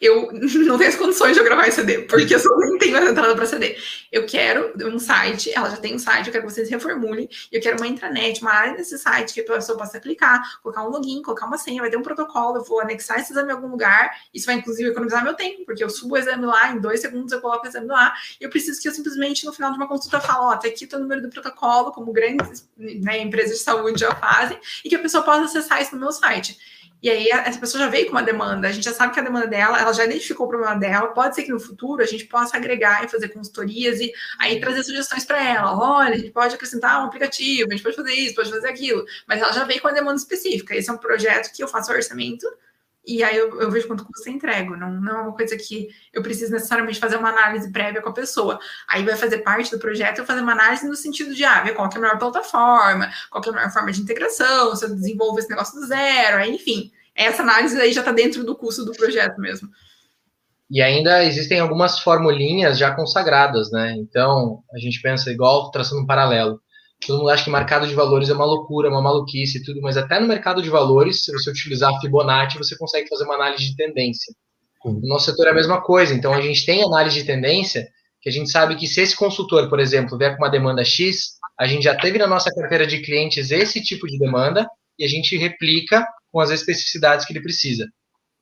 eu 0.00 0.30
não 0.66 0.78
tenho 0.78 0.90
as 0.90 0.96
condições 0.96 1.34
de 1.34 1.40
eu 1.40 1.44
gravar 1.44 1.68
em 1.68 1.70
CD, 1.70 2.02
porque 2.02 2.34
eu 2.34 2.38
só 2.38 2.56
nem 2.58 2.78
tenho 2.78 2.96
a 2.96 3.10
entrada 3.10 3.34
para 3.34 3.46
CD. 3.46 3.76
Eu 4.10 4.26
quero 4.26 4.72
um 4.86 4.98
site, 4.98 5.52
ela 5.54 5.68
já 5.68 5.76
tem 5.76 5.94
um 5.94 5.98
site, 5.98 6.26
eu 6.26 6.32
quero 6.32 6.46
que 6.46 6.52
vocês 6.52 6.70
reformulem, 6.70 7.28
eu 7.52 7.60
quero 7.60 7.76
uma 7.76 7.86
intranet, 7.86 8.40
uma 8.40 8.52
área 8.52 8.74
nesse 8.74 8.98
site 8.98 9.34
que 9.34 9.40
a 9.40 9.44
pessoa 9.44 9.76
possa 9.76 10.00
clicar, 10.00 10.60
colocar 10.62 10.82
um 10.84 10.88
login, 10.88 11.22
colocar 11.22 11.46
uma 11.46 11.58
senha, 11.58 11.80
vai 11.80 11.90
ter 11.90 11.96
um 11.96 12.02
protocolo, 12.02 12.56
eu 12.58 12.64
vou 12.64 12.80
anexar 12.80 13.20
esse 13.20 13.32
exame 13.32 13.50
em 13.50 13.52
algum 13.52 13.68
lugar, 13.68 14.10
isso 14.32 14.46
vai 14.46 14.54
inclusive 14.54 14.88
economizar 14.88 15.22
meu 15.22 15.34
tempo, 15.34 15.64
porque 15.66 15.84
eu 15.84 15.90
subo 15.90 16.14
o 16.14 16.18
exame 16.18 16.46
lá, 16.46 16.72
em 16.72 16.80
dois 16.80 17.00
segundos 17.00 17.32
eu 17.32 17.40
coloco 17.40 17.66
o 17.66 17.68
exame 17.68 17.88
lá, 17.88 18.14
e 18.40 18.44
eu 18.44 18.50
preciso 18.50 18.80
que 18.80 18.88
eu 18.88 18.92
simplesmente 18.92 19.44
no 19.44 19.52
final 19.52 19.70
de 19.70 19.76
uma 19.76 19.86
consulta 19.88 20.20
fale, 20.20 20.38
ó, 20.40 20.56
tá 20.56 20.68
aqui 20.68 20.88
o 20.92 20.98
número 20.98 21.22
do 21.22 21.28
protocolo, 21.28 21.92
como 21.92 22.12
grandes 22.12 22.68
né, 22.76 23.18
empresas 23.18 23.58
de 23.58 23.64
saúde 23.64 24.00
já 24.00 24.14
fazem, 24.14 24.58
e 24.84 24.88
que 24.88 24.94
a 24.94 24.98
pessoa 24.98 25.22
possa 25.22 25.44
acessar 25.44 25.82
isso 25.82 25.94
no 25.94 26.00
meu 26.00 26.12
site. 26.12 26.58
E 27.02 27.08
aí 27.08 27.30
essa 27.30 27.58
pessoa 27.58 27.84
já 27.84 27.88
veio 27.88 28.06
com 28.06 28.12
uma 28.12 28.22
demanda, 28.22 28.68
a 28.68 28.72
gente 28.72 28.84
já 28.84 28.92
sabe 28.92 29.14
que 29.14 29.20
a 29.20 29.22
demanda 29.22 29.46
dela, 29.46 29.80
ela 29.80 29.92
já 29.92 30.04
identificou 30.04 30.46
o 30.46 30.48
problema 30.48 30.76
dela, 30.76 31.08
pode 31.08 31.34
ser 31.34 31.44
que 31.44 31.50
no 31.50 31.58
futuro 31.58 32.02
a 32.02 32.06
gente 32.06 32.26
possa 32.26 32.56
agregar 32.56 33.04
e 33.04 33.08
fazer 33.08 33.28
consultorias 33.30 34.00
e 34.00 34.12
aí 34.38 34.60
trazer 34.60 34.82
sugestões 34.82 35.24
para 35.24 35.42
ela. 35.42 35.78
Olha, 35.78 36.14
a 36.14 36.18
gente 36.18 36.30
pode 36.30 36.54
acrescentar 36.54 37.00
um 37.02 37.06
aplicativo, 37.06 37.68
a 37.70 37.72
gente 37.72 37.82
pode 37.82 37.96
fazer 37.96 38.12
isso, 38.12 38.34
pode 38.34 38.50
fazer 38.50 38.68
aquilo, 38.68 39.04
mas 39.26 39.40
ela 39.40 39.52
já 39.52 39.64
veio 39.64 39.80
com 39.80 39.88
uma 39.88 39.94
demanda 39.94 40.18
específica. 40.18 40.74
Esse 40.74 40.90
é 40.90 40.92
um 40.92 40.98
projeto 40.98 41.52
que 41.54 41.62
eu 41.62 41.68
faço 41.68 41.90
orçamento 41.90 42.46
e 43.06 43.22
aí 43.22 43.36
eu, 43.36 43.60
eu 43.60 43.70
vejo 43.70 43.86
quanto 43.86 44.04
custa 44.04 44.30
entrego. 44.30 44.76
Não, 44.76 44.90
não 44.92 45.18
é 45.18 45.22
uma 45.22 45.32
coisa 45.32 45.56
que 45.56 45.88
eu 46.12 46.22
preciso 46.22 46.52
necessariamente 46.52 47.00
fazer 47.00 47.16
uma 47.16 47.30
análise 47.30 47.70
prévia 47.72 48.02
com 48.02 48.10
a 48.10 48.14
pessoa. 48.14 48.58
Aí 48.88 49.04
vai 49.04 49.16
fazer 49.16 49.38
parte 49.38 49.70
do 49.70 49.78
projeto 49.78 50.18
eu 50.18 50.26
fazer 50.26 50.42
uma 50.42 50.52
análise 50.52 50.86
no 50.86 50.94
sentido 50.94 51.34
de 51.34 51.44
ah, 51.44 51.62
ver 51.62 51.74
qual 51.74 51.88
é 51.88 51.96
a 51.96 52.00
melhor 52.00 52.18
plataforma, 52.18 53.10
qual 53.30 53.42
é 53.44 53.48
a 53.48 53.52
melhor 53.52 53.70
forma 53.70 53.90
de 53.90 54.00
integração, 54.00 54.76
se 54.76 54.84
eu 54.84 54.94
desenvolvo 54.94 55.38
esse 55.38 55.48
negócio 55.48 55.80
do 55.80 55.86
zero, 55.86 56.38
aí, 56.38 56.54
enfim. 56.54 56.92
Essa 57.14 57.42
análise 57.42 57.78
aí 57.80 57.92
já 57.92 58.00
está 58.00 58.12
dentro 58.12 58.44
do 58.44 58.54
custo 58.54 58.84
do 58.84 58.92
projeto 58.92 59.40
mesmo. 59.40 59.68
E 60.70 60.80
ainda 60.80 61.24
existem 61.24 61.58
algumas 61.58 61.98
formulinhas 61.98 62.78
já 62.78 62.94
consagradas, 62.94 63.72
né? 63.72 63.92
Então, 63.98 64.62
a 64.72 64.78
gente 64.78 65.02
pensa 65.02 65.30
igual 65.30 65.70
traçando 65.72 66.02
um 66.02 66.06
paralelo 66.06 66.60
todo 67.06 67.18
mundo 67.18 67.30
acha 67.30 67.44
que 67.44 67.50
mercado 67.50 67.86
de 67.86 67.94
valores 67.94 68.28
é 68.28 68.34
uma 68.34 68.44
loucura, 68.44 68.88
uma 68.88 69.00
maluquice 69.00 69.58
e 69.58 69.62
tudo, 69.62 69.80
mas 69.80 69.96
até 69.96 70.20
no 70.20 70.26
mercado 70.26 70.62
de 70.62 70.68
valores, 70.68 71.24
se 71.24 71.32
você 71.32 71.50
utilizar 71.50 71.98
Fibonacci, 72.00 72.58
você 72.58 72.76
consegue 72.76 73.08
fazer 73.08 73.24
uma 73.24 73.34
análise 73.34 73.64
de 73.64 73.76
tendência. 73.76 74.34
No 74.84 75.08
nosso 75.08 75.26
setor 75.26 75.46
é 75.46 75.50
a 75.50 75.54
mesma 75.54 75.82
coisa, 75.82 76.14
então 76.14 76.32
a 76.32 76.40
gente 76.40 76.64
tem 76.64 76.82
análise 76.82 77.20
de 77.20 77.26
tendência 77.26 77.88
que 78.20 78.28
a 78.28 78.32
gente 78.32 78.50
sabe 78.50 78.76
que 78.76 78.86
se 78.86 79.00
esse 79.00 79.16
consultor, 79.16 79.68
por 79.68 79.80
exemplo, 79.80 80.16
vier 80.16 80.36
com 80.36 80.42
uma 80.42 80.50
demanda 80.50 80.84
X, 80.84 81.38
a 81.58 81.66
gente 81.66 81.84
já 81.84 81.94
teve 81.94 82.18
na 82.18 82.26
nossa 82.26 82.50
carteira 82.50 82.86
de 82.86 83.00
clientes 83.00 83.50
esse 83.50 83.82
tipo 83.82 84.06
de 84.06 84.18
demanda 84.18 84.66
e 84.98 85.04
a 85.04 85.08
gente 85.08 85.36
replica 85.36 86.06
com 86.30 86.40
as 86.40 86.50
especificidades 86.50 87.26
que 87.26 87.32
ele 87.32 87.42
precisa. 87.42 87.86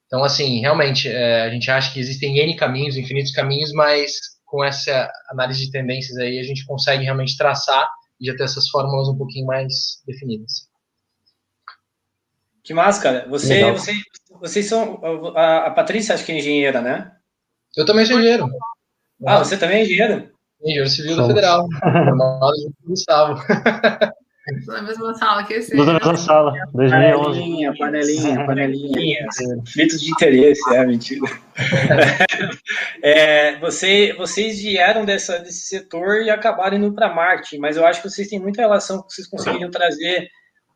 Então, 0.06 0.24
assim, 0.24 0.60
realmente, 0.60 1.08
é, 1.08 1.42
a 1.42 1.50
gente 1.50 1.70
acha 1.70 1.92
que 1.92 2.00
existem 2.00 2.38
N 2.38 2.56
caminhos, 2.56 2.96
infinitos 2.96 3.32
caminhos, 3.32 3.72
mas 3.72 4.12
com 4.44 4.64
essa 4.64 5.10
análise 5.30 5.64
de 5.66 5.70
tendências 5.70 6.16
aí, 6.16 6.38
a 6.38 6.42
gente 6.42 6.64
consegue 6.64 7.04
realmente 7.04 7.36
traçar 7.36 7.88
já 8.20 8.36
ter 8.36 8.44
essas 8.44 8.68
fórmulas 8.68 9.08
um 9.08 9.16
pouquinho 9.16 9.46
mais 9.46 10.02
definidas. 10.06 10.68
Que 12.62 12.74
massa, 12.74 13.02
cara. 13.02 13.28
Você, 13.28 13.70
você, 13.72 13.92
vocês 14.40 14.66
são. 14.66 15.00
A, 15.34 15.66
a 15.66 15.70
Patrícia, 15.70 16.14
acho 16.14 16.24
que 16.24 16.32
é 16.32 16.38
engenheira, 16.38 16.80
né? 16.80 17.12
Eu 17.76 17.84
também 17.84 18.04
sou 18.04 18.18
engenheiro. 18.18 18.48
Ah, 19.26 19.38
você 19.38 19.56
também 19.56 19.78
é 19.78 19.82
engenheiro? 19.84 20.30
Engenheiro 20.60 20.88
civil 20.88 21.16
da 21.16 21.26
Federal. 21.26 21.66
Gustavo. 22.84 23.40
Na 24.66 24.82
mesma 24.82 25.14
sala 25.14 25.44
que 25.44 25.54
esse. 25.54 25.74
Na 25.74 25.94
mesma 25.94 26.16
sala, 26.16 26.52
2011. 26.72 27.38
Panelinha, 27.38 27.74
panelinha, 27.76 28.46
panelinha. 28.46 29.26
Conflitos 29.56 30.00
de 30.00 30.10
interesse, 30.10 30.74
é 30.74 30.86
mentira. 30.86 31.20
é, 33.02 33.56
você, 33.58 34.14
vocês 34.16 34.60
vieram 34.60 35.04
dessa, 35.04 35.38
desse 35.38 35.66
setor 35.66 36.22
e 36.22 36.30
acabaram 36.30 36.76
indo 36.76 36.92
para 36.92 37.12
marketing, 37.12 37.58
mas 37.58 37.76
eu 37.76 37.86
acho 37.86 38.02
que 38.02 38.08
vocês 38.08 38.28
têm 38.28 38.40
muita 38.40 38.62
relação 38.62 39.02
que 39.02 39.12
vocês 39.12 39.28
conseguiriam 39.28 39.70
trazer, 39.70 40.28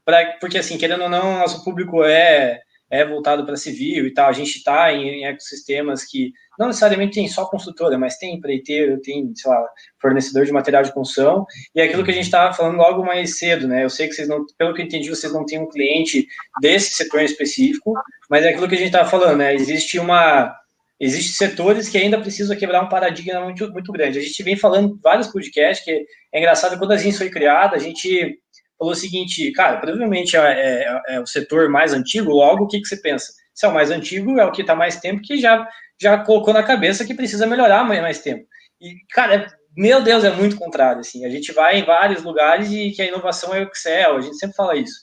pra, 0.05 0.37
porque 0.41 0.59
assim, 0.59 0.77
querendo 0.77 1.05
ou 1.05 1.09
não, 1.09 1.39
nosso 1.39 1.65
público 1.65 2.05
é 2.05 2.61
é 2.93 3.07
voltado 3.07 3.47
para 3.47 3.57
civil 3.57 4.07
e 4.07 4.13
tal. 4.13 4.29
A 4.29 4.33
gente 4.33 4.59
está 4.59 4.93
em, 4.93 5.09
em, 5.09 5.25
ecossistemas 5.25 6.05
que 6.05 6.31
não 6.59 6.67
necessariamente 6.67 7.15
tem 7.15 7.27
só 7.27 7.47
construtora, 7.47 7.99
mas 7.99 8.19
tem 8.19 8.35
empreiteiro, 8.35 9.01
tem, 9.01 9.35
sei 9.35 9.51
lá, 9.51 9.67
fornecedor 9.99 10.45
de 10.45 10.53
material 10.53 10.83
de 10.83 10.93
construção. 10.93 11.47
E 11.75 11.81
é 11.81 11.85
aquilo 11.85 12.05
que 12.05 12.11
a 12.11 12.15
gente 12.15 12.27
estava 12.27 12.53
falando 12.53 12.77
logo 12.77 13.03
mais 13.03 13.39
cedo, 13.39 13.67
né? 13.67 13.83
Eu 13.83 13.89
sei 13.89 14.09
que 14.09 14.15
vocês 14.15 14.29
não, 14.29 14.45
pelo 14.59 14.75
que 14.75 14.83
eu 14.83 14.85
entendi, 14.85 15.09
vocês 15.09 15.33
não 15.33 15.47
têm 15.47 15.59
um 15.59 15.71
cliente 15.71 16.27
desse 16.61 16.93
setor 16.93 17.23
em 17.23 17.25
específico, 17.25 17.95
mas 18.29 18.45
é 18.45 18.51
aquilo 18.51 18.69
que 18.69 18.75
a 18.75 18.79
gente 18.79 18.89
estava 18.89 19.09
falando, 19.09 19.39
né? 19.39 19.55
Existe 19.55 19.99
uma. 19.99 20.55
Existem 21.01 21.49
setores 21.49 21.89
que 21.89 21.97
ainda 21.97 22.21
precisam 22.21 22.57
quebrar 22.57 22.83
um 22.83 22.89
paradigma 22.91 23.41
muito, 23.41 23.73
muito 23.73 23.91
grande. 23.91 24.19
A 24.19 24.23
gente 24.23 24.43
vem 24.43 24.55
falando 24.55 25.01
vários 25.03 25.29
podcasts, 25.29 25.83
que 25.83 26.07
é 26.31 26.39
engraçado, 26.39 26.79
quando 26.79 26.93
a 26.93 26.97
gente 26.99 27.17
foi 27.17 27.31
criada, 27.31 27.75
a 27.75 27.79
gente 27.79 28.39
falou 28.83 28.93
o 28.93 28.97
seguinte, 28.97 29.53
cara, 29.53 29.77
provavelmente 29.77 30.37
é, 30.37 30.41
é, 30.41 31.15
é, 31.15 31.21
o 31.21 31.27
setor 31.27 31.69
mais 31.69 31.93
antigo, 31.93 32.33
logo 32.33 32.65
o 32.65 32.67
que, 32.67 32.81
que 32.81 32.89
você 32.89 32.97
pensa? 32.97 33.33
Se 33.55 33.65
é 33.65 33.69
o 33.69 33.75
mais 33.75 33.93
antigo, 33.93 34.41
é 34.41 34.45
o 34.45 34.51
que 34.51 34.63
está 34.63 34.75
mais 34.75 34.99
tempo, 34.99 35.23
que 35.23 35.37
já, 35.37 35.69
já 36.01 36.19
colocou 36.19 36.53
na 36.53 36.65
cabeça 36.65 37.05
que 37.05 37.15
precisa 37.15 37.47
melhorar 37.47 37.85
mais, 37.85 38.03
mais 38.03 38.19
tempo. 38.21 38.45
E, 38.81 38.97
cara, 39.11 39.35
é, 39.37 39.47
meu 39.77 40.03
Deus, 40.03 40.25
é 40.25 40.35
muito 40.35 40.57
contrário, 40.57 41.01
assim, 41.01 41.25
a 41.25 41.31
gente 41.31 41.53
vai 41.53 41.79
em 41.79 41.85
vários 41.85 42.25
lugares 42.25 42.73
e 42.73 42.91
que 42.91 43.01
a 43.01 43.07
inovação 43.07 43.55
é 43.55 43.61
o 43.61 43.71
Excel, 43.71 44.17
a 44.17 44.21
gente 44.21 44.37
sempre 44.37 44.57
fala 44.57 44.77
isso. 44.77 45.01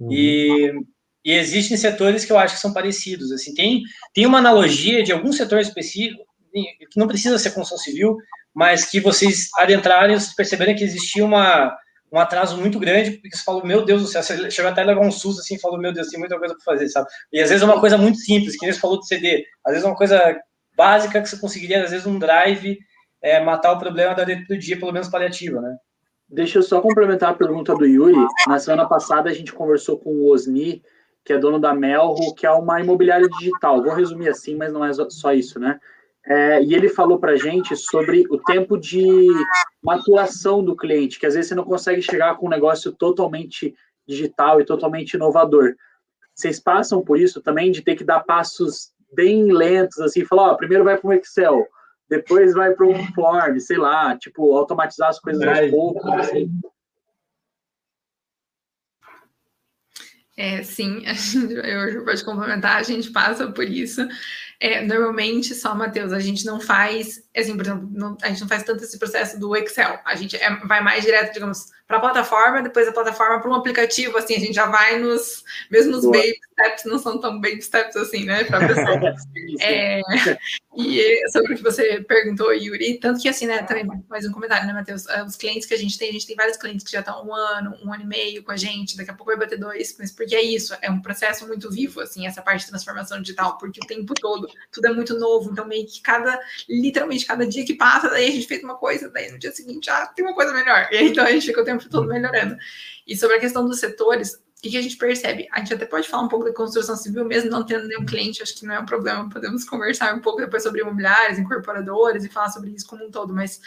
Uhum. 0.00 0.08
E, 0.10 0.72
e 1.24 1.32
existem 1.32 1.76
setores 1.76 2.24
que 2.24 2.32
eu 2.32 2.38
acho 2.38 2.56
que 2.56 2.60
são 2.60 2.72
parecidos, 2.72 3.30
assim, 3.30 3.54
tem, 3.54 3.82
tem 4.12 4.26
uma 4.26 4.38
analogia 4.38 5.04
de 5.04 5.12
algum 5.12 5.32
setor 5.32 5.60
específico, 5.60 6.24
que 6.52 6.98
não 6.98 7.06
precisa 7.06 7.38
ser 7.38 7.52
construção 7.52 7.78
civil, 7.78 8.16
mas 8.52 8.86
que 8.86 8.98
vocês 8.98 9.48
adentrarem, 9.56 10.18
vocês 10.18 10.34
perceberem 10.34 10.74
que 10.74 10.82
existia 10.82 11.24
uma 11.24 11.72
um 12.12 12.18
atraso 12.18 12.56
muito 12.56 12.78
grande, 12.78 13.12
porque 13.12 13.36
você 13.36 13.44
falou, 13.44 13.64
meu 13.64 13.84
Deus 13.84 14.02
do 14.02 14.08
céu, 14.08 14.22
você 14.22 14.50
chegou 14.50 14.70
até 14.70 14.82
a 14.82 14.84
levar 14.84 15.02
um 15.02 15.12
susto 15.12 15.40
assim, 15.40 15.58
falou, 15.58 15.78
meu 15.78 15.92
Deus, 15.92 16.08
tem 16.08 16.18
muita 16.18 16.38
coisa 16.38 16.54
para 16.54 16.64
fazer, 16.64 16.88
sabe? 16.88 17.08
E 17.32 17.40
às 17.40 17.48
vezes 17.48 17.62
é 17.62 17.66
uma 17.66 17.80
coisa 17.80 17.96
muito 17.96 18.18
simples, 18.18 18.56
que 18.56 18.66
nem 18.66 18.72
você 18.72 18.80
falou 18.80 18.98
de 18.98 19.06
CD, 19.06 19.44
às 19.64 19.72
vezes 19.72 19.86
é 19.86 19.88
uma 19.88 19.96
coisa 19.96 20.36
básica 20.76 21.20
que 21.20 21.28
você 21.28 21.36
conseguiria, 21.36 21.84
às 21.84 21.90
vezes, 21.90 22.06
um 22.06 22.18
drive, 22.18 22.78
é, 23.22 23.38
matar 23.38 23.72
o 23.72 23.78
problema 23.78 24.14
da 24.14 24.24
dentro 24.24 24.46
do 24.48 24.58
dia, 24.58 24.78
pelo 24.78 24.92
menos 24.92 25.08
paliativa, 25.08 25.60
né? 25.60 25.76
Deixa 26.28 26.58
eu 26.58 26.62
só 26.62 26.80
complementar 26.80 27.30
a 27.30 27.34
pergunta 27.34 27.74
do 27.74 27.84
Yuri. 27.84 28.16
Na 28.46 28.58
semana 28.58 28.88
passada 28.88 29.28
a 29.28 29.32
gente 29.32 29.52
conversou 29.52 29.98
com 29.98 30.10
o 30.10 30.30
Osni, 30.30 30.80
que 31.24 31.32
é 31.32 31.38
dono 31.38 31.58
da 31.58 31.74
Melro, 31.74 32.34
que 32.36 32.46
é 32.46 32.50
uma 32.50 32.80
imobiliária 32.80 33.28
digital. 33.28 33.82
Vou 33.82 33.92
resumir 33.92 34.28
assim, 34.28 34.54
mas 34.54 34.72
não 34.72 34.84
é 34.84 34.92
só 35.10 35.32
isso, 35.32 35.58
né? 35.58 35.78
É, 36.26 36.62
e 36.62 36.74
ele 36.74 36.88
falou 36.88 37.18
para 37.18 37.32
a 37.32 37.36
gente 37.36 37.74
sobre 37.76 38.24
o 38.30 38.38
tempo 38.38 38.76
de 38.76 39.26
maturação 39.82 40.62
do 40.62 40.76
cliente, 40.76 41.18
que 41.18 41.26
às 41.26 41.34
vezes 41.34 41.48
você 41.48 41.54
não 41.54 41.64
consegue 41.64 42.02
chegar 42.02 42.36
com 42.36 42.46
um 42.46 42.50
negócio 42.50 42.92
totalmente 42.92 43.74
digital 44.06 44.60
e 44.60 44.64
totalmente 44.64 45.14
inovador. 45.14 45.74
Vocês 46.34 46.60
passam 46.60 47.02
por 47.02 47.18
isso 47.18 47.40
também 47.40 47.72
de 47.72 47.82
ter 47.82 47.96
que 47.96 48.04
dar 48.04 48.20
passos 48.20 48.92
bem 49.12 49.50
lentos, 49.52 49.98
assim, 49.98 50.24
falar, 50.24 50.52
ó, 50.52 50.54
primeiro 50.54 50.84
vai 50.84 50.96
para 50.96 51.08
o 51.08 51.12
Excel, 51.12 51.66
depois 52.08 52.52
vai 52.54 52.74
para 52.74 52.86
um 52.86 53.12
form, 53.12 53.58
sei 53.58 53.78
lá, 53.78 54.16
tipo, 54.16 54.56
automatizar 54.56 55.08
as 55.08 55.18
coisas 55.18 55.42
aos 55.42 55.70
poucos, 55.70 56.12
assim. 56.12 56.50
É, 60.36 60.62
sim, 60.62 61.04
a 61.06 61.12
gente, 61.14 61.52
eu 61.54 62.04
pode 62.04 62.24
complementar, 62.24 62.78
a 62.78 62.82
gente 62.82 63.10
passa 63.10 63.50
por 63.52 63.64
isso. 63.64 64.06
É, 64.62 64.84
normalmente, 64.84 65.54
só, 65.54 65.74
Matheus, 65.74 66.12
a 66.12 66.20
gente 66.20 66.44
não 66.44 66.60
faz, 66.60 67.24
assim, 67.34 67.56
por 67.56 67.62
exemplo, 67.62 67.88
não, 67.90 68.16
a 68.22 68.28
gente 68.28 68.42
não 68.42 68.48
faz 68.48 68.62
tanto 68.62 68.84
esse 68.84 68.98
processo 68.98 69.40
do 69.40 69.56
Excel. 69.56 69.98
A 70.04 70.14
gente 70.14 70.36
é, 70.36 70.54
vai 70.66 70.82
mais 70.82 71.02
direto, 71.02 71.32
digamos, 71.32 71.68
para 71.90 71.98
a 71.98 72.00
plataforma, 72.00 72.62
depois 72.62 72.86
a 72.86 72.92
plataforma 72.92 73.40
para 73.40 73.50
um 73.50 73.54
aplicativo, 73.54 74.16
assim, 74.16 74.36
a 74.36 74.38
gente 74.38 74.54
já 74.54 74.66
vai 74.66 75.00
nos, 75.00 75.42
mesmo 75.68 75.96
os 75.96 76.04
Boa. 76.04 76.16
baby 76.16 76.38
steps 76.52 76.84
não 76.84 77.00
são 77.00 77.18
tão 77.18 77.40
baby 77.40 77.60
steps 77.60 77.96
assim, 77.96 78.24
né, 78.24 78.44
para 78.44 78.64
a 78.64 78.68
pessoa. 78.68 79.14
é, 79.60 80.00
e 80.76 81.28
sobre 81.30 81.54
o 81.54 81.56
que 81.56 81.62
você 81.64 82.00
perguntou, 82.02 82.52
Yuri, 82.52 83.00
tanto 83.00 83.20
que 83.20 83.28
assim, 83.28 83.44
né, 83.44 83.64
também 83.64 83.84
mais 84.08 84.24
um 84.24 84.30
comentário, 84.30 84.68
né, 84.68 84.72
Matheus, 84.72 85.04
é, 85.08 85.24
os 85.24 85.34
clientes 85.34 85.66
que 85.66 85.74
a 85.74 85.76
gente 85.76 85.98
tem, 85.98 86.10
a 86.10 86.12
gente 86.12 86.28
tem 86.28 86.36
vários 86.36 86.56
clientes 86.56 86.86
que 86.86 86.92
já 86.92 87.00
estão 87.00 87.26
um 87.26 87.34
ano, 87.34 87.76
um 87.84 87.92
ano 87.92 88.04
e 88.04 88.06
meio 88.06 88.44
com 88.44 88.52
a 88.52 88.56
gente, 88.56 88.96
daqui 88.96 89.10
a 89.10 89.14
pouco 89.14 89.32
vai 89.32 89.40
bater 89.40 89.58
dois, 89.58 89.96
mas 89.98 90.12
porque 90.12 90.36
é 90.36 90.42
isso, 90.42 90.76
é 90.80 90.88
um 90.88 91.02
processo 91.02 91.44
muito 91.48 91.68
vivo, 91.72 92.00
assim, 92.00 92.24
essa 92.24 92.40
parte 92.40 92.66
de 92.66 92.70
transformação 92.70 93.20
digital, 93.20 93.58
porque 93.58 93.80
o 93.82 93.86
tempo 93.88 94.14
todo, 94.14 94.48
tudo 94.70 94.86
é 94.86 94.92
muito 94.92 95.18
novo, 95.18 95.50
então 95.50 95.66
meio 95.66 95.84
que 95.88 96.00
cada, 96.00 96.38
literalmente, 96.68 97.26
cada 97.26 97.44
dia 97.44 97.64
que 97.64 97.74
passa, 97.74 98.08
daí 98.08 98.28
a 98.28 98.30
gente 98.30 98.46
fez 98.46 98.62
uma 98.62 98.76
coisa, 98.76 99.10
daí 99.10 99.28
no 99.32 99.40
dia 99.40 99.50
seguinte, 99.50 99.90
ah, 99.90 100.06
tem 100.06 100.24
uma 100.24 100.34
coisa 100.34 100.52
melhor, 100.52 100.88
e 100.92 100.96
aí, 100.96 101.08
então 101.08 101.24
a 101.24 101.32
gente 101.32 101.46
fica 101.46 101.60
o 101.60 101.64
tempo 101.64 101.79
todo 101.88 102.06
melhorando. 102.06 102.56
E 103.06 103.16
sobre 103.16 103.36
a 103.36 103.40
questão 103.40 103.66
dos 103.66 103.78
setores, 103.78 104.34
o 104.34 104.62
que 104.62 104.76
a 104.76 104.82
gente 104.82 104.96
percebe? 104.96 105.48
A 105.52 105.60
gente 105.60 105.74
até 105.74 105.86
pode 105.86 106.08
falar 106.08 106.24
um 106.24 106.28
pouco 106.28 106.44
da 106.44 106.52
construção 106.52 106.96
civil, 106.96 107.24
mesmo 107.24 107.50
não 107.50 107.64
tendo 107.64 107.88
nenhum 107.88 108.04
cliente, 108.04 108.42
acho 108.42 108.54
que 108.54 108.66
não 108.66 108.74
é 108.74 108.80
um 108.80 108.86
problema. 108.86 109.28
Podemos 109.28 109.64
conversar 109.64 110.14
um 110.14 110.20
pouco 110.20 110.40
depois 110.40 110.62
sobre 110.62 110.82
imobiliários, 110.82 111.38
incorporadores 111.38 112.24
e 112.24 112.28
falar 112.28 112.50
sobre 112.50 112.70
isso 112.70 112.86
como 112.86 113.06
um 113.06 113.10
todo, 113.10 113.34
mas 113.34 113.60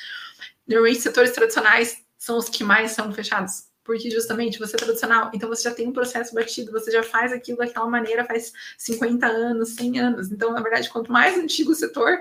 normalmente 0.67 1.01
setores 1.01 1.31
tradicionais 1.31 2.03
são 2.17 2.37
os 2.37 2.47
que 2.47 2.63
mais 2.63 2.91
são 2.91 3.11
fechados 3.11 3.72
porque 3.83 4.09
justamente 4.09 4.57
você 4.57 4.75
é 4.75 4.79
tradicional, 4.79 5.29
então 5.33 5.49
você 5.49 5.63
já 5.63 5.75
tem 5.75 5.87
um 5.87 5.91
processo 5.91 6.33
batido, 6.33 6.71
você 6.71 6.89
já 6.91 7.03
faz 7.03 7.33
aquilo 7.33 7.57
daquela 7.57 7.87
maneira 7.87 8.23
faz 8.23 8.53
50 8.77 9.25
anos, 9.27 9.69
100 9.75 9.99
anos. 9.99 10.31
Então, 10.31 10.51
na 10.51 10.61
verdade, 10.61 10.89
quanto 10.89 11.11
mais 11.11 11.37
antigo 11.37 11.71
o 11.71 11.75
setor, 11.75 12.19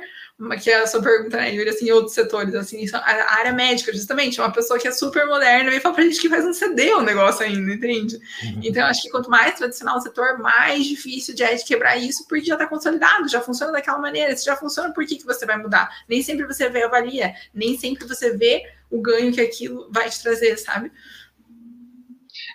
que 0.61 0.70
é 0.70 0.83
a 0.83 0.87
sua 0.87 1.01
pergunta, 1.01 1.37
né, 1.37 1.55
Yuri, 1.55 1.68
assim, 1.68 1.90
outros 1.92 2.14
setores, 2.14 2.55
assim, 2.55 2.85
a 2.92 3.35
área 3.37 3.53
médica, 3.53 3.92
justamente, 3.92 4.40
uma 4.40 4.53
pessoa 4.53 4.79
que 4.79 4.88
é 4.88 4.90
super 4.90 5.25
moderna 5.27 5.72
e 5.75 5.79
fala 5.79 5.94
pra 5.94 6.05
gente 6.05 6.20
que 6.20 6.29
faz 6.29 6.44
um 6.44 6.53
CD 6.53 6.92
o 6.94 7.03
negócio 7.03 7.44
ainda, 7.44 7.72
entende? 7.72 8.16
Uhum. 8.16 8.61
Então, 8.64 8.85
acho 8.87 9.03
que 9.03 9.11
quanto 9.11 9.31
mais 9.31 9.55
tradicional 9.55 9.98
o 9.98 10.01
setor, 10.01 10.38
mais 10.38 10.85
difícil 10.85 11.35
de, 11.35 11.44
é 11.44 11.55
de 11.55 11.64
quebrar 11.64 11.96
isso, 11.96 12.27
porque 12.27 12.46
já 12.46 12.55
está 12.55 12.66
consolidado, 12.66 13.29
já 13.29 13.40
funciona 13.40 13.72
daquela 13.72 13.98
maneira. 13.98 14.37
Se 14.37 14.44
já 14.44 14.57
funciona, 14.57 14.92
por 14.92 15.07
que, 15.07 15.16
que 15.16 15.25
você 15.25 15.46
vai 15.46 15.59
mudar? 15.59 15.88
Nem 16.09 16.22
sempre 16.22 16.46
você 16.46 16.68
vê 16.68 16.83
a 16.83 16.88
valia, 16.88 17.35
nem 17.55 17.79
sempre 17.79 18.07
você 18.07 18.37
vê 18.37 18.64
o 18.90 19.01
ganho 19.01 19.33
que 19.33 19.40
aquilo 19.40 19.88
vai 19.90 20.11
te 20.11 20.22
trazer, 20.22 20.57
sabe? 20.59 20.92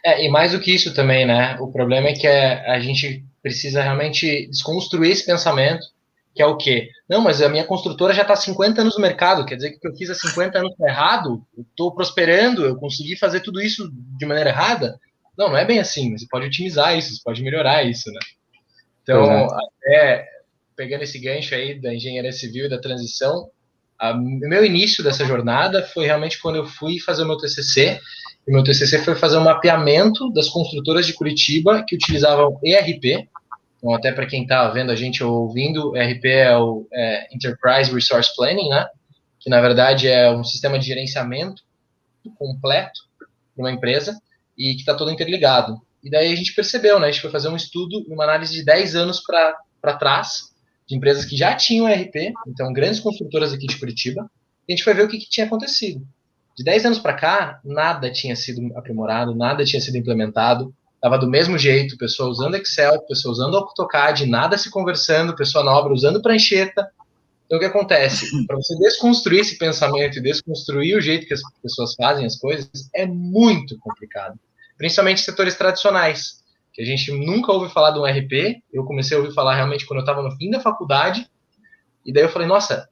É, 0.07 0.23
e 0.23 0.29
mais 0.29 0.53
do 0.53 0.59
que 0.61 0.73
isso 0.73 0.93
também, 0.93 1.25
né? 1.25 1.57
O 1.59 1.69
problema 1.69 2.07
é 2.07 2.13
que 2.13 2.25
a, 2.25 2.75
a 2.75 2.79
gente 2.79 3.25
precisa 3.43 3.83
realmente 3.83 4.47
desconstruir 4.47 5.11
esse 5.11 5.25
pensamento, 5.25 5.85
que 6.33 6.41
é 6.41 6.45
o 6.45 6.55
quê? 6.55 6.89
Não, 7.09 7.19
mas 7.19 7.41
a 7.41 7.49
minha 7.49 7.65
construtora 7.65 8.13
já 8.13 8.21
está 8.21 8.33
há 8.33 8.37
50 8.37 8.79
anos 8.79 8.95
no 8.95 9.01
mercado, 9.01 9.45
quer 9.45 9.55
dizer 9.55 9.71
que 9.71 9.75
o 9.75 9.79
que 9.81 9.87
eu 9.89 9.95
fiz 9.97 10.09
há 10.09 10.15
50 10.15 10.59
anos 10.59 10.71
está 10.71 10.87
errado? 10.87 11.45
Eu 11.57 11.63
estou 11.63 11.93
prosperando, 11.93 12.65
eu 12.65 12.77
consegui 12.77 13.17
fazer 13.17 13.41
tudo 13.41 13.59
isso 13.59 13.91
de 14.17 14.25
maneira 14.25 14.51
errada? 14.51 14.97
Não, 15.37 15.49
não 15.49 15.57
é 15.57 15.65
bem 15.65 15.79
assim, 15.79 16.17
você 16.17 16.25
pode 16.31 16.45
otimizar 16.45 16.97
isso, 16.97 17.13
você 17.13 17.21
pode 17.21 17.43
melhorar 17.43 17.83
isso, 17.83 18.09
né? 18.09 18.19
Então, 19.03 19.45
até 19.45 20.25
pegando 20.73 21.03
esse 21.03 21.19
gancho 21.19 21.53
aí 21.53 21.81
da 21.81 21.93
engenharia 21.93 22.31
civil 22.31 22.67
e 22.67 22.69
da 22.69 22.79
transição, 22.79 23.49
o 24.01 24.47
meu 24.47 24.63
início 24.63 25.03
dessa 25.03 25.25
jornada 25.25 25.83
foi 25.83 26.05
realmente 26.05 26.39
quando 26.39 26.55
eu 26.55 26.65
fui 26.65 26.97
fazer 26.97 27.23
o 27.23 27.27
meu 27.27 27.35
TCC 27.35 27.99
o 28.47 28.51
meu 28.51 28.63
TCC 28.63 28.99
foi 28.99 29.15
fazer 29.15 29.37
um 29.37 29.43
mapeamento 29.43 30.31
das 30.31 30.47
construtoras 30.47 31.05
de 31.05 31.13
Curitiba 31.13 31.83
que 31.85 31.95
utilizavam 31.95 32.57
ERP. 32.63 33.27
Então, 33.77 33.93
até 33.93 34.11
para 34.11 34.25
quem 34.25 34.43
está 34.43 34.69
vendo 34.69 34.91
a 34.91 34.95
gente 34.95 35.21
ou 35.21 35.43
ouvindo, 35.43 35.95
ERP 35.97 36.25
é 36.25 36.57
o 36.57 36.87
é, 36.93 37.27
Enterprise 37.35 37.93
Resource 37.93 38.33
Planning, 38.35 38.69
né? 38.69 38.87
Que 39.39 39.49
na 39.49 39.59
verdade 39.59 40.07
é 40.07 40.31
um 40.31 40.45
sistema 40.45 40.79
de 40.79 40.85
gerenciamento 40.85 41.61
completo 42.37 43.01
de 43.55 43.61
uma 43.61 43.71
empresa 43.71 44.17
e 44.57 44.73
que 44.73 44.79
está 44.79 44.95
todo 44.95 45.11
interligado. 45.11 45.79
E 46.01 46.09
daí 46.09 46.31
a 46.31 46.35
gente 46.35 46.55
percebeu, 46.55 46.99
né? 46.99 47.07
A 47.07 47.11
gente 47.11 47.21
foi 47.21 47.29
fazer 47.29 47.49
um 47.49 47.55
estudo, 47.55 48.05
uma 48.07 48.23
análise 48.23 48.53
de 48.53 48.63
10 48.63 48.95
anos 48.95 49.21
para 49.21 49.97
trás, 49.97 50.53
de 50.87 50.95
empresas 50.95 51.25
que 51.25 51.35
já 51.35 51.53
tinham 51.53 51.89
ERP, 51.89 52.33
então 52.47 52.71
grandes 52.71 53.01
construtoras 53.01 53.51
aqui 53.51 53.67
de 53.67 53.77
Curitiba, 53.77 54.21
a 54.21 54.71
gente 54.71 54.83
foi 54.83 54.93
ver 54.93 55.03
o 55.03 55.07
que, 55.09 55.17
que 55.17 55.29
tinha 55.29 55.45
acontecido. 55.45 56.07
De 56.57 56.63
10 56.63 56.85
anos 56.87 56.99
para 56.99 57.13
cá, 57.13 57.59
nada 57.63 58.11
tinha 58.11 58.35
sido 58.35 58.75
aprimorado, 58.75 59.35
nada 59.35 59.63
tinha 59.63 59.79
sido 59.79 59.95
implementado, 59.95 60.73
estava 60.95 61.15
do 61.15 61.29
mesmo 61.29 61.55
jeito, 61.55 61.97
pessoa 61.97 62.29
usando 62.29 62.55
Excel, 62.55 62.99
pessoa 63.01 63.31
usando 63.31 63.55
AutoCAD, 63.57 64.25
nada 64.25 64.57
se 64.57 64.71
conversando, 64.71 65.35
pessoa 65.35 65.63
nova 65.63 65.93
usando 65.93 66.19
prancheta. 66.19 66.89
Então, 67.45 67.59
o 67.59 67.61
que 67.61 67.67
acontece? 67.67 68.25
Para 68.47 68.55
você 68.55 68.75
desconstruir 68.79 69.41
esse 69.41 69.55
pensamento 69.59 70.17
e 70.17 70.21
desconstruir 70.21 70.97
o 70.97 71.01
jeito 71.01 71.27
que 71.27 71.33
as 71.35 71.41
pessoas 71.61 71.93
fazem 71.93 72.25
as 72.25 72.35
coisas, 72.35 72.89
é 72.93 73.05
muito 73.05 73.77
complicado. 73.77 74.39
Principalmente 74.79 75.21
setores 75.21 75.55
tradicionais, 75.55 76.43
que 76.73 76.81
a 76.81 76.85
gente 76.85 77.11
nunca 77.11 77.51
ouve 77.51 77.71
falar 77.71 77.91
de 77.91 77.99
um 77.99 78.05
RP. 78.05 78.63
Eu 78.73 78.83
comecei 78.83 79.15
a 79.15 79.19
ouvir 79.19 79.33
falar 79.33 79.55
realmente 79.55 79.85
quando 79.85 79.99
eu 79.99 80.03
estava 80.03 80.23
no 80.23 80.35
fim 80.35 80.49
da 80.49 80.59
faculdade. 80.59 81.29
E 82.03 82.11
daí 82.11 82.23
eu 82.23 82.29
falei, 82.29 82.47
nossa, 82.47 82.89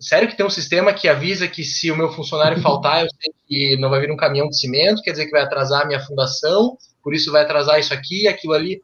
sério 0.00 0.28
que 0.28 0.36
tem 0.36 0.46
um 0.46 0.50
sistema 0.50 0.92
que 0.92 1.08
avisa 1.08 1.48
que 1.48 1.64
se 1.64 1.90
o 1.90 1.96
meu 1.96 2.12
funcionário 2.12 2.60
faltar, 2.62 3.04
eu 3.04 3.08
sei 3.10 3.32
que 3.46 3.80
não 3.80 3.90
vai 3.90 4.00
vir 4.00 4.10
um 4.10 4.16
caminhão 4.16 4.48
de 4.48 4.58
cimento, 4.58 5.02
quer 5.02 5.12
dizer 5.12 5.26
que 5.26 5.32
vai 5.32 5.42
atrasar 5.42 5.82
a 5.82 5.86
minha 5.86 6.00
fundação, 6.00 6.76
por 7.02 7.14
isso 7.14 7.32
vai 7.32 7.42
atrasar 7.42 7.78
isso 7.78 7.92
aqui, 7.94 8.28
aquilo 8.28 8.52
ali. 8.52 8.82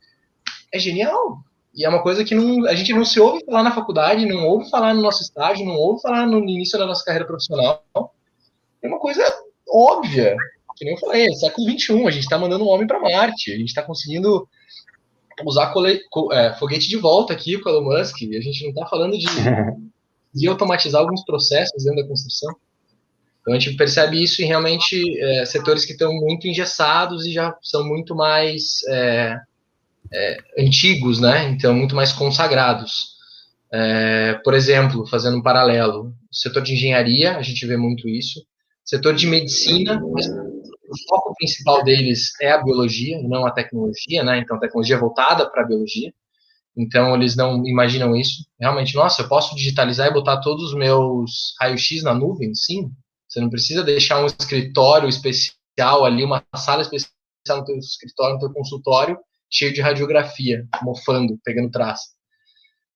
É 0.72 0.78
genial. 0.78 1.38
E 1.74 1.84
é 1.84 1.88
uma 1.88 2.02
coisa 2.02 2.24
que 2.24 2.34
não, 2.34 2.66
a 2.66 2.74
gente 2.74 2.92
não 2.92 3.04
se 3.04 3.18
ouve 3.18 3.44
falar 3.44 3.62
na 3.62 3.74
faculdade, 3.74 4.26
não 4.26 4.46
ouve 4.46 4.70
falar 4.70 4.94
no 4.94 5.02
nosso 5.02 5.22
estágio, 5.22 5.66
não 5.66 5.74
ouve 5.74 6.02
falar 6.02 6.26
no 6.26 6.38
início 6.38 6.78
da 6.78 6.86
nossa 6.86 7.04
carreira 7.04 7.26
profissional. 7.26 7.82
É 8.82 8.86
uma 8.86 8.98
coisa 8.98 9.24
óbvia. 9.68 10.36
Que 10.76 10.84
nem 10.84 10.94
eu 10.94 11.00
falei, 11.00 11.26
é 11.26 11.32
século 11.32 11.68
XXI, 11.70 12.06
a 12.06 12.10
gente 12.10 12.24
está 12.24 12.38
mandando 12.38 12.64
um 12.64 12.68
homem 12.68 12.86
para 12.86 13.00
Marte, 13.00 13.52
a 13.52 13.56
gente 13.56 13.68
está 13.68 13.82
conseguindo 13.82 14.48
usar 15.44 15.72
cole, 15.72 16.00
é, 16.32 16.54
foguete 16.54 16.88
de 16.88 16.96
volta 16.96 17.32
aqui 17.32 17.58
com 17.58 17.68
o 17.68 17.72
Elon 17.72 17.84
Musk, 17.84 18.16
a 18.22 18.40
gente 18.40 18.62
não 18.62 18.70
está 18.70 18.86
falando 18.86 19.18
de, 19.18 19.26
de 20.34 20.48
automatizar 20.48 21.00
alguns 21.00 21.24
processos 21.24 21.84
dentro 21.84 22.02
da 22.02 22.08
construção. 22.08 22.54
Então 23.40 23.54
a 23.54 23.58
gente 23.58 23.76
percebe 23.76 24.22
isso 24.22 24.42
em 24.42 24.46
realmente 24.46 25.20
é, 25.20 25.44
setores 25.44 25.84
que 25.84 25.92
estão 25.92 26.12
muito 26.14 26.48
engessados 26.48 27.26
e 27.26 27.32
já 27.32 27.54
são 27.62 27.86
muito 27.86 28.14
mais 28.14 28.82
é, 28.88 29.38
é, 30.12 30.38
antigos, 30.58 31.20
né? 31.20 31.48
Então, 31.50 31.74
muito 31.74 31.94
mais 31.94 32.12
consagrados. 32.12 33.14
É, 33.72 34.34
por 34.44 34.54
exemplo, 34.54 35.06
fazendo 35.06 35.36
um 35.36 35.42
paralelo, 35.42 36.14
setor 36.30 36.62
de 36.62 36.74
engenharia, 36.74 37.36
a 37.36 37.42
gente 37.42 37.66
vê 37.66 37.76
muito 37.76 38.08
isso. 38.08 38.40
Setor 38.84 39.14
de 39.14 39.26
medicina, 39.26 40.00
o 40.02 41.08
foco 41.08 41.34
principal 41.36 41.82
deles 41.82 42.30
é 42.40 42.52
a 42.52 42.62
biologia, 42.62 43.20
não 43.22 43.46
a 43.46 43.50
tecnologia, 43.50 44.22
né? 44.22 44.38
Então, 44.38 44.60
tecnologia 44.60 44.98
voltada 44.98 45.50
para 45.50 45.62
a 45.62 45.66
biologia. 45.66 46.12
Então, 46.76 47.14
eles 47.14 47.36
não 47.36 47.64
imaginam 47.66 48.16
isso. 48.16 48.44
Realmente, 48.60 48.94
nossa, 48.94 49.22
eu 49.22 49.28
posso 49.28 49.54
digitalizar 49.54 50.08
e 50.08 50.12
botar 50.12 50.40
todos 50.40 50.64
os 50.64 50.74
meus 50.74 51.54
raios-x 51.60 52.02
na 52.02 52.14
nuvem? 52.14 52.54
Sim. 52.54 52.90
Você 53.28 53.40
não 53.40 53.48
precisa 53.48 53.82
deixar 53.82 54.22
um 54.22 54.26
escritório 54.26 55.08
especial 55.08 56.04
ali, 56.04 56.24
uma 56.24 56.42
sala 56.56 56.82
especial 56.82 57.10
no 57.58 57.64
teu 57.64 57.76
escritório, 57.78 58.34
no 58.34 58.40
teu 58.40 58.52
consultório, 58.52 59.18
cheio 59.50 59.72
de 59.72 59.80
radiografia, 59.80 60.66
mofando, 60.82 61.38
pegando 61.44 61.70
traço. 61.70 62.14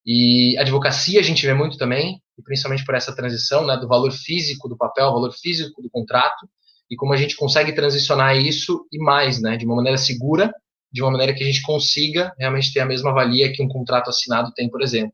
E 0.05 0.57
advocacia 0.57 1.19
a 1.19 1.23
gente 1.23 1.45
vê 1.45 1.53
muito 1.53 1.77
também, 1.77 2.21
principalmente 2.43 2.85
por 2.85 2.95
essa 2.95 3.15
transição 3.15 3.65
né, 3.65 3.77
do 3.77 3.87
valor 3.87 4.11
físico 4.11 4.67
do 4.67 4.77
papel, 4.77 5.11
valor 5.11 5.31
físico 5.33 5.81
do 5.81 5.89
contrato, 5.89 6.49
e 6.89 6.95
como 6.95 7.13
a 7.13 7.17
gente 7.17 7.35
consegue 7.35 7.73
transicionar 7.73 8.35
isso 8.35 8.87
e 8.91 8.97
mais, 8.97 9.41
né, 9.41 9.55
de 9.55 9.65
uma 9.65 9.75
maneira 9.75 9.97
segura, 9.97 10.51
de 10.91 11.01
uma 11.01 11.11
maneira 11.11 11.33
que 11.33 11.43
a 11.43 11.45
gente 11.45 11.61
consiga 11.61 12.33
realmente 12.37 12.73
ter 12.73 12.79
a 12.79 12.85
mesma 12.85 13.13
valia 13.13 13.51
que 13.51 13.61
um 13.61 13.67
contrato 13.67 14.09
assinado 14.09 14.51
tem, 14.53 14.69
por 14.69 14.81
exemplo. 14.81 15.13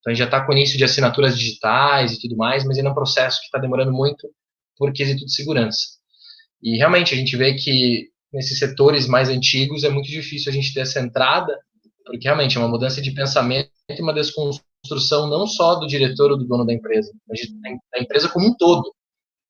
Então 0.00 0.10
a 0.10 0.14
gente 0.14 0.18
já 0.18 0.24
está 0.24 0.44
com 0.44 0.52
início 0.52 0.76
de 0.76 0.84
assinaturas 0.84 1.38
digitais 1.38 2.12
e 2.12 2.20
tudo 2.20 2.36
mais, 2.36 2.64
mas 2.64 2.76
ainda 2.76 2.88
é 2.88 2.92
um 2.92 2.94
processo 2.94 3.38
que 3.38 3.46
está 3.46 3.58
demorando 3.58 3.92
muito 3.92 4.28
por 4.76 4.92
quesito 4.92 5.24
de 5.24 5.32
segurança. 5.32 5.80
E 6.60 6.76
realmente 6.76 7.14
a 7.14 7.16
gente 7.16 7.36
vê 7.36 7.54
que 7.54 8.08
nesses 8.32 8.58
setores 8.58 9.06
mais 9.06 9.28
antigos 9.28 9.84
é 9.84 9.90
muito 9.90 10.08
difícil 10.08 10.50
a 10.50 10.54
gente 10.54 10.74
ter 10.74 10.80
essa 10.80 11.00
entrada, 11.00 11.56
porque 12.04 12.24
realmente 12.24 12.56
é 12.56 12.60
uma 12.60 12.68
mudança 12.68 13.00
de 13.00 13.12
pensamento 13.12 13.70
e 13.88 14.02
uma 14.02 14.12
desconstrução 14.12 15.28
não 15.28 15.46
só 15.46 15.76
do 15.76 15.86
diretor 15.86 16.32
ou 16.32 16.38
do 16.38 16.46
dono 16.46 16.66
da 16.66 16.72
empresa, 16.72 17.12
mas 17.28 17.40
da 17.92 18.00
empresa 18.00 18.28
como 18.28 18.48
um 18.48 18.56
todo. 18.56 18.92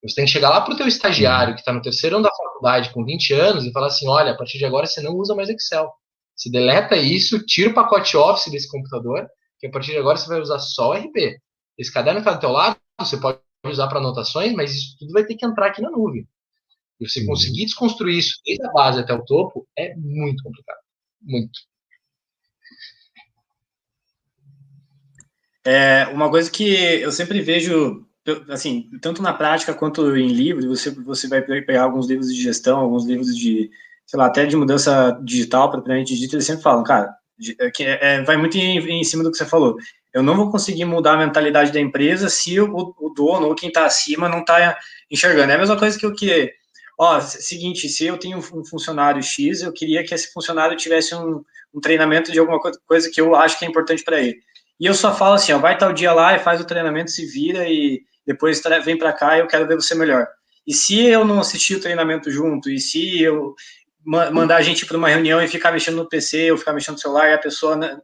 Você 0.03 0.17
tem 0.17 0.25
que 0.27 0.33
chegar 0.33 0.51
lá 0.51 0.61
para 0.61 0.75
o 0.75 0.77
teu 0.77 0.87
estagiário 0.87 1.55
que 1.55 1.61
está 1.61 1.73
no 1.73 1.81
terceiro 1.81 2.17
ano 2.17 2.25
da 2.25 2.31
faculdade 2.31 2.52
com 2.92 3.05
20 3.05 3.35
anos 3.35 3.64
e 3.64 3.72
falar 3.72 3.88
assim, 3.88 4.09
olha, 4.09 4.33
a 4.33 4.37
partir 4.37 4.59
de 4.59 4.64
agora 4.64 4.87
você 4.87 5.01
não 5.01 5.16
usa 5.16 5.35
mais 5.35 5.48
Excel. 5.48 5.90
Você 6.35 6.51
deleta 6.51 6.96
isso, 6.96 7.44
tira 7.44 7.70
o 7.70 7.75
pacote 7.75 8.16
Office 8.16 8.51
desse 8.51 8.68
computador, 8.68 9.29
que 9.59 9.66
a 9.66 9.70
partir 9.70 9.92
de 9.92 9.98
agora 9.98 10.16
você 10.16 10.29
vai 10.29 10.40
usar 10.40 10.59
só 10.59 10.94
RP. 10.94 11.38
Esse 11.79 11.92
caderno 11.92 12.20
está 12.20 12.33
do 12.33 12.40
teu 12.40 12.51
lado, 12.51 12.77
você 12.98 13.16
pode 13.16 13.38
usar 13.66 13.88
para 13.88 13.98
anotações, 13.98 14.53
mas 14.53 14.75
isso 14.75 14.96
tudo 14.98 15.12
vai 15.12 15.25
ter 15.25 15.37
que 15.37 15.46
entrar 15.46 15.66
aqui 15.66 15.83
na 15.83 15.90
nuvem. 15.90 16.27
E 17.01 17.09
você 17.09 17.20
uhum. 17.20 17.27
conseguir 17.27 17.64
desconstruir 17.64 18.18
isso 18.18 18.40
desde 18.44 18.64
a 18.66 18.72
base 18.72 19.01
até 19.01 19.12
o 19.12 19.25
topo 19.25 19.66
é 19.77 19.94
muito 19.96 20.42
complicado. 20.42 20.79
Muito. 21.20 21.61
É, 25.64 26.07
uma 26.09 26.29
coisa 26.29 26.51
que 26.51 26.64
eu 26.64 27.12
sempre 27.12 27.40
vejo, 27.40 28.05
assim, 28.49 28.89
tanto 29.01 29.23
na 29.23 29.33
prática 29.33 29.75
quanto 29.75 30.17
em 30.17 30.29
livro, 30.29 30.69
você, 30.69 30.91
você 30.91 31.29
vai 31.29 31.43
pegar 31.43 31.83
alguns 31.83 32.09
livros 32.09 32.33
de 32.33 32.41
gestão, 32.41 32.79
alguns 32.79 33.05
livros 33.05 33.37
de, 33.37 33.71
sei 34.07 34.19
lá, 34.19 34.27
até 34.27 34.47
de 34.47 34.57
mudança 34.57 35.19
digital, 35.23 35.71
propriamente 35.71 36.17
dito, 36.17 36.37
eles 36.37 36.47
sempre 36.47 36.63
falam, 36.63 36.85
cara, 36.85 37.13
é 37.59 37.71
que 37.71 37.85
é, 37.85 38.23
vai 38.23 38.37
muito 38.37 38.57
em, 38.57 38.79
em, 38.79 39.05
cima 39.05 39.25
do 39.25 39.31
que 39.31 39.37
você 39.37 39.47
falou. 39.47 39.77
Eu 40.15 40.23
não 40.23 40.37
vou 40.37 40.51
conseguir 40.51 40.85
mudar 40.85 41.15
a 41.15 41.17
mentalidade 41.17 41.73
da 41.73 41.81
empresa 41.81 42.29
se 42.29 42.61
o, 42.61 42.95
o 42.99 43.11
dono 43.11 43.49
ou 43.49 43.55
quem 43.55 43.69
está 43.69 43.87
acima 43.87 44.29
não 44.29 44.41
está 44.41 44.79
enxergando. 45.11 45.51
É 45.51 45.55
a 45.55 45.59
mesma 45.59 45.77
coisa 45.77 45.99
que 45.99 46.07
o 46.07 46.15
que 46.15 46.53
ó, 46.99 47.21
seguinte, 47.21 47.89
se 47.89 48.07
eu 48.07 48.19
tenho 48.19 48.39
um 48.39 48.65
funcionário 48.65 49.23
X, 49.23 49.63
eu 49.63 49.73
queria 49.73 50.05
que 50.05 50.15
esse 50.15 50.33
funcionário 50.33 50.77
tivesse 50.77 51.15
um, 51.15 51.43
um 51.75 51.81
treinamento 51.81 52.31
de 52.31 52.39
alguma 52.39 52.61
coisa 52.61 53.11
que 53.11 53.21
eu 53.21 53.35
acho 53.35 53.59
que 53.59 53.65
é 53.65 53.69
importante 53.69 54.05
para 54.05 54.21
ele. 54.21 54.39
E 54.79 54.87
eu 54.87 54.95
só 54.95 55.15
falo 55.15 55.35
assim, 55.35 55.53
ó, 55.53 55.59
vai 55.59 55.77
tal 55.77 55.93
dia 55.93 56.13
lá 56.13 56.35
e 56.37 56.41
faz 56.41 56.61
o 56.61 56.67
treinamento, 56.67 57.11
se 57.11 57.27
vira 57.27 57.69
e 57.69 58.03
depois 58.27 58.61
vem 58.85 58.97
para 58.97 59.13
cá 59.13 59.37
e 59.37 59.41
eu 59.41 59.47
quero 59.47 59.67
ver 59.67 59.77
você 59.77 59.95
melhor. 59.95 60.27
E 60.67 60.73
se 60.73 61.05
eu 61.05 61.25
não 61.25 61.41
assistir 61.41 61.77
o 61.77 61.81
treinamento 61.81 62.31
junto, 62.31 62.71
e 62.71 62.79
se 62.79 63.21
eu 63.21 63.55
mandar 64.05 64.57
a 64.57 64.63
gente 64.63 64.85
para 64.87 64.97
uma 64.97 65.09
reunião 65.09 65.41
e 65.41 65.49
ficar 65.49 65.73
mexendo 65.73 65.97
no 65.97 66.09
PC 66.09 66.51
ou 66.51 66.59
ficar 66.59 66.73
mexendo 66.73 66.95
no 66.95 67.01
celular 67.01 67.29
e 67.29 67.35
a 67.35 67.39
pessoa 67.39 67.77
né, 67.77 67.99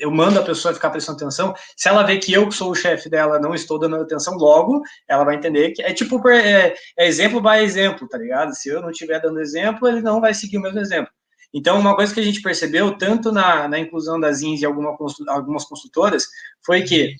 eu 0.00 0.10
mando 0.10 0.38
a 0.38 0.42
pessoa 0.42 0.74
ficar 0.74 0.90
prestando 0.90 1.16
atenção, 1.16 1.54
se 1.76 1.88
ela 1.88 2.02
vê 2.02 2.18
que 2.18 2.32
eu, 2.32 2.48
que 2.48 2.54
sou 2.54 2.70
o 2.70 2.74
chefe 2.74 3.08
dela, 3.08 3.38
não 3.38 3.54
estou 3.54 3.78
dando 3.78 3.96
atenção 3.96 4.34
logo, 4.34 4.82
ela 5.06 5.24
vai 5.24 5.36
entender 5.36 5.70
que 5.70 5.82
é 5.82 5.92
tipo, 5.92 6.26
é, 6.28 6.74
é 6.98 7.06
exemplo 7.06 7.40
by 7.40 7.62
exemplo, 7.62 8.08
tá 8.08 8.18
ligado? 8.18 8.54
Se 8.54 8.68
eu 8.68 8.80
não 8.80 8.90
estiver 8.90 9.20
dando 9.20 9.40
exemplo, 9.40 9.88
ele 9.88 10.00
não 10.00 10.20
vai 10.20 10.34
seguir 10.34 10.58
o 10.58 10.62
mesmo 10.62 10.80
exemplo. 10.80 11.10
Então, 11.52 11.78
uma 11.78 11.96
coisa 11.96 12.12
que 12.12 12.20
a 12.20 12.24
gente 12.24 12.42
percebeu, 12.42 12.98
tanto 12.98 13.32
na, 13.32 13.68
na 13.68 13.78
inclusão 13.78 14.20
das 14.20 14.42
INS 14.42 14.60
e 14.60 14.66
alguma, 14.66 14.94
algumas 15.28 15.64
consultoras, 15.64 16.26
foi 16.64 16.82
que 16.82 17.14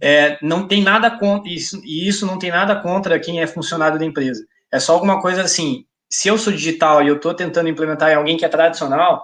é, 0.00 0.38
não 0.42 0.66
tem 0.66 0.82
nada 0.82 1.10
contra 1.10 1.50
isso, 1.50 1.80
e 1.84 2.08
isso 2.08 2.26
não 2.26 2.38
tem 2.38 2.50
nada 2.50 2.76
contra 2.76 3.20
quem 3.20 3.40
é 3.40 3.46
funcionário 3.46 3.98
da 3.98 4.04
empresa. 4.04 4.44
É 4.70 4.80
só 4.80 4.94
alguma 4.94 5.20
coisa 5.20 5.42
assim, 5.42 5.84
se 6.10 6.28
eu 6.28 6.36
sou 6.38 6.52
digital 6.52 7.02
e 7.02 7.08
eu 7.08 7.16
estou 7.16 7.34
tentando 7.34 7.68
implementar 7.68 8.10
em 8.10 8.14
alguém 8.14 8.36
que 8.36 8.44
é 8.44 8.48
tradicional, 8.48 9.22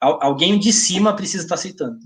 alguém 0.00 0.58
de 0.58 0.72
cima 0.72 1.14
precisa 1.14 1.44
estar 1.44 1.56
aceitando. 1.56 1.98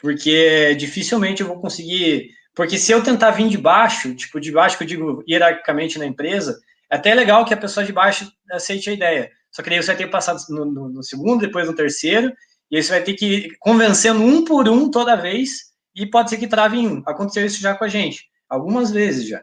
Porque 0.00 0.74
dificilmente 0.76 1.42
eu 1.42 1.48
vou 1.48 1.60
conseguir. 1.60 2.30
Porque 2.54 2.78
se 2.78 2.90
eu 2.90 3.02
tentar 3.02 3.32
vir 3.32 3.48
de 3.48 3.58
baixo, 3.58 4.14
tipo, 4.14 4.40
de 4.40 4.50
baixo 4.50 4.78
que 4.78 4.84
eu 4.84 4.88
digo 4.88 5.22
hierarquicamente 5.28 5.98
na 5.98 6.06
empresa, 6.06 6.58
é 6.90 6.96
até 6.96 7.14
legal 7.14 7.44
que 7.44 7.52
a 7.52 7.56
pessoa 7.56 7.84
de 7.84 7.92
baixo 7.92 8.30
aceite 8.50 8.90
a 8.90 8.94
ideia. 8.94 9.30
Só 9.50 9.62
que 9.62 9.68
daí 9.68 9.82
você 9.82 9.88
vai 9.88 9.96
ter 9.96 10.04
que 10.04 10.10
passar 10.10 10.36
no, 10.48 10.64
no, 10.64 10.88
no 10.88 11.02
segundo, 11.02 11.40
depois 11.40 11.66
no 11.66 11.74
terceiro, 11.74 12.32
e 12.70 12.76
aí 12.76 12.82
você 12.82 12.92
vai 12.92 13.02
ter 13.02 13.14
que 13.14 13.26
ir 13.26 13.56
convencendo 13.58 14.22
um 14.22 14.44
por 14.44 14.68
um 14.68 14.90
toda 14.90 15.16
vez, 15.16 15.69
e 15.94 16.06
pode 16.06 16.30
ser 16.30 16.36
que 16.36 16.46
trave 16.46 16.78
em 16.78 16.88
um. 16.88 17.02
Aconteceu 17.06 17.44
isso 17.44 17.60
já 17.60 17.74
com 17.74 17.84
a 17.84 17.88
gente, 17.88 18.24
algumas 18.48 18.90
vezes 18.90 19.28
já. 19.28 19.42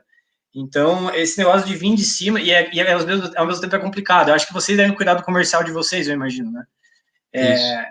Então, 0.56 1.14
esse 1.14 1.38
negócio 1.38 1.68
de 1.68 1.76
vir 1.76 1.96
de 1.96 2.04
cima, 2.04 2.40
e, 2.42 2.52
é, 2.52 2.74
e 2.74 2.80
é, 2.80 2.92
ao, 2.92 3.06
mesmo, 3.06 3.32
ao 3.36 3.46
mesmo 3.46 3.62
tempo 3.62 3.76
é 3.76 3.80
complicado. 3.80 4.30
Eu 4.30 4.36
acho 4.36 4.48
que 4.48 4.54
vocês 4.54 4.76
devem 4.76 4.96
cuidar 4.96 5.14
do 5.14 5.24
comercial 5.24 5.64
de 5.64 5.72
vocês, 5.72 6.08
eu 6.08 6.16
imagino, 6.16 6.52
né? 6.52 6.64
É, 7.32 7.86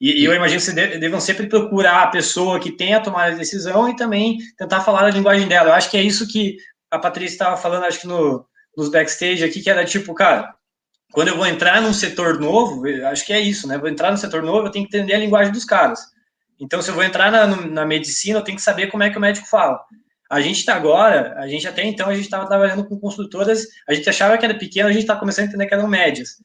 e, 0.00 0.22
e, 0.22 0.24
eu 0.24 0.32
imagino 0.32 0.60
que 0.60 0.64
vocês 0.64 1.00
devam 1.00 1.20
sempre 1.20 1.46
procurar 1.46 2.04
a 2.04 2.06
pessoa 2.06 2.58
que 2.58 2.72
tenha 2.72 3.02
tomado 3.02 3.32
a 3.32 3.36
decisão 3.36 3.88
e 3.88 3.96
também 3.96 4.38
tentar 4.56 4.80
falar 4.80 5.04
a 5.04 5.10
linguagem 5.10 5.46
dela. 5.46 5.70
Eu 5.70 5.74
acho 5.74 5.90
que 5.90 5.96
é 5.96 6.02
isso 6.02 6.26
que 6.26 6.56
a 6.90 6.98
Patrícia 6.98 7.34
estava 7.34 7.56
falando, 7.56 7.84
acho 7.84 8.00
que 8.00 8.06
no, 8.06 8.46
nos 8.76 8.88
backstage 8.88 9.44
aqui, 9.44 9.60
que 9.60 9.68
era 9.68 9.84
tipo, 9.84 10.14
cara, 10.14 10.54
quando 11.12 11.28
eu 11.28 11.36
vou 11.36 11.46
entrar 11.46 11.82
num 11.82 11.92
setor 11.92 12.40
novo, 12.40 12.82
acho 13.08 13.26
que 13.26 13.32
é 13.32 13.40
isso, 13.40 13.68
né? 13.68 13.76
Vou 13.76 13.88
entrar 13.88 14.10
num 14.10 14.16
setor 14.16 14.42
novo, 14.42 14.66
eu 14.66 14.70
tenho 14.70 14.88
que 14.88 14.96
entender 14.96 15.14
a 15.14 15.18
linguagem 15.18 15.52
dos 15.52 15.64
caras. 15.64 16.00
Então, 16.60 16.82
se 16.82 16.90
eu 16.90 16.94
vou 16.94 17.02
entrar 17.02 17.32
na, 17.32 17.46
na 17.46 17.86
medicina, 17.86 18.38
eu 18.38 18.44
tenho 18.44 18.56
que 18.56 18.62
saber 18.62 18.88
como 18.88 19.02
é 19.02 19.10
que 19.10 19.16
o 19.16 19.20
médico 19.20 19.48
fala. 19.48 19.80
A 20.30 20.40
gente 20.40 20.58
está 20.58 20.76
agora, 20.76 21.34
a 21.38 21.48
gente 21.48 21.66
até 21.66 21.82
então, 21.84 22.08
a 22.08 22.14
gente 22.14 22.24
estava 22.24 22.46
trabalhando 22.46 22.86
com 22.86 23.00
construtoras, 23.00 23.66
a 23.88 23.94
gente 23.94 24.08
achava 24.08 24.38
que 24.38 24.44
era 24.44 24.54
pequeno, 24.54 24.88
a 24.88 24.92
gente 24.92 25.02
está 25.02 25.16
começando 25.16 25.46
a 25.46 25.48
entender 25.48 25.66
que 25.66 25.74
eram 25.74 25.88
médias. 25.88 26.36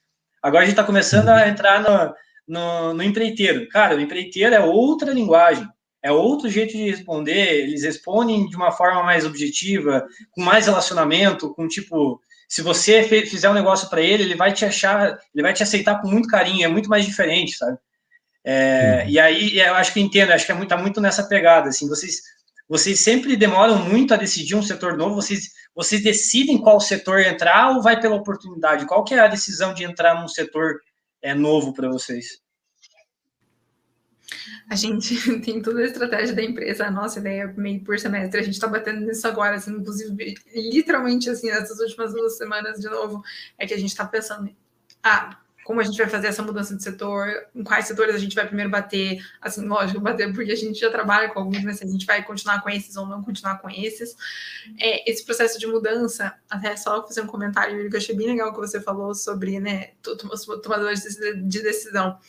Agora 0.41 0.63
a 0.63 0.65
gente 0.65 0.73
está 0.73 0.83
começando 0.83 1.29
a 1.29 1.47
entrar 1.47 1.81
no, 1.81 2.15
no, 2.47 2.93
no 2.93 3.03
empreiteiro. 3.03 3.67
Cara, 3.69 3.95
o 3.95 3.99
empreiteiro 3.99 4.55
é 4.55 4.59
outra 4.59 5.11
linguagem. 5.11 5.67
é 6.01 6.11
outro 6.11 6.49
jeito 6.49 6.71
de 6.71 6.89
responder, 6.89 7.63
eles 7.63 7.83
respondem 7.83 8.47
de 8.47 8.55
uma 8.55 8.71
forma 8.71 9.03
mais 9.03 9.25
objetiva, 9.25 10.05
com 10.31 10.41
mais 10.41 10.67
relacionamento, 10.67 11.53
com 11.53 11.67
tipo, 11.67 12.21
se 12.47 12.61
você 12.61 13.03
fizer 13.03 13.49
um 13.49 13.53
negócio 13.53 13.89
para 13.89 14.01
ele, 14.01 14.23
ele 14.23 14.35
vai 14.35 14.53
te 14.53 14.65
achar, 14.65 15.19
ele 15.33 15.43
vai 15.43 15.53
te 15.53 15.63
aceitar 15.63 16.01
com 16.01 16.07
muito 16.07 16.27
carinho, 16.27 16.63
é 16.63 16.67
muito 16.67 16.89
mais 16.89 17.05
diferente, 17.05 17.57
sabe? 17.57 17.77
É, 18.47 19.01
uhum. 19.03 19.09
E 19.09 19.19
aí, 19.19 19.59
eu 19.59 19.73
acho 19.73 19.91
que 19.91 19.99
entendo, 19.99 20.31
acho 20.31 20.45
que 20.45 20.51
é 20.51 20.55
muito, 20.55 20.69
tá 20.69 20.77
muito 20.77 21.01
nessa 21.01 21.23
pegada, 21.23 21.69
assim, 21.69 21.89
vocês, 21.89 22.21
vocês 22.69 22.99
sempre 22.99 23.35
demoram 23.35 23.79
muito 23.79 24.13
a 24.13 24.17
decidir 24.17 24.55
um 24.55 24.61
setor 24.61 24.95
novo, 24.95 25.15
vocês, 25.15 25.49
vocês 25.73 26.03
decidem 26.03 26.59
qual 26.59 26.79
setor 26.79 27.21
entrar 27.21 27.71
ou 27.71 27.81
vai 27.81 27.99
pela 27.99 28.15
oportunidade? 28.15 28.85
Qual 28.85 29.03
que 29.03 29.15
é 29.15 29.19
a 29.19 29.27
decisão 29.27 29.73
de 29.73 29.83
entrar 29.83 30.21
num 30.21 30.27
setor 30.27 30.79
é, 31.23 31.33
novo 31.33 31.73
para 31.73 31.89
vocês? 31.89 32.39
A 34.69 34.75
gente 34.75 35.15
tem 35.41 35.59
toda 35.59 35.81
a 35.81 35.85
estratégia 35.85 36.35
da 36.35 36.43
empresa, 36.43 36.85
a 36.85 36.91
nossa 36.91 37.19
ideia 37.19 37.51
meio 37.57 37.83
por 37.83 37.97
semestre. 37.97 38.39
A 38.39 38.43
gente 38.43 38.53
está 38.53 38.67
batendo 38.67 39.01
nisso 39.01 39.27
agora, 39.27 39.55
assim, 39.55 39.71
inclusive, 39.71 40.35
literalmente, 40.53 41.31
assim, 41.31 41.47
nessas 41.47 41.79
últimas 41.79 42.13
duas 42.13 42.37
semanas, 42.37 42.79
de 42.79 42.89
novo, 42.89 43.23
é 43.57 43.65
que 43.65 43.73
a 43.73 43.77
gente 43.77 43.89
está 43.89 44.05
pensando, 44.05 44.55
ah, 45.03 45.39
como 45.65 45.81
a 45.81 45.83
gente 45.83 45.97
vai 45.97 46.07
fazer 46.07 46.27
essa 46.27 46.43
mudança 46.43 46.75
de 46.75 46.83
setor, 46.83 47.27
em 47.55 47.63
quais 47.63 47.87
setores 47.87 48.13
a 48.13 48.19
gente 48.19 48.35
vai 48.35 48.45
primeiro 48.45 48.69
bater, 48.69 49.19
assim, 49.41 49.65
lógico, 49.65 49.99
bater 49.99 50.31
porque 50.31 50.51
a 50.51 50.55
gente 50.55 50.79
já 50.79 50.91
trabalha 50.91 51.27
com 51.29 51.39
alguns, 51.39 51.63
mas 51.63 51.81
a 51.81 51.87
gente 51.87 52.05
vai 52.05 52.23
continuar 52.23 52.61
com 52.61 52.69
esses 52.69 52.95
ou 52.95 53.07
não 53.07 53.23
continuar 53.23 53.57
com 53.57 53.67
esses. 53.67 54.15
É, 54.79 55.09
esse 55.09 55.25
processo 55.25 55.59
de 55.59 55.65
mudança, 55.65 56.35
até 56.47 56.77
só 56.77 57.05
fazer 57.05 57.21
um 57.21 57.27
comentário, 57.27 57.89
que 57.89 57.95
eu 57.95 57.99
achei 57.99 58.15
bem 58.15 58.27
legal 58.27 58.53
que 58.53 58.59
você 58.59 58.79
falou 58.79 59.15
sobre, 59.15 59.59
né, 59.59 59.93
tomadores 60.61 61.01
de 61.01 61.63
decisão. 61.63 62.19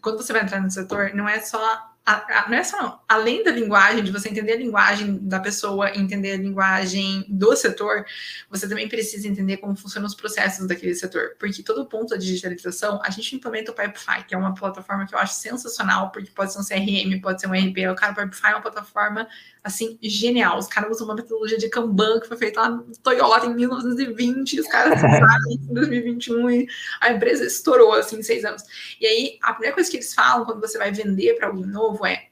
Quando 0.00 0.16
você 0.16 0.32
vai 0.32 0.42
entrar 0.42 0.62
no 0.62 0.70
setor, 0.70 1.12
não 1.12 1.28
é 1.28 1.40
só 1.40 1.87
a, 2.08 2.44
a, 2.44 2.48
não 2.48 2.56
é 2.56 2.64
só 2.64 3.04
além 3.06 3.44
da 3.44 3.50
linguagem, 3.50 4.02
de 4.02 4.10
você 4.10 4.30
entender 4.30 4.52
a 4.52 4.56
linguagem 4.56 5.18
da 5.18 5.38
pessoa, 5.38 5.90
entender 5.94 6.32
a 6.32 6.36
linguagem 6.38 7.22
do 7.28 7.54
setor, 7.54 8.06
você 8.48 8.66
também 8.66 8.88
precisa 8.88 9.28
entender 9.28 9.58
como 9.58 9.76
funcionam 9.76 10.06
os 10.06 10.14
processos 10.14 10.66
daquele 10.66 10.94
setor. 10.94 11.36
Porque 11.38 11.62
todo 11.62 11.84
ponto 11.84 12.08
da 12.08 12.16
digitalização, 12.16 12.98
a 13.04 13.10
gente 13.10 13.36
implementa 13.36 13.72
o 13.72 13.74
Pipefy, 13.74 14.24
que 14.26 14.34
é 14.34 14.38
uma 14.38 14.54
plataforma 14.54 15.06
que 15.06 15.14
eu 15.14 15.18
acho 15.18 15.34
sensacional, 15.34 16.10
porque 16.10 16.30
pode 16.30 16.50
ser 16.50 16.60
um 16.60 16.64
CRM, 16.64 17.20
pode 17.20 17.42
ser 17.42 17.46
um 17.46 17.52
RP. 17.52 17.86
O 17.92 17.94
cara, 17.94 18.12
o 18.12 18.16
Pipefy 18.16 18.46
é 18.46 18.54
uma 18.54 18.62
plataforma 18.62 19.28
assim, 19.62 19.98
genial. 20.02 20.58
Os 20.58 20.66
caras 20.66 20.90
usam 20.90 21.06
uma 21.06 21.14
metodologia 21.14 21.58
de 21.58 21.68
Kanban 21.68 22.20
que 22.20 22.28
foi 22.28 22.36
feita 22.36 22.60
lá 22.60 22.70
no 22.70 22.84
Toyota 23.02 23.46
em 23.46 23.54
1920, 23.54 24.54
e 24.54 24.60
os 24.60 24.68
caras 24.68 24.96
usaram 24.98 25.50
em 25.50 25.74
2021 25.74 26.50
e 26.50 26.68
a 27.00 27.12
empresa 27.12 27.44
estourou 27.44 27.92
assim 27.92 28.18
em 28.18 28.22
seis 28.22 28.44
anos. 28.44 28.62
E 29.00 29.06
aí, 29.06 29.38
a 29.42 29.52
primeira 29.52 29.74
coisa 29.74 29.90
que 29.90 29.98
eles 29.98 30.14
falam 30.14 30.44
quando 30.44 30.60
você 30.60 30.78
vai 30.78 30.90
vender 30.90 31.36
para 31.36 31.48
alguém 31.48 31.66
novo 31.66 31.97
é 32.06 32.28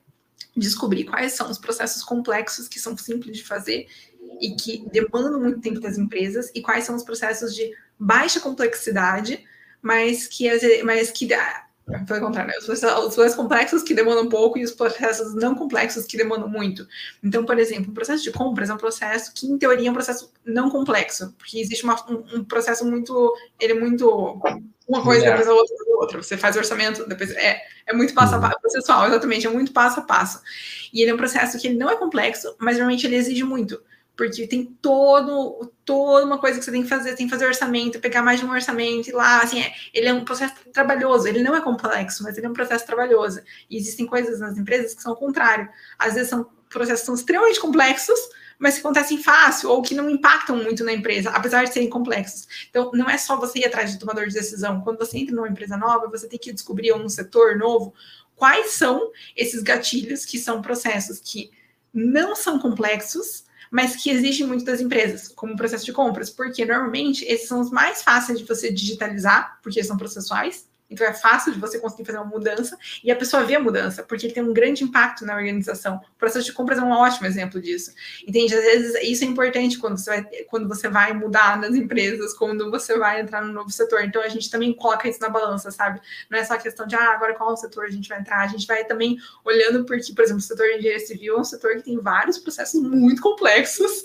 descobrir 0.56 1.04
quais 1.04 1.32
são 1.32 1.50
os 1.50 1.58
processos 1.58 2.02
complexos 2.02 2.68
que 2.68 2.80
são 2.80 2.96
simples 2.96 3.36
de 3.36 3.44
fazer 3.44 3.86
e 4.40 4.54
que 4.56 4.84
demandam 4.90 5.40
muito 5.40 5.60
tempo 5.60 5.80
das 5.80 5.98
empresas 5.98 6.50
e 6.54 6.62
quais 6.62 6.84
são 6.84 6.96
os 6.96 7.02
processos 7.02 7.54
de 7.54 7.70
baixa 7.98 8.40
complexidade, 8.40 9.44
mas 9.82 10.26
que, 10.26 10.82
mas 10.82 11.10
que 11.10 11.26
pelo 12.06 12.20
contrário, 12.20 12.50
né? 12.50 12.58
os 12.58 12.64
processos 13.14 13.36
complexos 13.36 13.82
que 13.84 13.94
demandam 13.94 14.28
pouco 14.28 14.58
e 14.58 14.64
os 14.64 14.72
processos 14.72 15.34
não 15.34 15.54
complexos 15.54 16.04
que 16.04 16.16
demandam 16.16 16.48
muito. 16.48 16.86
Então, 17.22 17.44
por 17.44 17.56
exemplo, 17.60 17.92
o 17.92 17.94
processo 17.94 18.24
de 18.24 18.32
compras 18.32 18.68
é 18.68 18.74
um 18.74 18.78
processo 18.78 19.32
que, 19.32 19.46
em 19.46 19.56
teoria, 19.56 19.88
é 19.88 19.90
um 19.90 19.94
processo 19.94 20.32
não 20.44 20.68
complexo, 20.68 21.32
porque 21.38 21.60
existe 21.60 21.84
uma, 21.84 21.94
um, 22.10 22.38
um, 22.38 22.44
processo 22.44 22.84
muito. 22.84 23.32
Ele 23.60 23.72
é 23.74 23.78
muito. 23.78 24.40
Uma 24.88 25.02
coisa, 25.02 25.24
depois 25.24 25.48
a 25.48 25.52
outra, 25.52 25.76
outra. 25.96 26.22
Você 26.22 26.36
faz 26.36 26.54
o 26.56 26.58
orçamento, 26.58 27.08
depois. 27.08 27.30
É, 27.32 27.60
é 27.86 27.92
muito 27.92 28.14
passo 28.14 28.34
a 28.36 28.38
passo. 28.38 28.60
Processual, 28.60 29.06
exatamente, 29.08 29.46
é 29.46 29.50
muito 29.50 29.72
passo 29.72 30.00
a 30.00 30.02
passo. 30.02 30.40
E 30.92 31.02
ele 31.02 31.10
é 31.10 31.14
um 31.14 31.18
processo 31.18 31.58
que 31.58 31.66
ele 31.66 31.76
não 31.76 31.90
é 31.90 31.96
complexo, 31.96 32.54
mas 32.58 32.76
normalmente 32.76 33.06
ele 33.06 33.16
exige 33.16 33.42
muito 33.42 33.80
porque 34.16 34.46
tem 34.46 34.64
todo, 34.80 35.70
toda 35.84 36.24
uma 36.24 36.38
coisa 36.38 36.58
que 36.58 36.64
você 36.64 36.72
tem 36.72 36.82
que 36.82 36.88
fazer, 36.88 37.14
tem 37.14 37.26
que 37.26 37.30
fazer 37.30 37.46
orçamento, 37.46 38.00
pegar 38.00 38.22
mais 38.22 38.40
de 38.40 38.46
um 38.46 38.50
orçamento, 38.50 39.10
e 39.10 39.12
lá, 39.12 39.42
assim, 39.42 39.60
é, 39.60 39.74
ele 39.92 40.08
é 40.08 40.14
um 40.14 40.24
processo 40.24 40.54
trabalhoso, 40.72 41.28
ele 41.28 41.42
não 41.42 41.54
é 41.54 41.60
complexo, 41.60 42.22
mas 42.22 42.36
ele 42.38 42.46
é 42.46 42.48
um 42.48 42.54
processo 42.54 42.86
trabalhoso. 42.86 43.42
E 43.68 43.76
existem 43.76 44.06
coisas 44.06 44.40
nas 44.40 44.56
empresas 44.56 44.94
que 44.94 45.02
são 45.02 45.12
o 45.12 45.16
contrário. 45.16 45.68
Às 45.98 46.14
vezes 46.14 46.30
são 46.30 46.48
processos 46.70 47.04
são 47.04 47.14
extremamente 47.14 47.60
complexos, 47.60 48.18
mas 48.58 48.74
que 48.74 48.80
acontecem 48.80 49.22
fácil 49.22 49.70
ou 49.70 49.82
que 49.82 49.94
não 49.94 50.08
impactam 50.08 50.56
muito 50.56 50.84
na 50.84 50.92
empresa, 50.92 51.30
apesar 51.30 51.64
de 51.64 51.72
serem 51.72 51.90
complexos. 51.90 52.46
Então, 52.70 52.90
não 52.94 53.08
é 53.08 53.18
só 53.18 53.36
você 53.36 53.60
ir 53.60 53.66
atrás 53.66 53.92
de 53.92 53.98
tomador 53.98 54.26
de 54.26 54.34
decisão. 54.34 54.80
Quando 54.80 54.98
você 54.98 55.18
entra 55.18 55.34
numa 55.34 55.48
empresa 55.48 55.76
nova, 55.76 56.08
você 56.08 56.26
tem 56.26 56.38
que 56.38 56.52
descobrir 56.52 56.92
um 56.92 57.08
setor 57.08 57.56
novo 57.56 57.92
quais 58.34 58.72
são 58.72 59.10
esses 59.34 59.62
gatilhos 59.62 60.24
que 60.24 60.38
são 60.38 60.62
processos 60.62 61.20
que 61.20 61.50
não 61.92 62.36
são 62.36 62.58
complexos, 62.58 63.44
mas 63.70 63.96
que 63.96 64.10
exige 64.10 64.44
muito 64.44 64.64
das 64.64 64.80
empresas, 64.80 65.28
como 65.28 65.54
o 65.54 65.56
processo 65.56 65.84
de 65.84 65.92
compras, 65.92 66.30
porque 66.30 66.64
normalmente 66.64 67.24
esses 67.24 67.48
são 67.48 67.60
os 67.60 67.70
mais 67.70 68.02
fáceis 68.02 68.38
de 68.38 68.44
você 68.44 68.70
digitalizar, 68.70 69.58
porque 69.62 69.82
são 69.82 69.96
processuais, 69.96 70.68
então 70.88 71.06
é 71.06 71.12
fácil 71.12 71.52
de 71.52 71.58
você 71.58 71.78
conseguir 71.78 72.04
fazer 72.04 72.18
uma 72.18 72.26
mudança 72.26 72.78
e 73.02 73.10
a 73.10 73.16
pessoa 73.16 73.42
vê 73.42 73.56
a 73.56 73.60
mudança, 73.60 74.02
porque 74.02 74.26
ele 74.26 74.34
tem 74.34 74.42
um 74.42 74.52
grande 74.52 74.84
impacto 74.84 75.24
na 75.24 75.34
organização. 75.34 75.96
O 75.96 76.18
processo 76.18 76.46
de 76.46 76.52
compras 76.52 76.78
é 76.78 76.82
um 76.82 76.90
ótimo 76.90 77.26
exemplo 77.26 77.60
disso. 77.60 77.92
Entende? 78.26 78.54
Às 78.54 78.62
vezes 78.62 79.02
isso 79.02 79.24
é 79.24 79.26
importante 79.26 79.78
quando 79.78 79.98
você 79.98 80.10
vai, 80.10 80.22
quando 80.48 80.68
você 80.68 80.88
vai 80.88 81.12
mudar 81.12 81.58
nas 81.60 81.74
empresas, 81.74 82.34
quando 82.34 82.70
você 82.70 82.96
vai 82.96 83.20
entrar 83.20 83.42
no 83.42 83.52
novo 83.52 83.70
setor. 83.70 84.04
Então 84.04 84.22
a 84.22 84.28
gente 84.28 84.50
também 84.50 84.72
coloca 84.72 85.08
isso 85.08 85.20
na 85.20 85.28
balança, 85.28 85.70
sabe? 85.70 86.00
Não 86.30 86.38
é 86.38 86.44
só 86.44 86.56
questão 86.56 86.86
de 86.86 86.94
ah, 86.94 87.12
agora 87.12 87.34
qual 87.34 87.56
setor 87.56 87.84
a 87.84 87.90
gente 87.90 88.08
vai 88.08 88.20
entrar. 88.20 88.40
A 88.40 88.46
gente 88.46 88.66
vai 88.66 88.84
também 88.84 89.18
olhando 89.44 89.84
porque, 89.84 90.12
por 90.12 90.22
exemplo, 90.22 90.40
o 90.40 90.44
setor 90.44 90.66
de 90.66 90.78
engenharia 90.78 91.06
civil 91.06 91.36
é 91.36 91.40
um 91.40 91.44
setor 91.44 91.76
que 91.76 91.82
tem 91.82 91.98
vários 91.98 92.38
processos 92.38 92.80
muito 92.80 93.20
complexos 93.20 94.04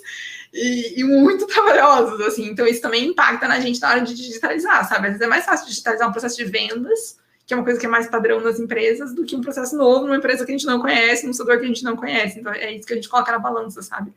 e, 0.52 1.00
e, 1.00 1.04
muito 1.04 1.46
trabalhosos, 1.48 2.20
assim. 2.20 2.46
Então, 2.48 2.66
isso 2.66 2.80
também 2.80 3.06
impacta 3.06 3.48
na 3.48 3.58
gente 3.60 3.80
na 3.80 3.90
hora 3.90 4.00
de 4.00 4.14
digitalizar, 4.14 4.86
sabe? 4.88 5.06
Às 5.06 5.12
vezes 5.12 5.26
é 5.26 5.28
mais 5.28 5.44
fácil 5.44 5.66
digitalizar 5.66 6.08
um 6.08 6.12
processo 6.12 6.36
de 6.36 6.44
vendas, 6.44 7.16
que 7.46 7.54
é 7.54 7.56
uma 7.56 7.64
coisa 7.64 7.80
que 7.80 7.86
é 7.86 7.88
mais 7.88 8.08
padrão 8.08 8.40
nas 8.40 8.60
empresas, 8.60 9.14
do 9.14 9.24
que 9.24 9.34
um 9.34 9.40
processo 9.40 9.76
novo 9.76 10.06
numa 10.06 10.16
empresa 10.16 10.44
que 10.44 10.52
a 10.52 10.56
gente 10.56 10.66
não 10.66 10.80
conhece, 10.80 11.26
num 11.26 11.32
setor 11.32 11.58
que 11.58 11.64
a 11.64 11.68
gente 11.68 11.82
não 11.82 11.96
conhece. 11.96 12.40
Então, 12.40 12.52
é 12.52 12.72
isso 12.72 12.86
que 12.86 12.92
a 12.92 12.96
gente 12.96 13.08
coloca 13.08 13.32
na 13.32 13.38
balança, 13.38 13.82
sabe? 13.82 14.12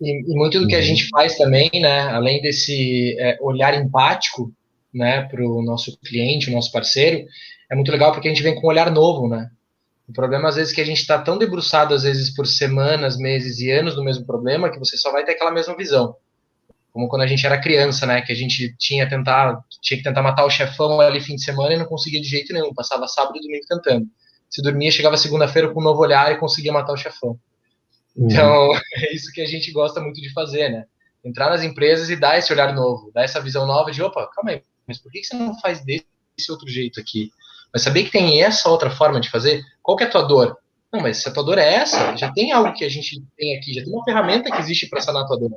E, 0.00 0.32
e 0.32 0.34
muito 0.34 0.58
do 0.60 0.66
que 0.66 0.74
a 0.74 0.82
gente 0.82 1.08
faz 1.08 1.36
também, 1.36 1.70
né, 1.74 2.00
além 2.08 2.40
desse 2.40 3.16
é, 3.18 3.38
olhar 3.40 3.74
empático, 3.74 4.52
né, 4.92 5.22
para 5.22 5.42
o 5.42 5.62
nosso 5.62 5.96
cliente, 6.00 6.50
o 6.50 6.52
nosso 6.52 6.70
parceiro, 6.72 7.26
é 7.70 7.74
muito 7.74 7.90
legal 7.90 8.12
porque 8.12 8.28
a 8.28 8.30
gente 8.30 8.42
vem 8.42 8.54
com 8.54 8.66
um 8.66 8.70
olhar 8.70 8.90
novo, 8.90 9.28
né? 9.28 9.50
O 10.12 10.14
problema, 10.14 10.50
às 10.50 10.56
vezes, 10.56 10.72
é 10.72 10.74
que 10.74 10.80
a 10.82 10.84
gente 10.84 11.00
está 11.00 11.18
tão 11.18 11.38
debruçado, 11.38 11.94
às 11.94 12.02
vezes, 12.02 12.28
por 12.28 12.46
semanas, 12.46 13.16
meses 13.16 13.60
e 13.60 13.70
anos 13.70 13.96
no 13.96 14.04
mesmo 14.04 14.26
problema, 14.26 14.70
que 14.70 14.78
você 14.78 14.94
só 14.98 15.10
vai 15.10 15.24
ter 15.24 15.32
aquela 15.32 15.50
mesma 15.50 15.74
visão. 15.74 16.14
Como 16.92 17.08
quando 17.08 17.22
a 17.22 17.26
gente 17.26 17.46
era 17.46 17.58
criança, 17.58 18.04
né? 18.04 18.20
Que 18.20 18.30
a 18.30 18.34
gente 18.36 18.76
tinha, 18.76 19.08
tentar, 19.08 19.64
tinha 19.80 19.96
que 19.96 20.04
tentar 20.04 20.20
matar 20.20 20.44
o 20.44 20.50
chefão 20.50 21.00
ali 21.00 21.18
fim 21.18 21.34
de 21.34 21.42
semana 21.42 21.72
e 21.72 21.78
não 21.78 21.86
conseguia 21.86 22.20
de 22.20 22.28
jeito 22.28 22.52
nenhum. 22.52 22.74
Passava 22.74 23.08
sábado 23.08 23.38
e 23.38 23.40
domingo 23.40 23.64
tentando. 23.66 24.06
Se 24.50 24.60
dormia, 24.60 24.90
chegava 24.90 25.16
segunda-feira 25.16 25.72
com 25.72 25.80
um 25.80 25.82
novo 25.82 26.02
olhar 26.02 26.30
e 26.30 26.36
conseguia 26.36 26.74
matar 26.74 26.92
o 26.92 26.96
chefão. 26.98 27.38
Uhum. 28.14 28.28
Então, 28.30 28.68
uhum. 28.68 28.76
é 28.96 29.14
isso 29.14 29.32
que 29.32 29.40
a 29.40 29.46
gente 29.46 29.72
gosta 29.72 29.98
muito 29.98 30.20
de 30.20 30.30
fazer, 30.34 30.68
né? 30.68 30.84
Entrar 31.24 31.48
nas 31.48 31.62
empresas 31.62 32.10
e 32.10 32.16
dar 32.16 32.38
esse 32.38 32.52
olhar 32.52 32.74
novo, 32.74 33.10
dar 33.14 33.24
essa 33.24 33.40
visão 33.40 33.66
nova 33.66 33.90
de, 33.90 34.02
opa, 34.02 34.28
calma 34.34 34.50
aí, 34.50 34.62
mas 34.86 34.98
por 34.98 35.10
que 35.10 35.24
você 35.24 35.34
não 35.34 35.58
faz 35.58 35.82
desse 35.82 36.04
outro 36.50 36.68
jeito 36.68 37.00
aqui? 37.00 37.30
Mas 37.72 37.82
saber 37.82 38.04
que 38.04 38.10
tem 38.10 38.42
essa 38.42 38.68
outra 38.68 38.90
forma 38.90 39.20
de 39.20 39.30
fazer, 39.30 39.62
qual 39.82 39.96
que 39.96 40.04
é 40.04 40.06
a 40.06 40.10
tua 40.10 40.22
dor? 40.22 40.56
Não, 40.92 41.00
mas 41.00 41.18
se 41.18 41.28
a 41.28 41.32
tua 41.32 41.42
dor 41.42 41.56
é 41.56 41.74
essa, 41.74 42.14
já 42.16 42.30
tem 42.32 42.52
algo 42.52 42.74
que 42.74 42.84
a 42.84 42.88
gente 42.88 43.22
tem 43.36 43.56
aqui, 43.56 43.72
já 43.72 43.82
tem 43.82 43.92
uma 43.92 44.04
ferramenta 44.04 44.50
que 44.50 44.60
existe 44.60 44.88
para 44.90 45.00
sanar 45.00 45.22
a 45.22 45.26
tua 45.26 45.38
dor. 45.38 45.50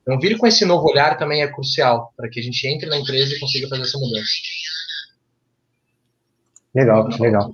Então, 0.00 0.20
vir 0.20 0.38
com 0.38 0.46
esse 0.46 0.64
novo 0.64 0.88
olhar 0.88 1.18
também 1.18 1.42
é 1.42 1.52
crucial 1.52 2.12
para 2.16 2.28
que 2.30 2.38
a 2.38 2.42
gente 2.42 2.64
entre 2.68 2.88
na 2.88 2.96
empresa 2.96 3.34
e 3.34 3.40
consiga 3.40 3.68
fazer 3.68 3.82
essa 3.82 3.98
mudança. 3.98 4.30
Legal, 6.74 7.08
legal. 7.18 7.50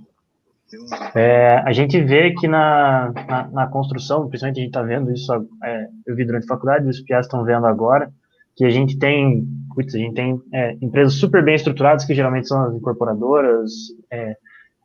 É, 1.15 1.63
a 1.65 1.73
gente 1.73 2.01
vê 2.03 2.35
que 2.35 2.47
na, 2.47 3.13
na, 3.27 3.49
na, 3.49 3.67
construção, 3.69 4.29
principalmente 4.29 4.59
a 4.59 4.61
gente 4.61 4.71
está 4.71 4.83
vendo 4.83 5.13
isso, 5.13 5.33
é, 5.63 5.87
eu 6.07 6.17
vi 6.17 6.25
durante 6.25 6.45
a 6.45 6.49
faculdade, 6.49 6.89
os 6.89 7.01
piás 7.01 7.27
estão 7.27 7.45
vendo 7.45 7.67
agora, 7.67 8.13
que 8.57 8.65
a 8.65 8.71
gente 8.71 8.99
tem, 8.99 9.47
putz, 9.75 9.95
a 9.95 9.99
gente 9.99 10.15
tem 10.15 10.41
é, 10.53 10.77
empresas 10.81 11.15
super 11.15 11.45
bem 11.45 11.55
estruturadas, 11.55 12.05
que 12.05 12.15
geralmente 12.15 12.49
são 12.49 12.63
as 12.65 12.75
incorporadoras, 12.75 13.71
é, 14.11 14.37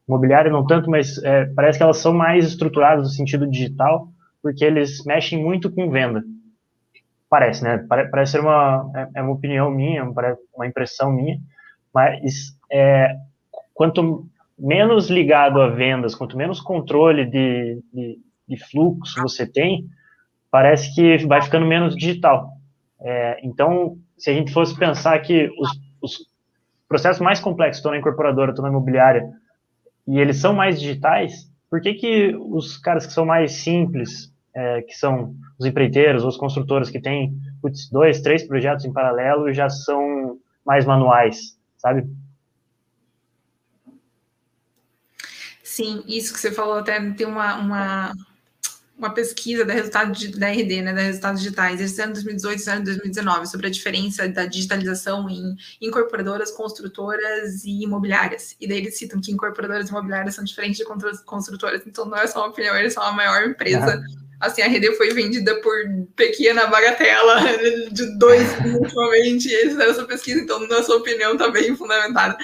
não 0.08 0.66
tanto, 0.66 0.90
mas 0.90 1.22
é, 1.24 1.46
parece 1.56 1.78
que 1.78 1.84
elas 1.84 1.98
são 1.98 2.14
mais 2.14 2.46
estruturadas 2.46 3.04
no 3.04 3.10
sentido 3.10 3.46
digital, 3.46 4.10
porque 4.42 4.66
eles 4.66 5.04
mexem 5.06 5.44
muito 5.44 5.72
com 5.72 5.92
venda. 5.92 6.24
Parece, 7.30 7.64
né? 7.64 7.86
Parece 7.88 8.32
ser 8.32 8.40
uma, 8.40 8.90
é, 8.96 9.20
é 9.20 9.22
uma 9.22 9.34
opinião 9.34 9.70
minha, 9.70 10.04
uma 10.56 10.66
impressão 10.66 11.12
minha, 11.12 11.38
mas 11.94 12.58
é, 12.72 13.16
quanto 13.74 14.28
menos 14.58 15.10
ligado 15.10 15.62
a 15.62 15.70
vendas, 15.70 16.16
quanto 16.16 16.36
menos 16.36 16.60
controle 16.60 17.26
de, 17.26 17.82
de, 17.94 18.20
de 18.48 18.58
fluxo 18.70 19.22
você 19.22 19.46
tem, 19.46 19.86
parece 20.50 20.94
que 20.96 21.26
vai 21.28 21.42
ficando 21.42 21.68
menos 21.68 21.96
digital. 21.96 22.59
É, 23.02 23.40
então, 23.44 23.98
se 24.18 24.30
a 24.30 24.34
gente 24.34 24.52
fosse 24.52 24.78
pensar 24.78 25.18
que 25.20 25.50
os, 25.58 25.70
os 26.02 26.28
processos 26.88 27.22
mais 27.22 27.40
complexos 27.40 27.78
estão 27.78 27.92
na 27.92 27.98
incorporadora, 27.98 28.52
estão 28.52 28.64
na 28.64 28.70
imobiliária, 28.70 29.30
e 30.08 30.20
eles 30.20 30.38
são 30.38 30.54
mais 30.54 30.80
digitais, 30.80 31.50
por 31.70 31.80
que, 31.82 31.94
que 31.94 32.36
os 32.36 32.78
caras 32.78 33.06
que 33.06 33.14
são 33.14 33.26
mais 33.26 33.52
simples, 33.54 34.34
é, 34.56 34.82
que 34.82 34.94
são 34.94 35.36
os 35.58 35.66
empreiteiros, 35.66 36.24
os 36.24 36.36
construtores 36.36 36.90
que 36.90 37.00
têm 37.00 37.34
putz, 37.62 37.90
dois, 37.90 38.22
três 38.22 38.46
projetos 38.48 38.86
em 38.86 38.92
paralelo, 38.92 39.54
já 39.54 39.70
são 39.70 40.40
mais 40.66 40.86
manuais, 40.86 41.58
sabe? 41.78 42.10
Sim, 45.64 46.04
isso 46.08 46.34
que 46.34 46.40
você 46.40 46.52
falou 46.52 46.80
até 46.80 47.00
tem 47.12 47.28
uma, 47.28 47.56
uma, 47.58 48.14
uma 49.00 49.14
pesquisa 49.14 49.64
da 49.64 49.74
resultado 49.74 50.12
de, 50.12 50.28
da 50.38 50.50
RD, 50.50 50.82
né, 50.82 50.94
da 50.94 51.02
resultados 51.02 51.42
digitais, 51.42 51.80
esse 51.80 52.02
ano 52.02 52.14
2018 52.14 52.62
e 52.62 52.70
ano 52.70 52.84
2019, 52.84 53.48
sobre 53.48 53.68
a 53.68 53.70
diferença 53.70 54.28
da 54.28 54.46
digitalização 54.46 55.30
em 55.30 55.56
incorporadoras, 55.82 56.52
construtoras 56.52 57.64
e 57.64 57.84
imobiliárias. 57.84 58.58
E 58.60 58.68
daí 58.68 58.80
eles 58.80 58.98
citam 58.98 59.22
que 59.22 59.32
incorporadoras 59.32 59.88
e 59.88 59.90
imobiliárias 59.90 60.36
são 60.36 60.44
diferentes 60.44 60.78
de 60.78 61.24
construtoras, 61.24 61.82
então 61.88 62.06
não 62.06 62.18
é 62.18 62.28
só 62.28 62.40
uma 62.40 62.50
opinião, 62.50 62.76
eles 62.76 62.94
são 62.94 63.02
a 63.02 63.14
maior 63.14 63.46
empresa 63.46 64.04
Assim, 64.40 64.62
a 64.62 64.68
RD 64.68 64.96
foi 64.96 65.14
vendida 65.14 65.60
por 65.62 65.76
pequena 66.16 66.68
bagatela 66.68 67.42
de 67.92 68.18
dois 68.18 68.48
ultimamente, 68.74 69.50
eles 69.52 69.72
fizeram 69.72 69.92
essa 69.92 70.06
pesquisa, 70.06 70.40
então, 70.40 70.66
na 70.68 70.82
sua 70.82 70.98
opinião, 70.98 71.34
está 71.34 71.50
bem 71.50 71.76
fundamentada. 71.76 72.38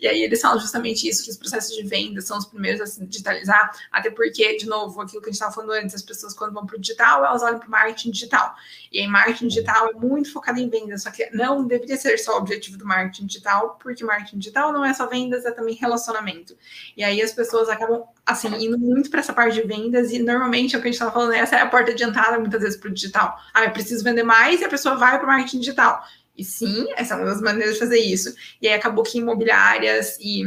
E 0.00 0.08
aí 0.08 0.22
eles 0.22 0.40
falam 0.40 0.58
justamente 0.58 1.06
isso, 1.06 1.24
que 1.24 1.30
os 1.30 1.36
processos 1.36 1.76
de 1.76 1.82
venda 1.82 2.20
são 2.22 2.38
os 2.38 2.46
primeiros 2.46 2.80
a 2.80 2.86
se 2.86 3.04
digitalizar, 3.04 3.70
até 3.90 4.10
porque, 4.10 4.56
de 4.56 4.66
novo, 4.66 5.00
aquilo 5.00 5.20
que 5.20 5.28
a 5.28 5.32
gente 5.32 5.34
estava 5.34 5.52
falando 5.52 5.72
antes, 5.72 5.94
as 5.94 6.02
pessoas 6.02 6.32
quando 6.32 6.54
vão 6.54 6.64
para 6.64 6.76
o 6.76 6.80
digital, 6.80 7.24
elas 7.24 7.42
olham 7.42 7.58
para 7.58 7.68
o 7.68 7.70
marketing 7.70 8.12
digital. 8.12 8.54
E 8.90 9.00
aí, 9.00 9.06
marketing 9.06 9.48
digital 9.48 9.90
é 9.90 9.92
muito 9.92 10.32
focado 10.32 10.58
em 10.58 10.70
vendas, 10.70 11.02
só 11.02 11.10
que 11.10 11.28
não 11.30 11.66
deveria 11.66 11.96
ser 11.96 12.16
só 12.18 12.34
o 12.34 12.38
objetivo 12.38 12.78
do 12.78 12.86
marketing 12.86 13.26
digital, 13.26 13.78
porque 13.82 14.02
marketing 14.04 14.38
digital 14.38 14.72
não 14.72 14.84
é 14.84 14.94
só 14.94 15.06
vendas, 15.06 15.44
é 15.44 15.50
também 15.50 15.74
relacionamento. 15.74 16.56
E 16.96 17.04
aí 17.04 17.20
as 17.20 17.32
pessoas 17.32 17.68
acabam, 17.68 18.04
assim, 18.24 18.48
indo 18.64 18.78
muito 18.78 19.10
para 19.10 19.20
essa 19.20 19.32
parte 19.32 19.60
de 19.60 19.66
vendas, 19.66 20.12
e 20.12 20.18
normalmente 20.18 20.74
é 20.74 20.78
o 20.78 20.82
que 20.82 20.88
a 20.88 20.90
gente 20.90 21.00
estava 21.00 21.12
falando, 21.12 21.32
essa 21.32 21.56
é 21.56 21.60
a 21.60 21.66
porta 21.66 21.92
de 21.92 22.04
entrada 22.04 22.38
muitas 22.38 22.62
vezes 22.62 22.78
para 22.78 22.88
o 22.88 22.94
digital. 22.94 23.36
Ah, 23.52 23.64
eu 23.64 23.72
preciso 23.72 24.04
vender 24.04 24.22
mais 24.22 24.60
e 24.60 24.64
a 24.64 24.68
pessoa 24.68 24.96
vai 24.96 25.18
para 25.18 25.24
o 25.24 25.26
marketing 25.26 25.58
digital. 25.58 26.02
E 26.36 26.44
sim, 26.44 26.86
essa 26.96 27.14
é 27.14 27.16
uma 27.16 27.26
das 27.26 27.40
maneiras 27.40 27.74
de 27.74 27.80
fazer 27.80 27.98
isso. 27.98 28.34
E 28.60 28.68
aí 28.68 28.74
acabou 28.74 29.04
que 29.04 29.18
imobiliárias 29.18 30.16
e 30.20 30.42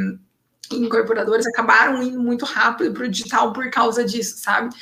incorporadoras 0.72 1.46
acabaram 1.46 2.02
indo 2.02 2.20
muito 2.20 2.46
rápido 2.46 2.94
para 2.94 3.06
o 3.06 3.10
digital 3.10 3.54
por 3.54 3.70
causa 3.70 4.04
disso, 4.04 4.38
sabe? 4.38 4.74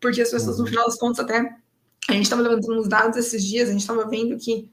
Porque 0.00 0.20
as 0.20 0.30
pessoas, 0.30 0.58
no 0.58 0.64
uhum. 0.64 0.70
final 0.70 0.86
das 0.86 0.98
contas, 0.98 1.20
até 1.20 1.54
a 2.08 2.12
gente 2.12 2.24
estava 2.24 2.42
levantando 2.42 2.80
uns 2.80 2.88
dados 2.88 3.16
esses 3.16 3.44
dias, 3.44 3.68
a 3.68 3.72
gente 3.72 3.82
estava 3.82 4.08
vendo 4.08 4.36
que 4.36 4.70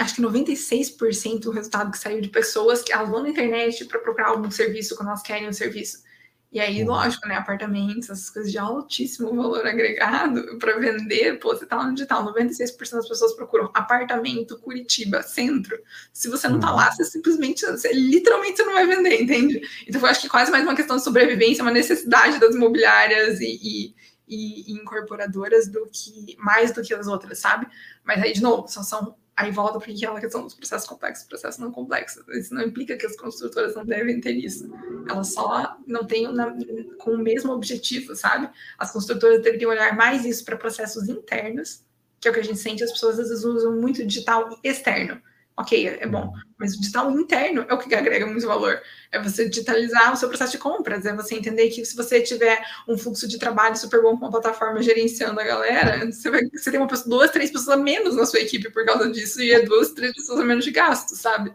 acho 0.00 0.14
que 0.14 0.22
96% 0.22 1.40
do 1.40 1.50
resultado 1.50 1.90
que 1.90 1.98
saiu 1.98 2.20
de 2.20 2.28
pessoas 2.28 2.82
que 2.82 2.92
elas 2.92 3.08
vão 3.08 3.22
na 3.22 3.30
internet 3.30 3.84
para 3.86 3.98
procurar 3.98 4.28
algum 4.28 4.50
serviço 4.50 4.94
quando 4.94 5.08
elas 5.08 5.22
querem 5.22 5.48
um 5.48 5.52
serviço. 5.52 6.04
E 6.52 6.60
aí, 6.60 6.82
uhum. 6.82 6.88
lógico, 6.88 7.26
né? 7.28 7.34
Apartamentos, 7.36 8.08
essas 8.08 8.30
coisas 8.30 8.50
de 8.50 8.58
altíssimo 8.58 9.34
valor 9.34 9.66
agregado 9.66 10.42
para 10.58 10.78
vender, 10.78 11.38
pô, 11.38 11.48
você 11.48 11.66
tá 11.66 11.76
lá 11.76 11.86
no 11.86 11.94
digital, 11.94 12.24
96% 12.32 12.90
das 12.92 13.08
pessoas 13.08 13.34
procuram 13.34 13.70
apartamento, 13.74 14.58
Curitiba, 14.60 15.22
centro. 15.22 15.76
Se 16.12 16.28
você 16.28 16.48
não 16.48 16.60
tá 16.60 16.70
lá, 16.70 16.86
uhum. 16.86 16.92
você 16.92 17.04
simplesmente, 17.04 17.66
você, 17.66 17.92
literalmente, 17.92 18.56
você 18.56 18.64
não 18.64 18.74
vai 18.74 18.86
vender, 18.86 19.20
entende? 19.22 19.60
Então, 19.86 20.00
eu 20.00 20.06
acho 20.06 20.22
que 20.22 20.28
quase 20.28 20.50
mais 20.50 20.64
uma 20.64 20.76
questão 20.76 20.96
de 20.96 21.04
sobrevivência, 21.04 21.62
uma 21.62 21.72
necessidade 21.72 22.38
das 22.38 22.54
imobiliárias 22.54 23.40
e, 23.40 23.58
e, 23.62 23.94
e, 24.28 24.72
e 24.72 24.74
incorporadoras 24.74 25.68
do 25.68 25.86
que, 25.92 26.36
mais 26.38 26.72
do 26.72 26.82
que 26.82 26.94
as 26.94 27.06
outras, 27.06 27.38
sabe? 27.38 27.66
Mas 28.04 28.22
aí, 28.22 28.32
de 28.32 28.40
novo, 28.40 28.68
só 28.68 28.82
são 28.82 29.16
Aí 29.36 29.50
volta 29.50 29.78
para 29.78 29.92
aquela 29.92 30.18
questão 30.18 30.42
dos 30.42 30.54
processos 30.54 30.88
complexos, 30.88 31.26
processos 31.26 31.60
não 31.60 31.70
complexos. 31.70 32.26
Isso 32.28 32.54
não 32.54 32.62
implica 32.62 32.96
que 32.96 33.04
as 33.04 33.14
construtoras 33.16 33.74
não 33.74 33.84
devem 33.84 34.18
ter 34.18 34.32
isso. 34.32 34.70
Elas 35.06 35.34
só 35.34 35.76
não 35.86 36.06
têm 36.06 36.32
na, 36.32 36.56
com 36.98 37.10
o 37.10 37.18
mesmo 37.18 37.52
objetivo, 37.52 38.16
sabe? 38.16 38.48
As 38.78 38.90
construtoras 38.90 39.42
deveriam 39.42 39.70
olhar 39.70 39.94
mais 39.94 40.24
isso 40.24 40.42
para 40.42 40.56
processos 40.56 41.06
internos, 41.10 41.82
que 42.18 42.26
é 42.26 42.30
o 42.30 42.34
que 42.34 42.40
a 42.40 42.44
gente 42.44 42.58
sente, 42.58 42.82
as 42.82 42.90
pessoas 42.90 43.18
às 43.18 43.28
vezes 43.28 43.44
usam 43.44 43.78
muito 43.78 44.04
digital 44.06 44.58
externo. 44.64 45.20
Ok, 45.58 45.88
é 45.88 46.06
bom, 46.06 46.30
mas 46.58 46.74
o 46.74 46.80
digital 46.80 47.10
interno 47.12 47.64
é 47.66 47.72
o 47.72 47.78
que 47.78 47.94
agrega 47.94 48.26
muito 48.26 48.46
valor. 48.46 48.78
É 49.10 49.22
você 49.22 49.48
digitalizar 49.48 50.12
o 50.12 50.16
seu 50.16 50.28
processo 50.28 50.52
de 50.52 50.58
compras, 50.58 51.06
é 51.06 51.16
você 51.16 51.34
entender 51.34 51.70
que 51.70 51.82
se 51.82 51.96
você 51.96 52.20
tiver 52.20 52.62
um 52.86 52.98
fluxo 52.98 53.26
de 53.26 53.38
trabalho 53.38 53.74
super 53.74 54.02
bom 54.02 54.10
com 54.18 54.26
uma 54.26 54.30
plataforma 54.30 54.82
gerenciando 54.82 55.40
a 55.40 55.44
galera, 55.44 56.04
você, 56.12 56.30
vai, 56.30 56.42
você 56.44 56.70
tem 56.70 56.78
uma 56.78 56.86
pessoa, 56.86 57.08
duas, 57.08 57.30
três 57.30 57.50
pessoas 57.50 57.70
a 57.70 57.82
menos 57.82 58.14
na 58.14 58.26
sua 58.26 58.40
equipe 58.40 58.70
por 58.70 58.84
causa 58.84 59.10
disso, 59.10 59.40
e 59.40 59.50
é 59.50 59.62
duas, 59.62 59.92
três 59.92 60.12
pessoas 60.12 60.40
a 60.40 60.44
menos 60.44 60.62
de 60.62 60.70
gasto, 60.70 61.16
sabe? 61.16 61.50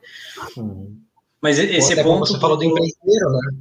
Mas 1.40 1.60
esse 1.60 1.94
Até 1.94 2.02
ponto. 2.02 2.26
Você 2.26 2.40
falou 2.40 2.58
do 2.58 2.64
empreiteiro, 2.64 3.30
né? 3.30 3.52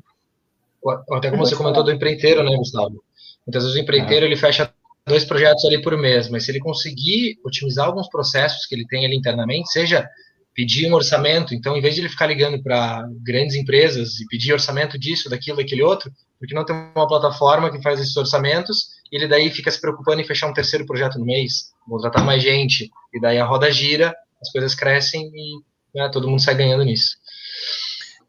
Até 1.12 1.30
como 1.30 1.44
você 1.44 1.54
comentou 1.54 1.84
do 1.84 1.92
empreiteiro, 1.92 2.42
né, 2.42 2.56
Gustavo? 2.56 3.04
Muitas 3.46 3.64
vezes 3.64 3.78
o 3.78 3.82
empreiteiro 3.82 4.24
ele 4.24 4.36
fecha 4.36 4.72
dois 5.06 5.24
projetos 5.24 5.64
ali 5.66 5.82
por 5.82 5.96
mês, 5.98 6.30
mas 6.30 6.44
se 6.44 6.50
ele 6.50 6.60
conseguir 6.60 7.38
otimizar 7.44 7.86
alguns 7.86 8.08
processos 8.08 8.64
que 8.66 8.74
ele 8.74 8.86
tem 8.86 9.04
ali 9.04 9.16
internamente, 9.16 9.70
seja 9.70 10.08
pedir 10.54 10.90
um 10.90 10.94
orçamento. 10.94 11.54
Então, 11.54 11.76
em 11.76 11.80
vez 11.80 11.94
de 11.94 12.00
ele 12.00 12.08
ficar 12.08 12.26
ligando 12.26 12.62
para 12.62 13.08
grandes 13.22 13.54
empresas 13.54 14.20
e 14.20 14.26
pedir 14.26 14.52
orçamento 14.52 14.98
disso, 14.98 15.28
daquilo, 15.28 15.56
daquele 15.56 15.82
outro, 15.82 16.12
porque 16.38 16.54
não 16.54 16.64
tem 16.64 16.74
uma 16.74 17.06
plataforma 17.06 17.70
que 17.70 17.82
faz 17.82 18.00
esses 18.00 18.16
orçamentos 18.16 19.00
e 19.12 19.16
ele 19.16 19.28
daí 19.28 19.50
fica 19.50 19.70
se 19.70 19.80
preocupando 19.80 20.20
em 20.20 20.26
fechar 20.26 20.48
um 20.48 20.54
terceiro 20.54 20.86
projeto 20.86 21.18
no 21.18 21.24
mês, 21.24 21.72
contratar 21.86 22.24
mais 22.24 22.42
gente, 22.42 22.90
e 23.12 23.20
daí 23.20 23.38
a 23.38 23.44
roda 23.44 23.70
gira, 23.70 24.14
as 24.40 24.50
coisas 24.50 24.74
crescem 24.74 25.30
e 25.34 25.98
né, 25.98 26.08
todo 26.12 26.28
mundo 26.28 26.40
sai 26.40 26.54
ganhando 26.54 26.84
nisso. 26.84 27.16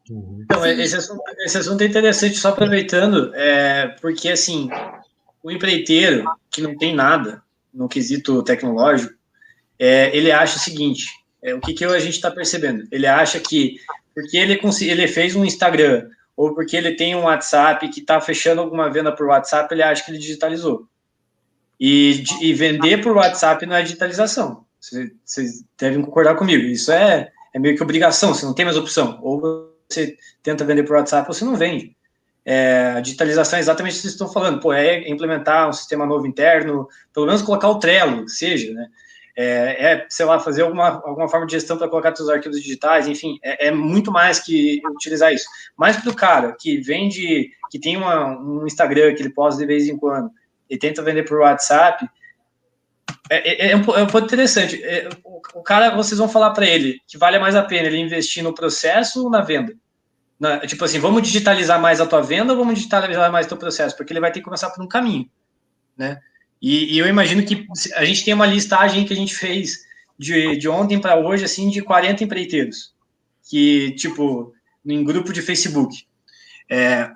Então, 0.10 0.66
esse 0.66 0.98
assunto, 0.98 1.22
esse 1.46 1.58
assunto 1.58 1.82
é 1.82 1.86
interessante, 1.86 2.36
só 2.36 2.50
aproveitando, 2.50 3.34
é, 3.34 3.88
porque 4.02 4.30
assim, 4.30 4.70
o 5.42 5.50
empreiteiro 5.50 6.26
que 6.50 6.62
não 6.62 6.78
tem 6.78 6.94
nada 6.94 7.42
no 7.74 7.88
quesito 7.88 8.44
tecnológico, 8.44 9.14
é, 9.80 10.16
ele 10.16 10.32
acha 10.32 10.58
o 10.58 10.60
seguinte: 10.60 11.06
é, 11.43 11.54
o 11.56 11.60
que, 11.60 11.73
que 11.73 11.86
a 11.86 11.99
gente 11.99 12.15
está 12.15 12.30
percebendo? 12.30 12.88
Ele 12.91 13.08
acha 13.08 13.39
que 13.39 13.77
porque 14.13 14.38
ele, 14.38 14.60
ele 14.82 15.08
fez 15.08 15.36
um 15.36 15.45
Instagram 15.45 16.10
ou 16.36 16.54
porque 16.54 16.75
ele 16.75 16.95
tem 16.95 17.15
um 17.15 17.23
WhatsApp 17.23 17.88
que 17.89 17.99
está 17.99 18.19
fechando 18.19 18.62
alguma 18.62 18.89
venda 18.89 19.12
por 19.12 19.27
WhatsApp, 19.27 19.73
ele 19.73 19.84
acha 19.84 20.04
que 20.04 20.12
ele 20.12 20.17
digitalizou. 20.17 20.88
E, 21.80 22.23
e 22.41 22.54
vender 22.54 23.01
por 23.01 23.15
WhatsApp 23.15 23.65
não 23.65 23.75
é 23.75 23.82
digitalização. 23.82 24.65
Vocês 24.80 25.63
devem 25.77 26.01
concordar 26.01 26.36
comigo. 26.36 26.63
Isso 26.63 26.91
é, 26.91 27.32
é 27.54 27.60
meio 27.60 27.75
que 27.75 27.84
obrigação, 27.84 28.34
você 28.34 28.45
não 28.45 28.54
tem 28.54 28.65
mais 28.65 28.77
opção. 28.77 29.19
Ou 29.21 29.71
você 29.89 30.15
tenta 30.43 30.65
vender 30.65 30.84
por 30.84 30.95
WhatsApp 30.95 31.27
ou 31.27 31.34
você 31.34 31.45
não 31.45 31.56
vende. 31.56 31.95
É, 32.43 32.93
a 32.97 33.01
digitalização 33.01 33.58
é 33.58 33.62
exatamente 33.62 33.93
o 33.93 33.95
que 33.95 34.01
vocês 34.01 34.13
estão 34.13 34.32
falando. 34.32 34.60
Pô, 34.60 34.73
é 34.73 35.08
implementar 35.10 35.69
um 35.69 35.73
sistema 35.73 36.06
novo 36.06 36.25
interno, 36.25 36.88
pelo 37.13 37.25
menos 37.25 37.41
colocar 37.41 37.69
o 37.69 37.80
Trello, 37.80 38.27
seja, 38.27 38.73
né? 38.73 38.88
É, 39.41 39.93
é, 39.93 40.06
sei 40.10 40.25
lá, 40.25 40.39
fazer 40.39 40.62
alguma, 40.62 41.01
alguma 41.06 41.27
forma 41.27 41.45
de 41.45 41.54
gestão 41.54 41.77
para 41.77 41.89
colocar 41.89 42.15
seus 42.15 42.30
arquivos 42.30 42.62
digitais, 42.62 43.08
enfim, 43.08 43.39
é, 43.43 43.67
é, 43.67 43.71
muito 43.71 44.12
mais 44.12 44.39
que 44.39 44.82
utilizar 44.86 45.34
isso. 45.34 45.45
Mais 45.75 45.97
para 45.97 46.12
o 46.12 46.15
cara 46.15 46.56
que 46.60 46.77
vende, 46.77 47.49
que 47.69 47.80
tem 47.80 47.97
uma, 47.97 48.38
um 48.39 48.65
Instagram 48.67 49.15
que 49.15 49.21
ele 49.21 49.34
posta 49.34 49.60
de 49.60 49.65
vez 49.65 49.88
em 49.88 49.97
quando 49.97 50.30
e 50.69 50.77
tenta 50.77 51.01
vender 51.01 51.23
por 51.23 51.39
WhatsApp, 51.39 52.08
é, 53.30 53.67
é, 53.67 53.71
é, 53.71 53.75
um, 53.75 53.82
é 53.95 54.04
um 54.04 54.08
ponto 54.08 54.25
interessante. 54.25 54.82
É, 54.84 55.10
o, 55.23 55.41
o, 55.56 55.63
cara, 55.63 55.95
vocês 55.95 56.19
vão 56.19 56.30
falar 56.30 56.51
para 56.51 56.65
ele 56.65 56.99
que 57.08 57.17
vale 57.17 57.39
mais 57.39 57.56
a 57.56 57.63
pena 57.63 57.88
ele 57.88 57.97
investir 57.97 58.43
no 58.43 58.54
processo 58.54 59.23
ou 59.23 59.30
na 59.30 59.41
venda? 59.41 59.73
Na, 60.39 60.60
tipo 60.60 60.84
assim, 60.84 60.99
vamos 60.99 61.21
digitalizar 61.23 61.80
mais 61.80 62.01
a 62.01 62.06
tua 62.06 62.21
venda 62.21 62.54
ou 62.54 62.60
vamos 62.60 62.75
digitalizar 62.75 63.32
mais 63.32 63.45
o 63.45 63.49
teu 63.49 63.58
processo? 63.58 63.95
Porque 63.95 64.13
ele 64.13 64.19
vai 64.19 64.32
ter 64.32 64.39
que 64.39 64.45
começar 64.45 64.69
por 64.69 64.84
um 64.84 64.88
caminho, 64.88 65.30
né? 65.97 66.19
E, 66.62 66.93
e, 66.93 67.00
eu 67.00 67.08
imagino 67.08 67.43
que 67.43 67.65
a 67.95 68.06
gente 68.06 68.24
tem 68.24 68.34
uma 68.34 68.45
listagem 68.45 69.06
que 69.06 69.13
a 69.13 69.15
gente 69.15 69.36
fez 69.36 69.80
de, 70.17 70.56
de 70.58 70.69
ontem 70.69 71.00
para 71.00 71.17
hoje, 71.17 71.43
assim, 71.43 71.69
de 71.69 71.82
40 71.82 72.24
empreiteiros, 72.24 72.93
que, 73.50 73.91
tipo, 73.95 74.54
em 74.86 75.04
grupo 75.04 75.34
de 75.34 75.41
Facebook. 75.41 76.06
É, 76.69 77.12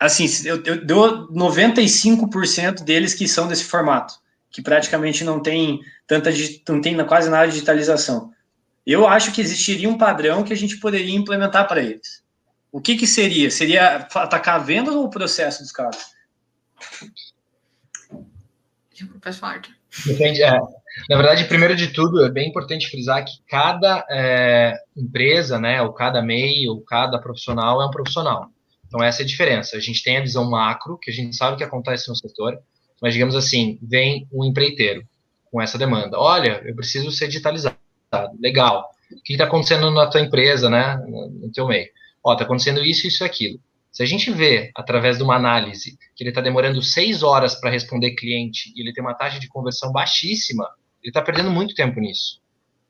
assim, 0.00 0.26
eu, 0.44 0.62
eu 0.64 0.84
dou 0.84 1.28
95% 1.32 2.82
deles 2.82 3.12
que 3.12 3.28
são 3.28 3.46
desse 3.46 3.64
formato, 3.64 4.14
que 4.50 4.62
praticamente 4.62 5.22
não 5.22 5.40
tem 5.40 5.80
tanta, 6.06 6.30
não 6.68 6.80
tem 6.80 6.96
quase 7.06 7.28
nada 7.28 7.46
de 7.46 7.52
digitalização. 7.52 8.32
Eu 8.86 9.06
acho 9.06 9.32
que 9.32 9.40
existiria 9.40 9.88
um 9.88 9.98
padrão 9.98 10.42
que 10.42 10.52
a 10.52 10.56
gente 10.56 10.78
poderia 10.78 11.14
implementar 11.14 11.66
para 11.66 11.82
eles. 11.82 12.24
O 12.70 12.80
que, 12.80 12.96
que 12.96 13.06
seria? 13.06 13.50
Seria 13.50 14.06
atacar 14.14 14.56
a 14.56 14.62
venda 14.62 14.92
ou 14.92 15.04
o 15.04 15.10
processo 15.10 15.62
dos 15.62 15.72
caras? 15.72 16.14
É. 20.42 20.60
Na 21.10 21.16
verdade, 21.16 21.44
primeiro 21.44 21.76
de 21.76 21.88
tudo, 21.88 22.24
é 22.24 22.30
bem 22.30 22.48
importante 22.48 22.88
frisar 22.88 23.24
que 23.24 23.32
cada 23.48 24.04
é, 24.10 24.74
empresa, 24.96 25.58
né, 25.58 25.82
ou 25.82 25.92
cada 25.92 26.22
MEI, 26.22 26.68
ou 26.68 26.80
cada 26.80 27.18
profissional 27.18 27.82
é 27.82 27.86
um 27.86 27.90
profissional. 27.90 28.50
Então, 28.86 29.02
essa 29.02 29.22
é 29.22 29.24
a 29.24 29.26
diferença. 29.26 29.76
A 29.76 29.80
gente 29.80 30.02
tem 30.02 30.16
a 30.16 30.22
visão 30.22 30.48
macro, 30.48 30.98
que 30.98 31.10
a 31.10 31.14
gente 31.14 31.36
sabe 31.36 31.54
o 31.54 31.56
que 31.58 31.64
acontece 31.64 32.08
no 32.08 32.16
setor, 32.16 32.58
mas, 33.00 33.12
digamos 33.12 33.34
assim, 33.34 33.78
vem 33.82 34.26
um 34.32 34.44
empreiteiro 34.44 35.02
com 35.50 35.60
essa 35.60 35.76
demanda. 35.76 36.18
Olha, 36.18 36.62
eu 36.64 36.74
preciso 36.74 37.10
ser 37.10 37.28
digitalizado. 37.28 37.76
Legal. 38.40 38.90
O 39.12 39.22
que 39.22 39.34
está 39.34 39.44
acontecendo 39.44 39.90
na 39.90 40.06
tua 40.06 40.20
empresa, 40.20 40.70
né, 40.70 40.96
no 41.06 41.50
teu 41.52 41.66
meio? 41.66 41.88
Ó, 42.24 42.32
está 42.32 42.44
acontecendo 42.44 42.84
isso, 42.84 43.06
isso 43.06 43.22
e 43.22 43.26
aquilo. 43.26 43.60
Se 43.96 44.02
a 44.02 44.06
gente 44.06 44.30
vê, 44.30 44.70
através 44.76 45.16
de 45.16 45.22
uma 45.22 45.36
análise, 45.36 45.96
que 46.14 46.22
ele 46.22 46.28
está 46.28 46.42
demorando 46.42 46.82
seis 46.82 47.22
horas 47.22 47.54
para 47.54 47.70
responder 47.70 48.10
cliente 48.10 48.70
e 48.76 48.82
ele 48.82 48.92
tem 48.92 49.02
uma 49.02 49.14
taxa 49.14 49.40
de 49.40 49.48
conversão 49.48 49.90
baixíssima, 49.90 50.68
ele 51.02 51.08
está 51.08 51.22
perdendo 51.22 51.50
muito 51.50 51.74
tempo 51.74 51.98
nisso. 51.98 52.42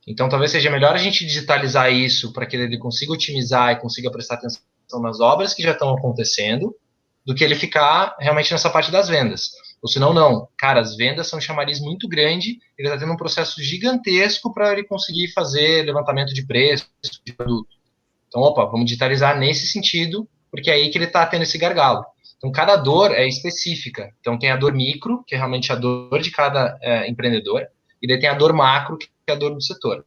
Então, 0.05 0.29
talvez 0.29 0.51
seja 0.51 0.69
melhor 0.69 0.97
a 0.97 0.99
gente 0.99 1.25
digitalizar 1.25 1.93
isso 1.93 2.33
para 2.33 2.45
que 2.45 2.57
ele 2.57 2.77
consiga 2.77 3.13
otimizar 3.13 3.71
e 3.71 3.77
consiga 3.77 4.11
prestar 4.11 4.35
atenção 4.35 4.61
nas 5.01 5.21
obras 5.21 5.55
que 5.55 5.63
já 5.63 5.71
estão 5.71 5.95
acontecendo, 5.95 6.75
do 7.25 7.37
que 7.37 7.45
ele 7.45 7.55
ficar 7.55 8.17
realmente 8.19 8.51
nessa 8.51 8.69
parte 8.69 8.91
das 8.91 9.09
vendas. 9.09 9.53
Ou 9.81 9.89
senão, 9.89 10.13
não. 10.13 10.49
Cara, 10.59 10.81
as 10.81 10.97
vendas 10.97 11.29
são 11.29 11.39
um 11.39 11.43
chamariz 11.43 11.79
muito 11.79 12.09
grande, 12.09 12.59
ele 12.77 12.89
está 12.89 12.99
tendo 12.99 13.13
um 13.13 13.17
processo 13.17 13.63
gigantesco 13.63 14.53
para 14.53 14.73
ele 14.73 14.83
conseguir 14.83 15.29
fazer 15.29 15.85
levantamento 15.85 16.35
de 16.35 16.45
preço, 16.45 16.89
de 17.25 17.33
produto. 17.33 17.69
Então, 18.27 18.43
opa, 18.43 18.65
vamos 18.65 18.87
digitalizar 18.87 19.39
nesse 19.39 19.69
sentido, 19.69 20.29
porque 20.57 20.71
é 20.71 20.75
aí 20.75 20.89
que 20.89 20.97
ele 20.97 21.05
está 21.05 21.27
tendo 21.27 21.43
esse 21.43 21.59
gargalo. 21.59 22.03
Então, 22.39 22.51
cada 22.51 22.77
dor 22.77 23.13
é 23.13 23.29
específica. 23.29 24.11
Então, 24.21 24.39
tem 24.39 24.51
a 24.51 24.57
dor 24.57 24.73
micro, 24.73 25.23
que 25.27 25.35
é 25.35 25.39
realmente 25.39 25.71
a 25.71 25.75
dor 25.75 26.21
de 26.23 26.31
cada 26.31 26.79
é, 26.81 27.09
empreendedor, 27.09 27.67
e 28.01 28.09
daí 28.09 28.19
tem 28.19 28.29
a 28.29 28.35
dor 28.35 28.55
macro, 28.55 28.97
que 28.97 29.09
é 29.27 29.33
a 29.33 29.37
dor 29.37 29.55
do 29.55 29.63
setor. 29.63 30.05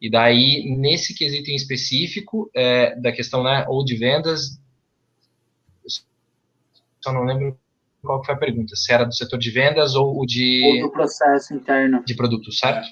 E 0.00 0.08
daí, 0.08 0.64
nesse 0.76 1.12
quesito 1.12 1.50
em 1.50 1.56
específico, 1.56 2.48
é, 2.54 2.94
da 3.00 3.10
questão 3.10 3.42
né, 3.42 3.64
ou 3.68 3.84
de 3.84 3.96
vendas, 3.96 4.60
só 7.00 7.12
não 7.12 7.24
lembro 7.24 7.58
qual 8.00 8.24
foi 8.24 8.34
a 8.34 8.38
pergunta, 8.38 8.76
se 8.76 8.92
era 8.92 9.04
do 9.04 9.14
setor 9.14 9.38
de 9.38 9.50
vendas 9.50 9.96
ou 9.96 10.20
o 10.20 10.24
de... 10.24 10.82
Ou 10.82 10.88
do 10.88 10.92
processo 10.92 11.52
interno. 11.52 12.04
De 12.04 12.14
produto, 12.14 12.52
certo? 12.52 12.88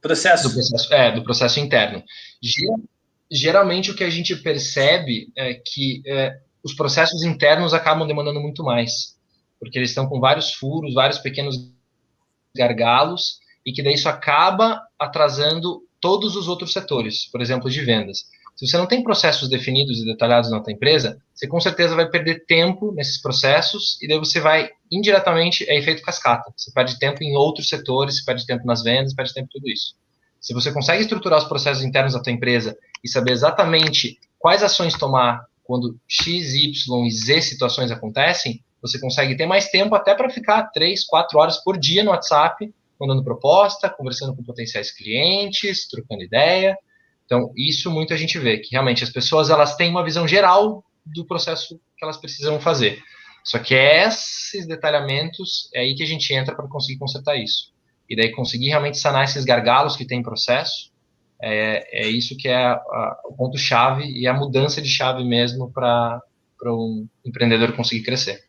Processo. 0.00 0.48
Do 0.48 0.54
processo, 0.54 0.94
é, 0.94 1.12
do 1.12 1.24
processo 1.24 1.60
interno. 1.60 2.02
Geralmente, 2.40 2.97
o 3.30 3.94
que 3.94 4.04
a 4.04 4.10
gente 4.10 4.36
percebe 4.36 5.30
é 5.36 5.54
que 5.54 6.02
é, 6.06 6.38
os 6.62 6.74
processos 6.74 7.22
internos 7.22 7.74
acabam 7.74 8.06
demandando 8.06 8.40
muito 8.40 8.62
mais, 8.62 9.16
porque 9.58 9.78
eles 9.78 9.90
estão 9.90 10.08
com 10.08 10.20
vários 10.20 10.52
furos, 10.54 10.94
vários 10.94 11.18
pequenos 11.18 11.56
gargalos, 12.56 13.38
e 13.64 13.72
que 13.72 13.82
daí 13.82 13.94
isso 13.94 14.08
acaba 14.08 14.82
atrasando 14.98 15.82
todos 16.00 16.36
os 16.36 16.48
outros 16.48 16.72
setores, 16.72 17.26
por 17.30 17.40
exemplo, 17.40 17.70
de 17.70 17.80
vendas. 17.84 18.24
Se 18.58 18.66
você 18.66 18.76
não 18.76 18.86
tem 18.86 19.04
processos 19.04 19.48
definidos 19.48 20.00
e 20.00 20.04
detalhados 20.04 20.50
na 20.50 20.60
tua 20.60 20.72
empresa, 20.72 21.16
você 21.32 21.46
com 21.46 21.60
certeza 21.60 21.94
vai 21.94 22.10
perder 22.10 22.44
tempo 22.44 22.92
nesses 22.92 23.22
processos 23.22 23.96
e 24.02 24.08
daí 24.08 24.18
você 24.18 24.40
vai 24.40 24.68
indiretamente 24.90 25.64
é 25.68 25.78
efeito 25.78 26.02
cascata. 26.02 26.52
Você 26.56 26.72
perde 26.72 26.98
tempo 26.98 27.22
em 27.22 27.36
outros 27.36 27.68
setores, 27.68 28.24
perde 28.24 28.44
tempo 28.44 28.66
nas 28.66 28.82
vendas, 28.82 29.14
perde 29.14 29.32
tempo 29.32 29.46
em 29.46 29.60
tudo 29.60 29.68
isso. 29.68 29.94
Se 30.40 30.54
você 30.54 30.72
consegue 30.72 31.02
estruturar 31.02 31.38
os 31.38 31.48
processos 31.48 31.84
internos 31.84 32.12
da 32.12 32.22
tua 32.22 32.32
empresa 32.32 32.76
e 33.02 33.08
saber 33.08 33.32
exatamente 33.32 34.18
quais 34.38 34.62
ações 34.62 34.94
tomar 34.94 35.44
quando 35.64 35.98
X, 36.06 36.54
Y 36.54 37.06
e 37.06 37.10
Z 37.10 37.42
situações 37.42 37.90
acontecem, 37.90 38.62
você 38.80 38.98
consegue 38.98 39.36
ter 39.36 39.46
mais 39.46 39.68
tempo 39.68 39.94
até 39.94 40.14
para 40.14 40.30
ficar 40.30 40.70
três, 40.70 41.04
quatro 41.04 41.38
horas 41.38 41.62
por 41.62 41.76
dia 41.76 42.04
no 42.04 42.10
WhatsApp, 42.10 42.72
mandando 42.98 43.24
proposta, 43.24 43.90
conversando 43.90 44.34
com 44.34 44.42
potenciais 44.42 44.90
clientes, 44.90 45.86
trocando 45.88 46.22
ideia. 46.22 46.76
Então, 47.26 47.52
isso 47.56 47.90
muito 47.90 48.14
a 48.14 48.16
gente 48.16 48.38
vê, 48.38 48.58
que 48.58 48.70
realmente 48.72 49.04
as 49.04 49.10
pessoas 49.10 49.50
elas 49.50 49.76
têm 49.76 49.90
uma 49.90 50.04
visão 50.04 50.26
geral 50.26 50.82
do 51.04 51.26
processo 51.26 51.78
que 51.96 52.04
elas 52.04 52.16
precisam 52.16 52.60
fazer. 52.60 53.02
Só 53.44 53.58
que 53.58 53.74
esses 53.74 54.66
detalhamentos 54.66 55.68
é 55.74 55.80
aí 55.80 55.94
que 55.94 56.02
a 56.02 56.06
gente 56.06 56.32
entra 56.32 56.54
para 56.54 56.68
conseguir 56.68 56.98
consertar 56.98 57.36
isso. 57.36 57.72
E 58.08 58.16
daí 58.16 58.32
conseguir 58.32 58.68
realmente 58.68 58.98
sanar 58.98 59.24
esses 59.24 59.44
gargalos 59.44 59.96
que 59.96 60.06
tem 60.06 60.20
em 60.20 60.22
processo, 60.22 60.90
é, 61.40 62.06
é 62.06 62.08
isso 62.08 62.36
que 62.36 62.48
é 62.48 62.56
a, 62.56 62.72
a, 62.72 63.20
o 63.26 63.34
ponto-chave 63.34 64.04
e 64.04 64.26
a 64.26 64.34
mudança 64.34 64.82
de 64.82 64.88
chave 64.88 65.22
mesmo 65.24 65.70
para 65.70 66.22
um 66.66 67.06
empreendedor 67.24 67.72
conseguir 67.72 68.02
crescer. 68.02 68.48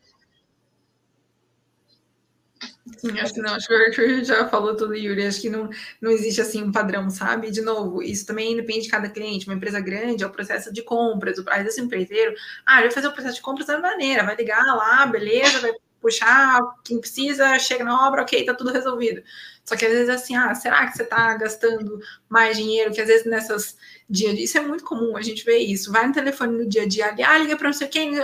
Sim, 2.98 3.18
acho 3.18 3.32
que 3.32 3.40
não. 3.40 3.54
Acho 3.54 3.66
que 3.66 4.00
o 4.02 4.24
já 4.24 4.48
falou 4.48 4.76
tudo, 4.76 4.94
Yuri. 4.94 5.24
Acho 5.24 5.40
que 5.40 5.48
não, 5.48 5.70
não 6.00 6.10
existe 6.10 6.40
assim 6.40 6.62
um 6.62 6.72
padrão, 6.72 7.08
sabe? 7.08 7.50
De 7.50 7.60
novo, 7.60 8.02
isso 8.02 8.26
também 8.26 8.56
depende 8.56 8.82
de 8.82 8.88
cada 8.88 9.08
cliente. 9.08 9.46
Uma 9.46 9.54
empresa 9.54 9.80
grande 9.80 10.22
é 10.22 10.26
o 10.26 10.30
processo 10.30 10.72
de 10.72 10.82
compras. 10.82 11.38
O 11.38 11.44
prazo 11.44 11.64
desse 11.64 11.80
empreiteiro, 11.80 12.34
ah, 12.66 12.80
vai 12.80 12.90
fazer 12.90 13.06
o 13.06 13.12
processo 13.12 13.36
de 13.36 13.42
compras 13.42 13.66
da 13.66 13.78
maneira, 13.78 14.24
vai 14.24 14.36
ligar 14.36 14.62
lá, 14.76 15.06
beleza, 15.06 15.60
vai 15.60 15.72
puxar 16.00 16.60
quem 16.84 17.00
precisa, 17.00 17.58
chega 17.58 17.84
na 17.84 18.08
obra, 18.08 18.22
ok, 18.22 18.44
tá 18.44 18.54
tudo 18.54 18.72
resolvido. 18.72 19.22
Só 19.64 19.76
que 19.76 19.84
às 19.84 19.92
vezes 19.92 20.08
assim, 20.08 20.34
ah, 20.34 20.54
será 20.54 20.86
que 20.86 20.96
você 20.96 21.04
tá 21.04 21.34
gastando 21.36 22.00
mais 22.28 22.56
dinheiro? 22.56 22.92
Que 22.92 23.00
às 23.00 23.06
vezes 23.06 23.26
nessas 23.26 23.76
dia 24.08 24.30
a 24.30 24.34
dia, 24.34 24.44
isso 24.44 24.58
é 24.58 24.60
muito 24.60 24.84
comum, 24.84 25.16
a 25.16 25.22
gente 25.22 25.44
vê 25.44 25.58
isso. 25.58 25.92
Vai 25.92 26.06
no 26.06 26.12
telefone 26.12 26.58
no 26.58 26.68
dia 26.68 26.82
a 26.82 26.86
dia 26.86 27.14
ah, 27.24 27.38
liga 27.38 27.56
para 27.56 27.68
não 27.68 27.72
sei 27.74 27.88
quem, 27.88 28.16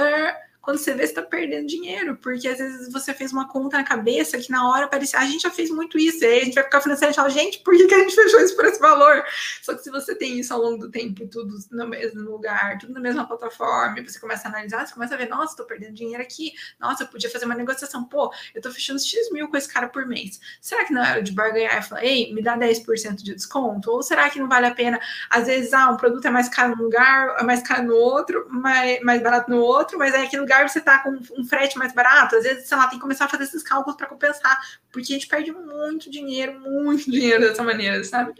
quando 0.66 0.78
você 0.78 0.94
vê, 0.94 1.06
você 1.06 1.12
está 1.12 1.22
perdendo 1.22 1.68
dinheiro, 1.68 2.16
porque 2.16 2.48
às 2.48 2.58
vezes 2.58 2.92
você 2.92 3.14
fez 3.14 3.32
uma 3.32 3.46
conta 3.46 3.76
na 3.76 3.84
cabeça 3.84 4.36
que 4.36 4.50
na 4.50 4.68
hora 4.68 4.88
parecia, 4.88 5.20
ah, 5.20 5.22
a 5.22 5.26
gente 5.26 5.42
já 5.42 5.50
fez 5.50 5.70
muito 5.70 5.96
isso, 5.96 6.24
e 6.24 6.26
aí 6.26 6.40
a 6.40 6.44
gente 6.44 6.54
vai 6.54 6.64
ficar 6.64 6.80
financiando 6.80 7.12
e 7.12 7.14
fala, 7.14 7.30
gente, 7.30 7.60
por 7.60 7.76
que, 7.76 7.86
que 7.86 7.94
a 7.94 8.00
gente 8.00 8.16
fechou 8.16 8.40
isso 8.40 8.56
por 8.56 8.64
esse 8.64 8.80
valor? 8.80 9.24
Só 9.62 9.74
que 9.74 9.84
se 9.84 9.92
você 9.92 10.12
tem 10.16 10.40
isso 10.40 10.52
ao 10.52 10.60
longo 10.60 10.78
do 10.78 10.90
tempo, 10.90 11.24
tudo 11.28 11.54
no 11.70 11.86
mesmo 11.86 12.20
lugar, 12.28 12.78
tudo 12.78 12.92
na 12.94 12.98
mesma 12.98 13.24
plataforma, 13.24 14.02
você 14.02 14.18
começa 14.18 14.48
a 14.48 14.50
analisar, 14.50 14.84
você 14.84 14.92
começa 14.92 15.14
a 15.14 15.16
ver, 15.16 15.28
nossa, 15.28 15.52
estou 15.52 15.66
perdendo 15.66 15.94
dinheiro 15.94 16.20
aqui, 16.20 16.52
nossa, 16.80 17.04
eu 17.04 17.06
podia 17.06 17.30
fazer 17.30 17.44
uma 17.44 17.54
negociação, 17.54 18.02
pô, 18.02 18.32
eu 18.52 18.58
estou 18.58 18.72
fechando 18.72 18.98
X 18.98 19.30
mil 19.30 19.46
com 19.48 19.56
esse 19.56 19.72
cara 19.72 19.88
por 19.88 20.04
mês. 20.04 20.40
Será 20.60 20.84
que 20.84 20.92
não 20.92 21.04
era 21.04 21.22
de 21.22 21.30
barganhar 21.30 21.78
e 21.78 21.82
falar, 21.82 22.04
ei, 22.04 22.34
me 22.34 22.42
dá 22.42 22.58
10% 22.58 23.22
de 23.22 23.34
desconto? 23.34 23.88
Ou 23.88 24.02
será 24.02 24.28
que 24.28 24.40
não 24.40 24.48
vale 24.48 24.66
a 24.66 24.74
pena? 24.74 24.98
Às 25.30 25.46
vezes, 25.46 25.72
ah, 25.72 25.90
um 25.90 25.96
produto 25.96 26.26
é 26.26 26.30
mais 26.30 26.48
caro 26.48 26.74
num 26.74 26.82
lugar, 26.82 27.36
é 27.38 27.44
mais 27.44 27.62
caro 27.62 27.84
no 27.84 27.94
outro, 27.94 28.48
mais, 28.50 29.00
mais 29.02 29.22
barato 29.22 29.48
no 29.48 29.58
outro, 29.58 29.96
mas 29.96 30.12
aí 30.12 30.24
aquele 30.24 30.42
lugar 30.42 30.55
você 30.62 30.78
está 30.78 30.98
com 31.00 31.10
um 31.38 31.44
frete 31.44 31.78
mais 31.78 31.94
barato, 31.94 32.36
às 32.36 32.44
vezes, 32.44 32.68
sei 32.68 32.76
lá, 32.76 32.86
tem 32.88 32.98
que 32.98 33.02
começar 33.02 33.24
a 33.26 33.28
fazer 33.28 33.44
esses 33.44 33.62
cálculos 33.62 33.96
para 33.96 34.06
compensar, 34.06 34.58
porque 34.92 35.12
a 35.12 35.16
gente 35.16 35.28
perde 35.28 35.52
muito 35.52 36.10
dinheiro, 36.10 36.60
muito 36.60 37.04
dinheiro 37.10 37.42
dessa 37.42 37.62
maneira, 37.62 38.02
sabe? 38.04 38.32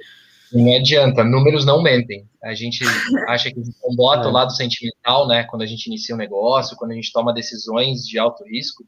Não 0.52 0.76
adianta, 0.76 1.24
números 1.24 1.66
não 1.66 1.82
mentem. 1.82 2.28
A 2.42 2.54
gente 2.54 2.84
acha 3.28 3.50
que 3.50 3.60
bota 3.96 4.26
é. 4.26 4.28
o 4.28 4.32
lado 4.32 4.54
sentimental, 4.54 5.26
né? 5.26 5.44
Quando 5.44 5.62
a 5.62 5.66
gente 5.66 5.86
inicia 5.86 6.14
um 6.14 6.18
negócio, 6.18 6.76
quando 6.76 6.92
a 6.92 6.94
gente 6.94 7.12
toma 7.12 7.34
decisões 7.34 8.06
de 8.06 8.18
alto 8.18 8.44
risco, 8.44 8.84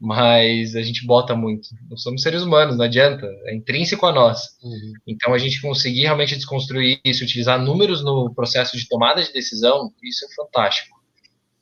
mas 0.00 0.74
a 0.74 0.82
gente 0.82 1.06
bota 1.06 1.34
muito. 1.34 1.68
Nós 1.88 2.02
somos 2.02 2.22
seres 2.22 2.42
humanos, 2.42 2.76
não 2.76 2.84
adianta, 2.84 3.26
é 3.46 3.54
intrínseco 3.54 4.04
a 4.06 4.12
nós. 4.12 4.40
Uhum. 4.62 4.92
Então 5.06 5.32
a 5.32 5.38
gente 5.38 5.60
conseguir 5.60 6.02
realmente 6.02 6.34
desconstruir 6.34 7.00
isso, 7.04 7.24
utilizar 7.24 7.60
números 7.60 8.02
no 8.04 8.32
processo 8.34 8.76
de 8.76 8.88
tomada 8.88 9.22
de 9.22 9.32
decisão, 9.32 9.92
isso 10.02 10.24
é 10.24 10.34
fantástico. 10.34 10.93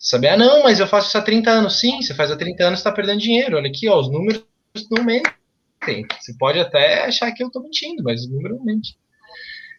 Saber, 0.03 0.31
ah, 0.31 0.37
não, 0.37 0.65
mas 0.65 0.81
eu 0.81 0.87
faço 0.89 1.07
isso 1.07 1.17
há 1.17 1.23
30 1.23 1.49
anos. 1.49 1.79
Sim, 1.79 2.03
você 2.03 2.13
faz 2.13 2.29
há 2.33 2.37
30 2.37 2.65
anos, 2.65 2.81
está 2.81 2.91
perdendo 2.91 3.21
dinheiro. 3.21 3.57
Olha 3.57 3.71
aqui, 3.71 3.89
ó, 3.89 4.01
os 4.01 4.11
números 4.11 4.45
não 4.91 5.05
mentem. 5.05 6.05
Você 6.21 6.35
pode 6.37 6.59
até 6.59 7.05
achar 7.05 7.31
que 7.31 7.41
eu 7.41 7.47
estou 7.47 7.63
mentindo, 7.63 8.03
mas 8.03 8.23
os 8.23 8.29
números 8.29 8.59
não 8.59 8.65
mentem. 8.65 8.97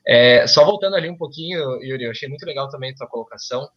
É, 0.07 0.47
só 0.47 0.63
voltando 0.63 0.95
ali 0.95 1.09
um 1.09 1.17
pouquinho, 1.17 1.59
Yuri, 1.83 2.05
eu 2.05 2.11
achei 2.11 2.29
muito 2.29 2.45
legal 2.45 2.69
também 2.69 2.91
a 2.91 2.95
tua 2.95 3.07
colocação, 3.07 3.67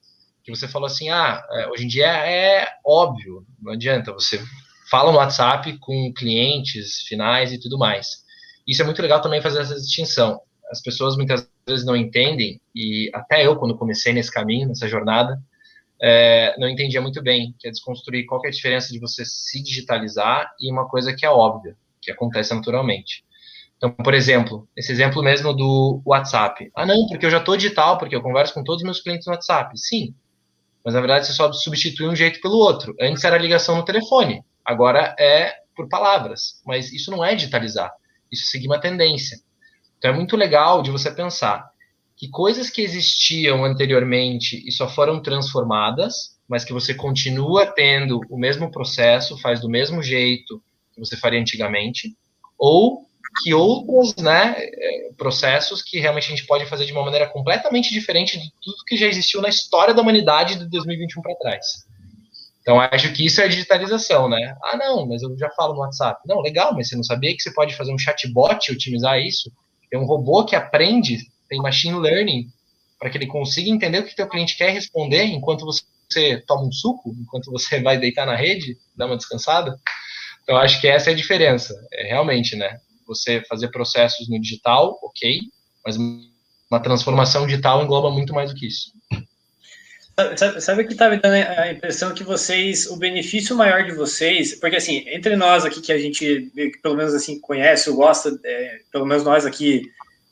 que 0.44 0.54
você 0.54 0.68
falou 0.68 0.86
assim, 0.86 1.08
ah, 1.08 1.44
é, 1.50 1.68
hoje 1.68 1.84
em 1.84 1.88
dia 1.88 2.06
é 2.06 2.68
óbvio, 2.84 3.44
não 3.60 3.72
adianta, 3.72 4.12
você 4.12 4.40
fala 4.88 5.10
no 5.10 5.18
WhatsApp 5.18 5.76
com 5.78 6.12
clientes 6.16 7.00
finais 7.08 7.52
e 7.52 7.58
tudo 7.58 7.76
mais. 7.76 8.24
Isso 8.66 8.82
é 8.82 8.84
muito 8.84 9.02
legal 9.02 9.20
também 9.20 9.40
fazer 9.40 9.60
essa 9.60 9.74
distinção. 9.74 10.40
As 10.70 10.80
pessoas 10.80 11.16
muitas 11.16 11.48
vezes 11.68 11.84
não 11.84 11.96
entendem, 11.96 12.60
e 12.72 13.10
até 13.12 13.44
eu, 13.44 13.56
quando 13.56 13.76
comecei 13.76 14.12
nesse 14.12 14.30
caminho, 14.30 14.68
nessa 14.68 14.88
jornada, 14.88 15.40
é, 16.00 16.54
não 16.58 16.68
entendia 16.68 17.00
muito 17.00 17.22
bem, 17.22 17.54
que 17.58 17.68
é 17.68 17.70
desconstruir 17.70 18.26
qual 18.26 18.40
é 18.44 18.48
a 18.48 18.50
diferença 18.50 18.92
de 18.92 18.98
você 18.98 19.24
se 19.24 19.62
digitalizar 19.62 20.50
e 20.60 20.70
uma 20.70 20.88
coisa 20.88 21.14
que 21.14 21.24
é 21.24 21.30
óbvia, 21.30 21.76
que 22.00 22.10
acontece 22.10 22.54
naturalmente. 22.54 23.24
Então, 23.76 23.90
por 23.90 24.14
exemplo, 24.14 24.68
esse 24.76 24.90
exemplo 24.90 25.22
mesmo 25.22 25.52
do 25.52 26.00
WhatsApp. 26.04 26.70
Ah, 26.74 26.86
não, 26.86 27.06
porque 27.08 27.26
eu 27.26 27.30
já 27.30 27.38
estou 27.38 27.56
digital, 27.56 27.98
porque 27.98 28.16
eu 28.16 28.22
converso 28.22 28.54
com 28.54 28.64
todos 28.64 28.80
os 28.80 28.84
meus 28.84 29.00
clientes 29.00 29.26
no 29.26 29.32
WhatsApp. 29.32 29.78
Sim, 29.78 30.14
mas 30.84 30.94
na 30.94 31.00
verdade 31.00 31.26
você 31.26 31.32
só 31.32 31.52
substitui 31.52 32.06
um 32.08 32.16
jeito 32.16 32.40
pelo 32.40 32.56
outro. 32.56 32.94
Antes 33.00 33.24
era 33.24 33.36
ligação 33.36 33.76
no 33.76 33.84
telefone, 33.84 34.42
agora 34.64 35.14
é 35.18 35.52
por 35.74 35.88
palavras. 35.88 36.60
Mas 36.64 36.92
isso 36.92 37.10
não 37.10 37.24
é 37.24 37.34
digitalizar, 37.34 37.92
isso 38.30 38.44
é 38.44 38.50
seguir 38.50 38.68
uma 38.68 38.80
tendência. 38.80 39.38
Então 39.98 40.10
é 40.10 40.14
muito 40.14 40.36
legal 40.36 40.82
de 40.82 40.90
você 40.90 41.10
pensar 41.10 41.68
que 42.16 42.28
coisas 42.28 42.70
que 42.70 42.80
existiam 42.80 43.64
anteriormente 43.64 44.62
e 44.66 44.72
só 44.72 44.88
foram 44.88 45.20
transformadas, 45.20 46.36
mas 46.48 46.64
que 46.64 46.72
você 46.72 46.94
continua 46.94 47.66
tendo 47.66 48.20
o 48.30 48.38
mesmo 48.38 48.70
processo, 48.70 49.36
faz 49.38 49.60
do 49.60 49.68
mesmo 49.68 50.02
jeito 50.02 50.62
que 50.94 51.00
você 51.00 51.16
faria 51.16 51.38
antigamente, 51.38 52.16
ou 52.58 53.04
que 53.42 53.52
outros 53.52 54.16
né, 54.16 54.54
é, 54.58 55.10
processos 55.18 55.82
que 55.82 56.00
realmente 56.00 56.26
a 56.26 56.30
gente 56.30 56.46
pode 56.46 56.64
fazer 56.64 56.86
de 56.86 56.92
uma 56.92 57.04
maneira 57.04 57.28
completamente 57.28 57.92
diferente 57.92 58.38
de 58.38 58.50
tudo 58.62 58.84
que 58.86 58.96
já 58.96 59.06
existiu 59.06 59.42
na 59.42 59.50
história 59.50 59.92
da 59.92 60.00
humanidade 60.00 60.56
de 60.56 60.66
2021 60.70 61.20
para 61.20 61.34
trás. 61.34 61.84
Então, 62.62 62.80
acho 62.80 63.12
que 63.12 63.26
isso 63.26 63.40
é 63.42 63.46
digitalização, 63.46 64.28
né? 64.28 64.56
Ah, 64.64 64.76
não, 64.76 65.06
mas 65.06 65.22
eu 65.22 65.36
já 65.38 65.50
falo 65.50 65.74
no 65.74 65.80
WhatsApp. 65.80 66.20
Não, 66.26 66.40
legal, 66.40 66.74
mas 66.74 66.88
você 66.88 66.96
não 66.96 67.04
sabia 67.04 67.34
que 67.36 67.42
você 67.42 67.52
pode 67.52 67.76
fazer 67.76 67.92
um 67.92 67.98
chatbot 67.98 68.68
e 68.68 68.74
otimizar 68.74 69.20
isso? 69.20 69.52
Tem 69.90 70.00
um 70.00 70.06
robô 70.06 70.44
que 70.44 70.56
aprende 70.56 71.18
tem 71.48 71.60
machine 71.60 71.98
learning 71.98 72.48
para 72.98 73.10
que 73.10 73.18
ele 73.18 73.26
consiga 73.26 73.70
entender 73.70 73.98
o 73.98 74.04
que 74.04 74.16
teu 74.16 74.28
cliente 74.28 74.56
quer 74.56 74.70
responder 74.70 75.24
enquanto 75.24 75.64
você 75.64 76.42
toma 76.46 76.66
um 76.66 76.72
suco, 76.72 77.14
enquanto 77.20 77.50
você 77.50 77.80
vai 77.82 77.98
deitar 77.98 78.26
na 78.26 78.36
rede, 78.36 78.78
dar 78.96 79.06
uma 79.06 79.16
descansada. 79.16 79.78
Então, 80.42 80.56
acho 80.56 80.80
que 80.80 80.86
essa 80.86 81.10
é 81.10 81.12
a 81.12 81.16
diferença. 81.16 81.74
É 81.92 82.08
realmente, 82.08 82.56
né? 82.56 82.78
Você 83.06 83.42
fazer 83.48 83.68
processos 83.68 84.28
no 84.28 84.40
digital, 84.40 84.98
ok, 85.02 85.40
mas 85.84 85.96
uma 85.96 86.80
transformação 86.80 87.46
digital 87.46 87.82
engloba 87.82 88.10
muito 88.10 88.32
mais 88.32 88.50
do 88.50 88.56
que 88.56 88.66
isso. 88.66 88.92
Sabe, 90.34 90.60
sabe 90.62 90.82
o 90.82 90.86
que 90.86 90.94
está 90.94 91.10
me 91.10 91.18
dando 91.18 91.34
a 91.34 91.70
impressão 91.70 92.14
que 92.14 92.24
vocês, 92.24 92.86
o 92.86 92.96
benefício 92.96 93.54
maior 93.54 93.84
de 93.84 93.92
vocês, 93.92 94.54
porque 94.58 94.76
assim, 94.76 95.04
entre 95.08 95.36
nós 95.36 95.66
aqui 95.66 95.82
que 95.82 95.92
a 95.92 95.98
gente, 95.98 96.50
pelo 96.82 96.96
menos 96.96 97.12
assim, 97.12 97.38
conhece 97.38 97.90
ou 97.90 97.96
gosta, 97.96 98.30
é, 98.42 98.78
pelo 98.90 99.04
menos 99.04 99.22
nós 99.24 99.44
aqui, 99.44 99.82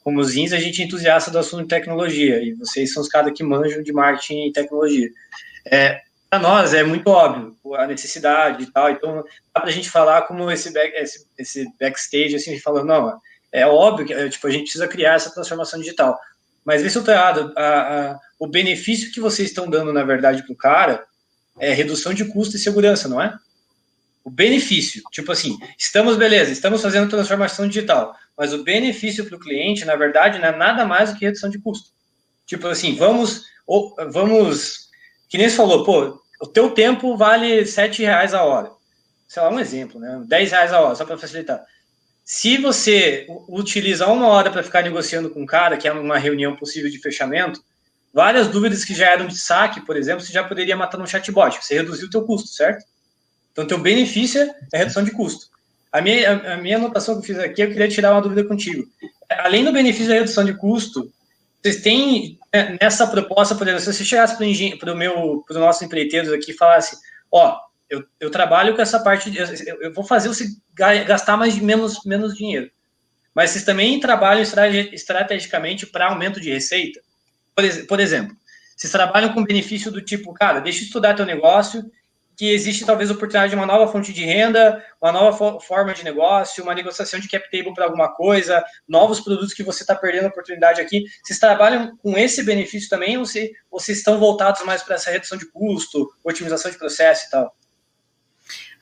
como 0.04 0.22
Zins, 0.22 0.52
a 0.52 0.58
gente 0.58 0.82
é 0.82 0.84
entusiasta 0.84 1.30
do 1.30 1.38
assunto 1.38 1.62
de 1.62 1.68
tecnologia, 1.68 2.42
e 2.42 2.52
vocês 2.52 2.92
são 2.92 3.02
os 3.02 3.08
caras 3.08 3.32
que 3.34 3.42
manjam 3.42 3.82
de 3.82 3.90
marketing 3.90 4.48
e 4.48 4.52
tecnologia. 4.52 5.08
É, 5.64 6.02
para 6.28 6.38
nós 6.38 6.74
é 6.74 6.84
muito 6.84 7.08
óbvio 7.08 7.56
a 7.74 7.86
necessidade 7.86 8.64
e 8.64 8.66
tal, 8.70 8.90
então 8.90 9.24
dá 9.54 9.60
para 9.60 9.70
a 9.70 9.72
gente 9.72 9.88
falar 9.88 10.22
como 10.22 10.50
esse, 10.50 10.70
back, 10.70 10.94
esse, 10.94 11.26
esse 11.38 11.66
backstage, 11.80 12.36
assim, 12.36 12.60
falando, 12.60 12.86
não, 12.86 13.18
é 13.50 13.66
óbvio 13.66 14.06
que 14.06 14.28
tipo, 14.28 14.46
a 14.46 14.50
gente 14.50 14.64
precisa 14.64 14.86
criar 14.86 15.14
essa 15.14 15.32
transformação 15.32 15.80
digital. 15.80 16.20
Mas 16.64 16.82
vê 16.82 16.90
se 16.90 16.98
eu 16.98 17.00
estou 17.00 17.14
errado. 17.14 17.52
A, 17.56 17.62
a, 17.62 18.18
o 18.38 18.46
benefício 18.46 19.12
que 19.12 19.20
vocês 19.20 19.48
estão 19.48 19.68
dando, 19.68 19.92
na 19.92 20.02
verdade, 20.02 20.42
para 20.42 20.52
o 20.52 20.56
cara 20.56 21.04
é 21.58 21.72
redução 21.72 22.12
de 22.12 22.24
custo 22.26 22.56
e 22.56 22.58
segurança, 22.58 23.08
não 23.08 23.22
é? 23.22 23.34
O 24.24 24.30
benefício, 24.30 25.02
tipo 25.12 25.30
assim, 25.30 25.58
estamos, 25.78 26.16
beleza, 26.16 26.50
estamos 26.50 26.82
fazendo 26.82 27.10
transformação 27.10 27.68
digital, 27.68 28.16
mas 28.36 28.52
o 28.52 28.62
benefício 28.62 29.24
para 29.24 29.36
o 29.36 29.40
cliente, 29.40 29.84
na 29.84 29.96
verdade, 29.96 30.38
não 30.38 30.48
é 30.48 30.56
nada 30.56 30.84
mais 30.84 31.12
do 31.12 31.18
que 31.18 31.24
redução 31.24 31.50
de 31.50 31.58
custo. 31.58 31.90
Tipo 32.46 32.68
assim, 32.68 32.94
vamos, 32.96 33.44
vamos, 34.10 34.88
que 35.28 35.38
nem 35.38 35.48
você 35.48 35.56
falou, 35.56 35.84
pô, 35.84 36.22
o 36.40 36.46
teu 36.46 36.70
tempo 36.70 37.16
vale 37.16 37.64
sete 37.64 38.02
reais 38.02 38.34
a 38.34 38.42
hora. 38.42 38.70
Sei 39.26 39.42
lá, 39.42 39.50
um 39.50 39.58
exemplo, 39.58 39.98
né? 39.98 40.22
10 40.26 40.50
reais 40.52 40.72
a 40.72 40.80
hora, 40.80 40.94
só 40.94 41.04
para 41.04 41.18
facilitar. 41.18 41.64
Se 42.24 42.56
você 42.56 43.26
utilizar 43.48 44.12
uma 44.12 44.28
hora 44.28 44.50
para 44.50 44.62
ficar 44.62 44.82
negociando 44.82 45.28
com 45.28 45.42
um 45.42 45.46
cara, 45.46 45.76
que 45.76 45.88
é 45.88 45.92
uma 45.92 46.18
reunião 46.18 46.54
possível 46.56 46.90
de 46.90 46.98
fechamento, 46.98 47.60
várias 48.12 48.48
dúvidas 48.48 48.84
que 48.84 48.94
já 48.94 49.10
eram 49.10 49.26
de 49.26 49.36
saque, 49.36 49.84
por 49.84 49.96
exemplo, 49.96 50.24
você 50.24 50.32
já 50.32 50.44
poderia 50.44 50.76
matar 50.76 50.98
no 50.98 51.06
chatbot, 51.06 51.62
você 51.62 51.74
reduziu 51.74 52.06
o 52.06 52.10
teu 52.10 52.22
custo, 52.22 52.48
certo? 52.48 52.84
Então, 53.50 53.66
teu 53.66 53.78
benefício 53.78 54.40
é 54.72 54.78
redução 54.78 55.02
de 55.02 55.10
custo. 55.10 55.48
A 55.94 56.00
minha, 56.00 56.54
a, 56.54 56.56
minha 56.56 56.76
anotação 56.76 57.14
que 57.14 57.20
eu 57.20 57.36
fiz 57.36 57.38
aqui, 57.38 57.62
eu 57.62 57.68
queria 57.68 57.86
tirar 57.86 58.10
uma 58.10 58.20
dúvida 58.20 58.42
contigo. 58.42 58.84
Além 59.30 59.64
do 59.64 59.72
benefício 59.72 60.08
da 60.08 60.14
redução 60.14 60.44
de 60.44 60.52
custo, 60.52 61.08
vocês 61.62 61.82
têm 61.82 62.36
né, 62.52 62.76
nessa 62.82 63.06
proposta, 63.06 63.54
por 63.54 63.64
exemplo, 63.68 63.84
se 63.84 63.92
você 63.92 64.04
chegasse 64.04 64.36
para 64.76 64.92
o 64.92 64.96
meu, 64.96 65.44
para 65.46 65.56
o 65.56 65.60
nosso 65.60 65.84
empreiteiros 65.84 66.32
aqui 66.32 66.50
e 66.50 66.56
falasse, 66.56 66.96
ó, 67.30 67.60
eu, 67.88 68.04
eu 68.18 68.28
trabalho 68.28 68.74
com 68.74 68.82
essa 68.82 68.98
parte, 68.98 69.32
eu, 69.36 69.82
eu, 69.82 69.94
vou 69.94 70.04
fazer 70.04 70.26
você 70.26 70.48
gastar 70.74 71.36
mais 71.36 71.56
menos, 71.60 72.04
menos 72.04 72.34
dinheiro. 72.34 72.68
Mas 73.32 73.50
vocês 73.50 73.64
também 73.64 74.00
trabalham 74.00 74.42
estrategicamente 74.92 75.86
para 75.86 76.08
aumento 76.08 76.40
de 76.40 76.50
receita? 76.50 77.00
Por, 77.54 77.64
por 77.86 78.00
exemplo, 78.00 78.36
vocês 78.76 78.90
trabalham 78.90 79.32
com 79.32 79.44
benefício 79.44 79.92
do 79.92 80.02
tipo, 80.02 80.34
cara, 80.34 80.58
deixa 80.58 80.80
eu 80.80 80.86
estudar 80.86 81.14
teu 81.14 81.24
negócio, 81.24 81.88
que 82.36 82.52
existe 82.52 82.84
talvez 82.84 83.10
oportunidade 83.10 83.50
de 83.50 83.56
uma 83.56 83.66
nova 83.66 83.90
fonte 83.90 84.12
de 84.12 84.24
renda, 84.24 84.84
uma 85.00 85.12
nova 85.12 85.36
fo 85.36 85.60
forma 85.60 85.94
de 85.94 86.04
negócio, 86.04 86.62
uma 86.62 86.74
negociação 86.74 87.20
de 87.20 87.28
cap 87.28 87.48
table 87.50 87.74
para 87.74 87.84
alguma 87.84 88.12
coisa, 88.14 88.64
novos 88.88 89.20
produtos 89.20 89.54
que 89.54 89.62
você 89.62 89.82
está 89.82 89.94
perdendo 89.94 90.26
a 90.26 90.28
oportunidade 90.28 90.80
aqui. 90.80 91.04
Vocês 91.22 91.38
trabalham 91.38 91.96
com 91.98 92.16
esse 92.18 92.42
benefício 92.42 92.88
também 92.88 93.16
ou, 93.18 93.24
se, 93.24 93.52
vocês 93.70 93.98
estão 93.98 94.18
voltados 94.18 94.64
mais 94.64 94.82
para 94.82 94.96
essa 94.96 95.10
redução 95.10 95.38
de 95.38 95.46
custo, 95.50 96.10
otimização 96.24 96.70
de 96.70 96.78
processo 96.78 97.26
e 97.26 97.30
tal? 97.30 97.54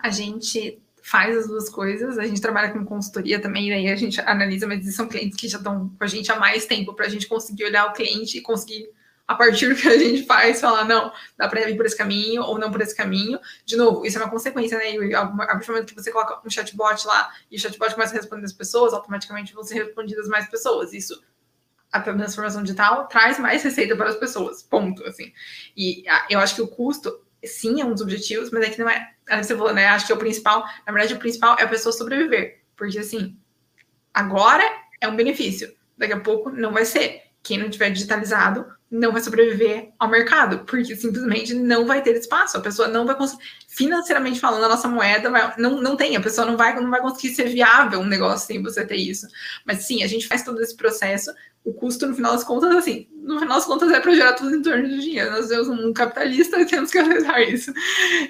a 0.03 0.11
gente 0.11 0.83
faz 1.03 1.37
as 1.37 1.47
duas 1.47 1.69
coisas, 1.69 2.19
a 2.19 2.27
gente 2.27 2.41
trabalha 2.41 2.73
com 2.73 2.85
consultoria 2.85 3.41
também, 3.41 3.71
daí 3.71 3.89
a 3.89 3.97
gente 3.97 4.21
analisa, 4.21 4.67
mas 4.67 4.95
são 4.95 5.09
clientes 5.09 5.39
que 5.39 5.49
já 5.49 5.59
estão 5.59 5.89
com 5.89 6.05
a 6.05 6.07
gente 6.07 6.31
há 6.31 6.39
mais 6.39 6.67
tempo 6.67 6.93
para 6.93 7.07
a 7.07 7.09
gente 7.09 7.29
conseguir 7.29 7.65
olhar 7.65 7.87
o 7.87 7.93
cliente 7.93 8.39
e 8.39 8.41
conseguir, 8.41 8.89
a 9.27 9.35
partir 9.35 9.69
do 9.69 9.75
que 9.75 9.89
a 9.89 9.97
gente 9.97 10.25
faz, 10.27 10.61
falar, 10.61 10.85
não, 10.85 11.13
dá 11.37 11.49
para 11.49 11.69
ir 11.69 11.77
por 11.77 11.87
esse 11.87 11.97
caminho 11.97 12.43
ou 12.43 12.59
não 12.59 12.71
por 12.71 12.81
esse 12.81 12.95
caminho. 12.95 13.39
De 13.65 13.77
novo, 13.77 14.05
isso 14.05 14.19
é 14.19 14.21
uma 14.23 14.31
consequência, 14.31 14.77
né? 14.77 14.95
E 14.95 15.15
a 15.15 15.27
partir 15.27 15.67
do 15.67 15.73
momento 15.73 15.95
que 15.95 15.95
você 15.95 16.11
coloca 16.11 16.41
um 16.45 16.51
chatbot 16.51 17.07
lá 17.07 17.31
e 17.51 17.57
o 17.57 17.61
chatbot 17.61 17.95
começa 17.95 18.13
a 18.13 18.17
responder 18.17 18.45
as 18.45 18.53
pessoas, 18.53 18.93
automaticamente 18.93 19.55
vão 19.55 19.63
ser 19.65 19.83
respondidas 19.85 20.29
mais 20.29 20.49
pessoas. 20.49 20.93
Isso 20.93 21.23
a 21.93 22.01
transformação 22.01 22.63
digital 22.63 23.07
traz 23.07 23.39
mais 23.39 23.63
receita 23.63 23.95
para 23.95 24.09
as 24.09 24.17
pessoas, 24.17 24.63
ponto, 24.63 25.05
assim. 25.07 25.31
E 25.77 26.05
eu 26.31 26.41
acho 26.41 26.55
que 26.55 26.63
o 26.63 26.69
custo 26.69 27.23
sim, 27.45 27.81
é 27.81 27.85
um 27.85 27.93
dos 27.93 28.03
objetivos, 28.03 28.51
mas 28.51 28.65
é 28.65 28.71
que 28.71 28.81
não 28.81 28.89
é. 28.89 29.15
Você 29.43 29.55
falou, 29.57 29.75
né? 29.75 29.87
Acho 29.87 30.07
que 30.07 30.13
é 30.13 30.15
o 30.15 30.19
principal, 30.19 30.65
na 30.87 30.93
verdade, 30.93 31.15
o 31.15 31.19
principal 31.19 31.57
é 31.59 31.65
a 31.65 31.69
pessoa 31.69 31.93
sobreviver. 31.93 32.63
Porque 32.77 32.99
assim, 32.99 33.37
agora 34.13 34.65
é 35.01 35.09
um 35.09 35.17
benefício, 35.17 35.75
daqui 35.97 36.13
a 36.13 36.21
pouco 36.21 36.51
não 36.51 36.73
vai 36.73 36.85
ser. 36.85 37.23
Quem 37.43 37.59
não 37.59 37.69
tiver 37.69 37.91
digitalizado 37.91 38.67
não 38.93 39.11
vai 39.11 39.23
sobreviver 39.23 39.91
ao 39.99 40.11
mercado, 40.11 40.67
porque 40.67 40.95
simplesmente 40.95 41.55
não 41.55 41.87
vai 41.87 42.03
ter 42.03 42.15
espaço. 42.15 42.59
A 42.59 42.61
pessoa 42.61 42.87
não 42.87 43.07
vai 43.07 43.17
conseguir, 43.17 43.43
financeiramente 43.67 44.39
falando, 44.39 44.65
a 44.65 44.69
nossa 44.69 44.87
moeda 44.87 45.31
vai, 45.31 45.55
não, 45.57 45.81
não 45.81 45.97
tem, 45.97 46.15
a 46.15 46.21
pessoa 46.21 46.47
não 46.47 46.59
vai, 46.59 46.79
não 46.79 46.91
vai 46.91 47.01
conseguir 47.01 47.35
ser 47.35 47.49
viável 47.49 48.01
um 48.01 48.07
negócio 48.07 48.47
sem 48.47 48.63
você 48.63 48.85
ter 48.85 48.97
isso. 48.97 49.27
Mas 49.65 49.87
sim, 49.87 50.03
a 50.03 50.07
gente 50.07 50.29
faz 50.29 50.45
todo 50.45 50.61
esse 50.61 50.77
processo 50.77 51.33
o 51.65 51.73
custo, 51.73 52.07
no 52.07 52.15
final 52.15 52.33
das 52.33 52.45
contas, 52.45 52.71
assim, 52.77 53.09
no 53.23 53.39
final 53.39 53.57
das 53.57 53.65
contas 53.65 53.91
é 53.93 54.01
para 54.01 54.15
gerar 54.15 54.33
tudo 54.33 54.55
em 54.57 54.63
torno 54.63 54.89
do 54.89 54.99
dinheiro. 54.99 55.31
Nós 55.31 55.47
temos 55.47 55.69
um 55.69 55.93
capitalista 55.93 56.61
e 56.61 56.67
temos 56.67 56.91
que 56.91 56.99
aceitar 56.99 57.41
isso. 57.41 57.73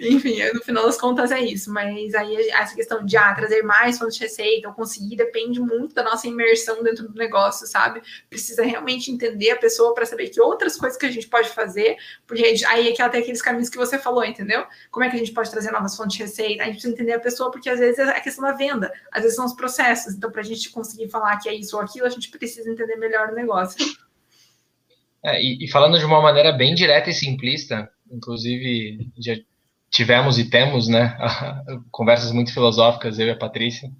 Enfim, 0.01 0.39
no 0.53 0.61
final 0.61 0.85
das 0.85 0.99
contas 0.99 1.33
é 1.33 1.41
isso. 1.41 1.73
Mas 1.73 2.15
aí 2.15 2.51
essa 2.51 2.75
questão 2.75 3.05
de 3.05 3.17
ah, 3.17 3.35
trazer 3.35 3.63
mais 3.63 3.99
fontes 3.99 4.17
de 4.17 4.25
receita 4.25 4.69
ou 4.69 4.75
conseguir 4.75 5.17
depende 5.17 5.59
muito 5.61 5.95
da 5.95 6.03
nossa 6.03 6.29
imersão 6.29 6.83
dentro 6.83 7.09
do 7.09 7.15
negócio, 7.15 7.67
sabe? 7.67 8.03
Precisa 8.29 8.63
realmente 8.63 9.11
entender 9.11 9.51
a 9.51 9.57
pessoa 9.57 9.95
para 9.95 10.05
saber 10.05 10.29
que 10.29 10.41
outras 10.41 10.77
coisas 10.77 10.99
que 10.99 11.07
a 11.07 11.11
gente 11.11 11.27
pode 11.27 11.49
fazer, 11.49 11.97
porque 12.27 12.43
aí 12.67 12.89
é 12.89 12.93
que 12.93 13.09
tem 13.09 13.21
aqueles 13.23 13.43
caminhos 13.43 13.71
que 13.71 13.79
você 13.79 13.99
falou, 13.99 14.25
entendeu? 14.25 14.65
Como 14.91 15.05
é 15.05 15.09
que 15.09 15.17
a 15.17 15.19
gente 15.19 15.33
pode 15.33 15.51
trazer 15.51 15.71
novas 15.71 15.97
fontes 15.97 16.17
de 16.17 16.23
receita? 16.23 16.63
A 16.63 16.67
gente 16.67 16.75
precisa 16.75 16.93
entender 16.93 17.13
a 17.13 17.21
pessoa, 17.21 17.51
porque 17.51 17.71
às 17.71 17.79
vezes 17.79 17.99
é 17.99 18.11
a 18.11 18.21
questão 18.21 18.45
da 18.45 18.53
venda, 18.53 18.93
às 19.11 19.23
vezes 19.23 19.37
são 19.37 19.47
os 19.47 19.55
processos. 19.55 20.15
Então, 20.15 20.31
para 20.31 20.43
a 20.43 20.45
gente 20.45 20.71
conseguir 20.71 21.09
falar 21.09 21.39
que 21.39 21.49
é 21.49 21.55
isso 21.55 21.77
ou 21.77 21.83
aquilo, 21.83 22.07
a 22.07 22.11
gente 22.11 22.31
precisa 22.31 22.69
entender 22.71 22.97
melhor 22.97 23.31
o 23.31 23.35
negócio. 23.35 23.85
É, 25.25 25.41
e, 25.41 25.65
e, 25.65 25.69
falando 25.69 25.99
de 25.99 26.05
uma 26.05 26.21
maneira 26.21 26.53
bem 26.53 26.75
direta 26.75 27.11
e 27.11 27.15
simplista, 27.15 27.89
inclusive 28.11 29.09
já 29.19 29.37
tivemos 29.91 30.39
e 30.39 30.51
temos, 30.51 30.89
né, 30.89 31.17
conversas 31.93 32.33
muito 32.33 32.53
filosóficas, 32.53 33.19
eu 33.19 33.29
e 33.29 33.31
a 33.31 33.37
Patrícia, 33.37 33.91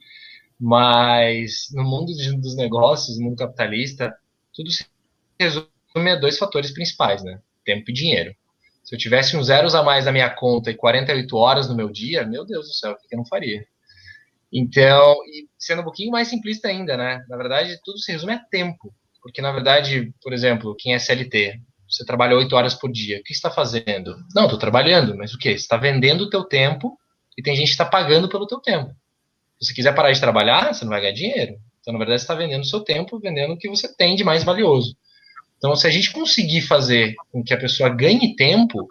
mas 0.59 1.69
no 1.73 1.85
mundo 1.85 2.13
de, 2.13 2.37
dos 2.37 2.57
negócios, 2.57 3.19
no 3.19 3.27
mundo 3.27 3.37
capitalista, 3.37 4.13
tudo 4.53 4.71
se 4.71 4.85
resume 5.39 6.11
a 6.11 6.17
dois 6.17 6.39
fatores 6.39 6.73
principais, 6.73 7.23
né, 7.23 7.41
tempo 7.65 7.91
e 7.91 7.95
dinheiro. 7.95 8.35
Se 8.83 8.95
eu 8.95 8.99
tivesse 8.99 9.37
uns 9.37 9.47
zeros 9.47 9.75
a 9.77 9.83
mais 9.83 10.07
na 10.07 10.13
minha 10.13 10.29
conta 10.29 10.71
e 10.71 10.75
48 10.75 11.37
horas 11.37 11.69
no 11.69 11.77
meu 11.77 11.89
dia, 11.89 12.27
meu 12.27 12.45
Deus 12.45 12.67
do 12.67 12.75
céu, 12.75 12.93
o 12.93 12.97
que 12.97 13.15
eu 13.15 13.19
não 13.19 13.25
faria? 13.27 13.65
Então, 14.53 15.15
e 15.27 15.49
sendo 15.57 15.81
um 15.81 15.85
pouquinho 15.85 16.11
mais 16.11 16.29
simplista 16.29 16.69
ainda, 16.69 16.97
né? 16.97 17.25
Na 17.29 17.37
verdade, 17.37 17.81
tudo 17.85 17.99
se 17.99 18.13
resume 18.13 18.35
a 18.35 18.39
tempo. 18.39 18.93
Porque, 19.23 19.41
na 19.41 19.53
verdade, 19.53 20.13
por 20.21 20.33
exemplo, 20.33 20.75
quem 20.77 20.95
é 20.95 20.99
CLT, 20.99 21.61
você 21.89 22.05
trabalha 22.05 22.37
oito 22.37 22.57
horas 22.57 22.75
por 22.75 22.91
dia, 22.91 23.19
o 23.19 23.23
que 23.23 23.33
está 23.33 23.51
fazendo? 23.51 24.17
Não, 24.35 24.45
estou 24.45 24.59
trabalhando, 24.59 25.17
mas 25.17 25.33
o 25.33 25.39
que? 25.39 25.51
Você 25.51 25.57
está 25.57 25.77
vendendo 25.77 26.23
o 26.23 26.31
teu 26.31 26.43
tempo 26.43 26.99
e 27.39 27.43
tem 27.43 27.55
gente 27.55 27.67
que 27.67 27.73
está 27.73 27.85
pagando 27.85 28.29
pelo 28.29 28.47
teu 28.47 28.59
tempo. 28.59 28.91
Se 29.61 29.69
você 29.69 29.75
quiser 29.75 29.95
parar 29.95 30.11
de 30.11 30.21
trabalhar, 30.21 30.75
você 30.75 30.85
não 30.85 30.91
vai 30.91 31.01
ganhar 31.01 31.13
dinheiro. 31.13 31.57
Então, 31.81 31.93
na 31.93 31.99
verdade, 31.99 32.21
você 32.21 32.25
está 32.25 32.35
vendendo 32.35 32.63
o 32.63 32.67
seu 32.67 32.81
tempo, 32.81 33.21
vendendo 33.21 33.55
o 33.55 33.59
que 33.59 33.69
você 33.69 33.95
tem 33.95 34.17
de 34.17 34.25
mais 34.25 34.43
valioso. 34.43 34.97
Então, 35.59 35.77
se 35.77 35.87
a 35.87 35.91
gente 35.91 36.13
conseguir 36.13 36.63
fazer 36.63 37.15
com 37.31 37.45
que 37.45 37.55
a 37.55 37.59
pessoa 37.59 37.89
ganhe 37.89 38.35
tempo, 38.35 38.89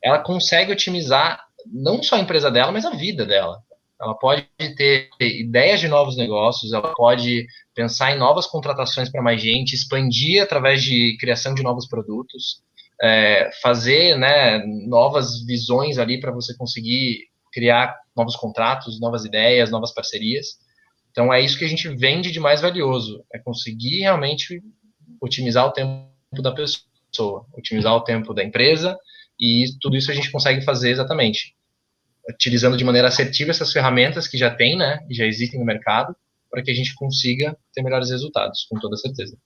ela 0.00 0.18
consegue 0.18 0.70
otimizar 0.70 1.44
não 1.66 2.02
só 2.02 2.16
a 2.16 2.20
empresa 2.20 2.50
dela, 2.50 2.70
mas 2.70 2.84
a 2.84 2.90
vida 2.90 3.26
dela 3.26 3.60
ela 4.02 4.14
pode 4.14 4.48
ter 4.76 5.08
ideias 5.20 5.78
de 5.78 5.86
novos 5.86 6.16
negócios, 6.16 6.72
ela 6.72 6.92
pode 6.92 7.46
pensar 7.72 8.14
em 8.14 8.18
novas 8.18 8.46
contratações 8.46 9.08
para 9.08 9.22
mais 9.22 9.40
gente, 9.40 9.74
expandir 9.74 10.42
através 10.42 10.82
de 10.82 11.16
criação 11.20 11.54
de 11.54 11.62
novos 11.62 11.86
produtos, 11.86 12.62
é, 13.00 13.48
fazer 13.62 14.18
né, 14.18 14.64
novas 14.88 15.44
visões 15.46 15.98
ali 15.98 16.20
para 16.20 16.32
você 16.32 16.56
conseguir 16.56 17.28
criar 17.52 17.96
novos 18.16 18.34
contratos, 18.34 19.00
novas 19.00 19.24
ideias, 19.24 19.70
novas 19.70 19.94
parcerias. 19.94 20.58
Então 21.12 21.32
é 21.32 21.40
isso 21.40 21.56
que 21.56 21.64
a 21.64 21.68
gente 21.68 21.88
vende 21.88 22.32
de 22.32 22.40
mais 22.40 22.60
valioso, 22.60 23.24
é 23.32 23.38
conseguir 23.38 24.00
realmente 24.00 24.60
otimizar 25.20 25.66
o 25.66 25.72
tempo 25.72 26.10
da 26.42 26.50
pessoa, 26.50 27.46
otimizar 27.52 27.94
o 27.94 28.00
tempo 28.00 28.34
da 28.34 28.42
empresa, 28.42 28.98
e 29.38 29.66
tudo 29.80 29.96
isso 29.96 30.10
a 30.10 30.14
gente 30.14 30.32
consegue 30.32 30.62
fazer 30.62 30.90
exatamente 30.90 31.54
utilizando 32.28 32.76
de 32.76 32.84
maneira 32.84 33.08
assertiva 33.08 33.50
essas 33.50 33.72
ferramentas 33.72 34.28
que 34.28 34.38
já 34.38 34.54
tem, 34.54 34.76
né, 34.76 35.00
já 35.10 35.26
existem 35.26 35.58
no 35.58 35.66
mercado, 35.66 36.14
para 36.50 36.62
que 36.62 36.70
a 36.70 36.74
gente 36.74 36.94
consiga 36.94 37.56
ter 37.74 37.82
melhores 37.82 38.10
resultados, 38.10 38.66
com 38.70 38.78
toda 38.78 38.96
certeza. 38.96 39.36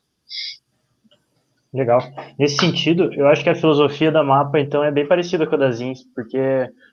Legal. 1.73 2.01
Nesse 2.39 2.57
sentido, 2.57 3.13
eu 3.13 3.29
acho 3.29 3.43
que 3.43 3.51
a 3.51 3.55
filosofia 3.55 4.11
da 4.11 4.23
mapa, 4.23 4.59
então, 4.59 4.83
é 4.83 4.91
bem 4.91 5.07
parecida 5.07 5.47
com 5.47 5.55
a 5.55 5.59
da 5.59 5.71
Zins, 5.71 6.01
porque 6.15 6.39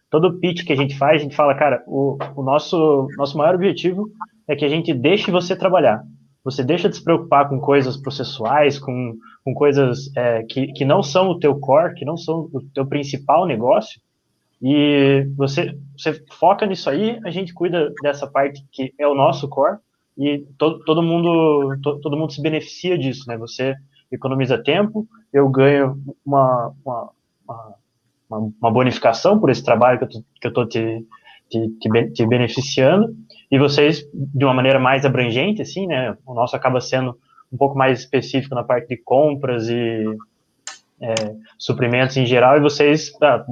todo 0.09 0.39
pitch 0.39 0.65
que 0.65 0.73
a 0.73 0.75
gente 0.75 0.97
faz, 0.97 1.21
a 1.21 1.23
gente 1.23 1.36
fala, 1.36 1.55
cara, 1.55 1.84
o, 1.88 2.17
o 2.36 2.43
nosso, 2.43 3.07
nosso 3.17 3.38
maior 3.38 3.55
objetivo 3.55 4.09
é 4.47 4.55
que 4.55 4.65
a 4.65 4.69
gente 4.69 4.93
deixe 4.93 5.31
você 5.31 5.55
trabalhar. 5.55 6.03
Você 6.43 6.63
deixa 6.63 6.89
de 6.89 6.97
se 6.97 7.03
preocupar 7.03 7.47
com 7.47 7.59
coisas 7.59 7.95
processuais, 7.95 8.77
com, 8.77 9.13
com 9.45 9.53
coisas 9.53 10.11
é, 10.17 10.43
que, 10.43 10.67
que 10.73 10.84
não 10.84 11.01
são 11.01 11.29
o 11.29 11.39
teu 11.39 11.57
core, 11.57 11.95
que 11.95 12.03
não 12.03 12.17
são 12.17 12.49
o 12.53 12.61
teu 12.73 12.86
principal 12.86 13.47
negócio, 13.47 14.01
e 14.64 15.28
você, 15.36 15.78
você 15.97 16.24
foca 16.39 16.66
nisso 16.66 16.89
aí, 16.89 17.20
a 17.26 17.30
gente 17.30 17.53
cuida 17.53 17.91
dessa 18.01 18.26
parte 18.26 18.66
que 18.72 18.93
é 18.97 19.05
o 19.05 19.14
nosso 19.14 19.49
core, 19.49 19.78
e 20.18 20.39
to, 20.57 20.80
todo 20.86 21.03
mundo 21.03 21.78
to, 21.82 21.99
todo 21.99 22.16
mundo 22.16 22.32
se 22.32 22.41
beneficia 22.41 22.97
disso, 22.97 23.26
né? 23.28 23.38
Você 23.38 23.76
economiza 24.09 24.57
tempo, 24.57 25.05
eu 25.34 25.49
ganho 25.49 25.97
uma, 26.26 26.74
uma, 26.86 27.09
uma, 28.30 28.53
uma 28.61 28.72
bonificação 28.72 29.38
por 29.38 29.49
esse 29.49 29.66
trabalho 29.66 29.99
que 30.07 30.47
eu 30.47 30.49
estou 30.49 30.66
te, 30.66 31.05
te, 31.49 31.70
te, 31.82 32.11
te, 32.11 32.26
beneficiando, 32.26 33.14
e 33.51 33.59
vocês, 33.59 34.07
de 34.14 34.45
uma 34.45 34.53
maneira 34.53 34.80
mais 34.80 35.05
abrangente, 35.05 35.61
assim, 35.61 35.88
né, 35.88 36.16
o 36.26 36.34
nosso 36.34 36.55
acaba 36.55 36.80
sendo 36.80 37.18
um 37.51 37.57
pouco 37.57 37.78
mais 37.78 37.99
específico 37.99 38.55
na 38.55 38.64
parte 38.64 38.88
de 38.88 38.97
compras 38.97 39.68
e 39.68 40.05
é, 41.04 41.36
suprimentos 41.58 42.16
em 42.18 42.26
geral, 42.26 42.58
e 42.58 42.62
vocês, 42.62 43.12
tá, 43.14 43.45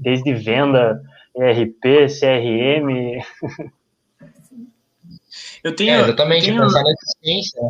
desde 0.00 0.32
venda, 0.32 1.02
ERP, 1.36 2.06
CRM... 2.08 3.20
Eu 5.64 5.74
tenho, 5.74 5.94
é, 5.94 6.00
exatamente, 6.02 6.44
tenho... 6.44 6.60
pensar 6.62 6.82
na 6.82 6.92
eficiência, 6.92 7.60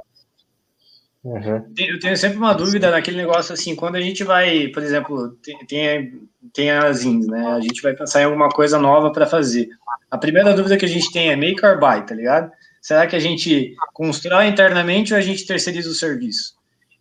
Uhum. 1.24 1.64
Eu 1.78 1.98
tenho 1.98 2.16
sempre 2.18 2.36
uma 2.36 2.52
dúvida 2.52 2.90
naquele 2.90 3.16
negócio 3.16 3.54
assim, 3.54 3.74
quando 3.74 3.96
a 3.96 4.00
gente 4.00 4.22
vai, 4.22 4.68
por 4.68 4.82
exemplo, 4.82 5.30
tem, 5.42 5.58
tem, 5.66 6.20
tem 6.52 6.70
as 6.70 7.02
INs, 7.02 7.26
né? 7.26 7.46
A 7.46 7.60
gente 7.60 7.80
vai 7.80 7.94
pensar 7.94 8.20
em 8.20 8.24
alguma 8.24 8.50
coisa 8.50 8.78
nova 8.78 9.10
para 9.10 9.24
fazer. 9.24 9.70
A 10.10 10.18
primeira 10.18 10.52
dúvida 10.52 10.76
que 10.76 10.84
a 10.84 10.88
gente 10.88 11.10
tem 11.10 11.30
é 11.30 11.36
make 11.36 11.64
or 11.64 11.80
buy, 11.80 12.04
tá 12.04 12.14
ligado? 12.14 12.52
Será 12.82 13.06
que 13.06 13.16
a 13.16 13.18
gente 13.18 13.74
constrói 13.94 14.48
internamente 14.48 15.14
ou 15.14 15.18
a 15.18 15.22
gente 15.22 15.46
terceiriza 15.46 15.88
o 15.88 15.94
serviço? 15.94 16.54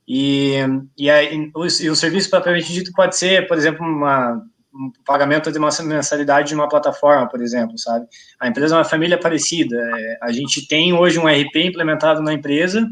E, 0.08 0.58
e, 0.98 1.10
aí, 1.10 1.52
o, 1.56 1.66
e 1.66 1.90
o 1.90 1.96
serviço 1.96 2.30
propriamente 2.30 2.72
dito 2.72 2.92
pode 2.94 3.16
ser, 3.16 3.48
por 3.48 3.58
exemplo, 3.58 3.86
uma, 3.86 4.42
um 4.74 4.92
pagamento 5.06 5.52
de 5.52 5.58
uma 5.58 5.70
mensalidade 5.84 6.50
de 6.50 6.56
uma 6.56 6.68
plataforma, 6.68 7.28
por 7.30 7.42
exemplo, 7.42 7.78
sabe? 7.78 8.06
A 8.40 8.48
empresa 8.48 8.76
é 8.76 8.78
uma 8.80 8.84
família 8.84 9.18
parecida. 9.18 9.78
É, 9.78 10.18
a 10.22 10.32
gente 10.32 10.68
tem 10.68 10.94
hoje 10.94 11.18
um 11.20 11.28
RP 11.28 11.56
implementado 11.56 12.22
na 12.22 12.34
empresa 12.34 12.86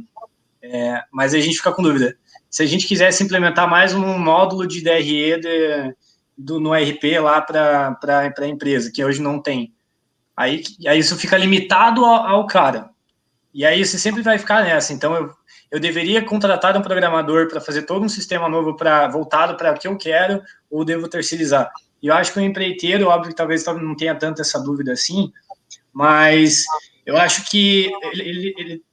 é, 0.61 1.03
mas 1.11 1.33
a 1.33 1.39
gente 1.39 1.57
fica 1.57 1.71
com 1.71 1.81
dúvida. 1.81 2.15
Se 2.49 2.61
a 2.61 2.65
gente 2.65 2.87
quisesse 2.87 3.23
implementar 3.23 3.69
mais 3.69 3.93
um 3.93 4.17
módulo 4.19 4.67
de 4.67 4.81
DRE 4.81 5.39
de, 5.39 5.95
do, 6.37 6.59
no 6.59 6.73
RP 6.73 7.19
lá 7.19 7.41
para 7.41 7.97
a 8.37 8.47
empresa, 8.47 8.91
que 8.93 9.03
hoje 9.03 9.21
não 9.21 9.41
tem, 9.41 9.73
aí, 10.35 10.63
aí 10.85 10.99
isso 10.99 11.17
fica 11.17 11.37
limitado 11.37 12.05
ao, 12.05 12.27
ao, 12.27 12.47
cara. 12.47 12.89
E 13.53 13.65
aí 13.65 13.83
você 13.83 13.97
sempre 13.97 14.21
vai 14.21 14.37
ficar 14.37 14.63
nessa. 14.63 14.93
Então 14.93 15.15
eu, 15.15 15.33
eu 15.71 15.79
deveria 15.79 16.23
contratar 16.23 16.77
um 16.77 16.81
programador 16.81 17.47
para 17.47 17.61
fazer 17.61 17.83
todo 17.83 18.03
um 18.03 18.09
sistema 18.09 18.49
novo 18.49 18.75
para 18.75 19.07
voltado 19.07 19.55
para 19.55 19.71
o 19.71 19.79
que 19.79 19.87
eu 19.87 19.97
quero, 19.97 20.41
ou 20.69 20.83
devo 20.83 21.07
terceirizar? 21.07 21.71
E 22.03 22.07
eu 22.07 22.13
acho 22.13 22.33
que 22.33 22.39
o 22.39 22.43
empreiteiro, 22.43 23.07
óbvio 23.07 23.29
que 23.29 23.37
talvez 23.37 23.65
não 23.65 23.95
tenha 23.95 24.13
tanto 24.13 24.41
essa 24.41 24.59
dúvida 24.59 24.91
assim, 24.91 25.31
mas 25.93 26.65
eu 27.05 27.15
acho 27.15 27.49
que 27.49 27.89
ele, 28.11 28.21
ele, 28.21 28.55
ele 28.57 28.83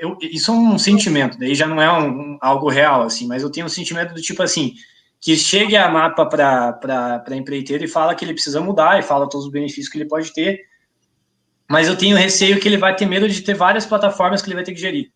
eu, 0.00 0.16
isso 0.22 0.50
é 0.50 0.54
um 0.54 0.78
sentimento, 0.78 1.38
daí 1.38 1.54
já 1.54 1.66
não 1.66 1.80
é 1.80 1.90
um, 1.92 2.08
um, 2.08 2.38
algo 2.40 2.68
real, 2.68 3.02
assim, 3.02 3.26
mas 3.26 3.42
eu 3.42 3.50
tenho 3.50 3.66
um 3.66 3.70
sentimento 3.70 4.14
do 4.14 4.20
tipo 4.20 4.42
assim, 4.42 4.74
que 5.20 5.36
chegue 5.36 5.76
a 5.76 5.88
mapa 5.88 6.26
para 6.26 7.36
empreiteiro 7.36 7.84
e 7.84 7.88
fala 7.88 8.14
que 8.14 8.24
ele 8.24 8.34
precisa 8.34 8.60
mudar 8.60 8.98
e 8.98 9.02
fala 9.02 9.28
todos 9.28 9.46
os 9.46 9.52
benefícios 9.52 9.88
que 9.88 9.98
ele 9.98 10.08
pode 10.08 10.32
ter, 10.32 10.60
mas 11.68 11.86
eu 11.86 11.96
tenho 11.96 12.16
receio 12.16 12.58
que 12.60 12.66
ele 12.66 12.76
vai 12.76 12.94
ter 12.94 13.06
medo 13.06 13.28
de 13.28 13.40
ter 13.40 13.54
várias 13.54 13.86
plataformas 13.86 14.40
que 14.40 14.48
ele 14.48 14.54
vai 14.54 14.64
ter 14.64 14.72
que 14.72 14.80
gerir. 14.80 15.12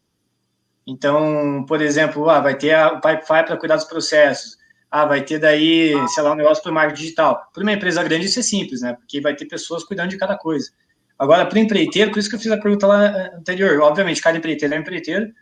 Então, 0.87 1.65
por 1.67 1.81
exemplo, 1.81 2.29
ah, 2.29 2.41
vai 2.41 2.57
ter 2.57 2.73
a, 2.73 2.95
o 2.95 3.01
Pipefy 3.01 3.45
para 3.47 3.57
cuidar 3.57 3.77
dos 3.77 3.85
processos, 3.85 4.57
ah, 4.91 5.07
vai 5.07 5.23
ter 5.23 5.39
daí, 5.39 5.95
sei 6.09 6.23
lá, 6.23 6.33
um 6.33 6.37
negócio 6.37 6.63
para 6.63 6.71
o 6.71 6.75
marketing 6.75 7.03
digital. 7.03 7.51
Para 7.53 7.63
uma 7.63 7.73
empresa 7.73 8.03
grande 8.03 8.27
isso 8.27 8.41
é 8.41 8.43
simples, 8.43 8.83
né? 8.83 8.95
Porque 8.95 9.21
vai 9.21 9.35
ter 9.35 9.47
pessoas 9.47 9.85
cuidando 9.85 10.11
de 10.11 10.19
cada 10.19 10.37
coisa. 10.37 10.71
Agora, 11.19 11.47
para 11.47 11.57
o 11.57 11.61
empreiteiro, 11.61 12.11
por 12.11 12.19
isso 12.19 12.29
que 12.29 12.35
eu 12.35 12.41
fiz 12.41 12.51
a 12.51 12.59
pergunta 12.59 12.87
lá 12.87 13.07
eh, 13.07 13.33
anterior, 13.37 13.81
obviamente, 13.81 14.21
cada 14.21 14.37
empreiteiro 14.37 14.75
é 14.75 14.77
um 14.77 14.81
empreiteiro, 14.81 15.33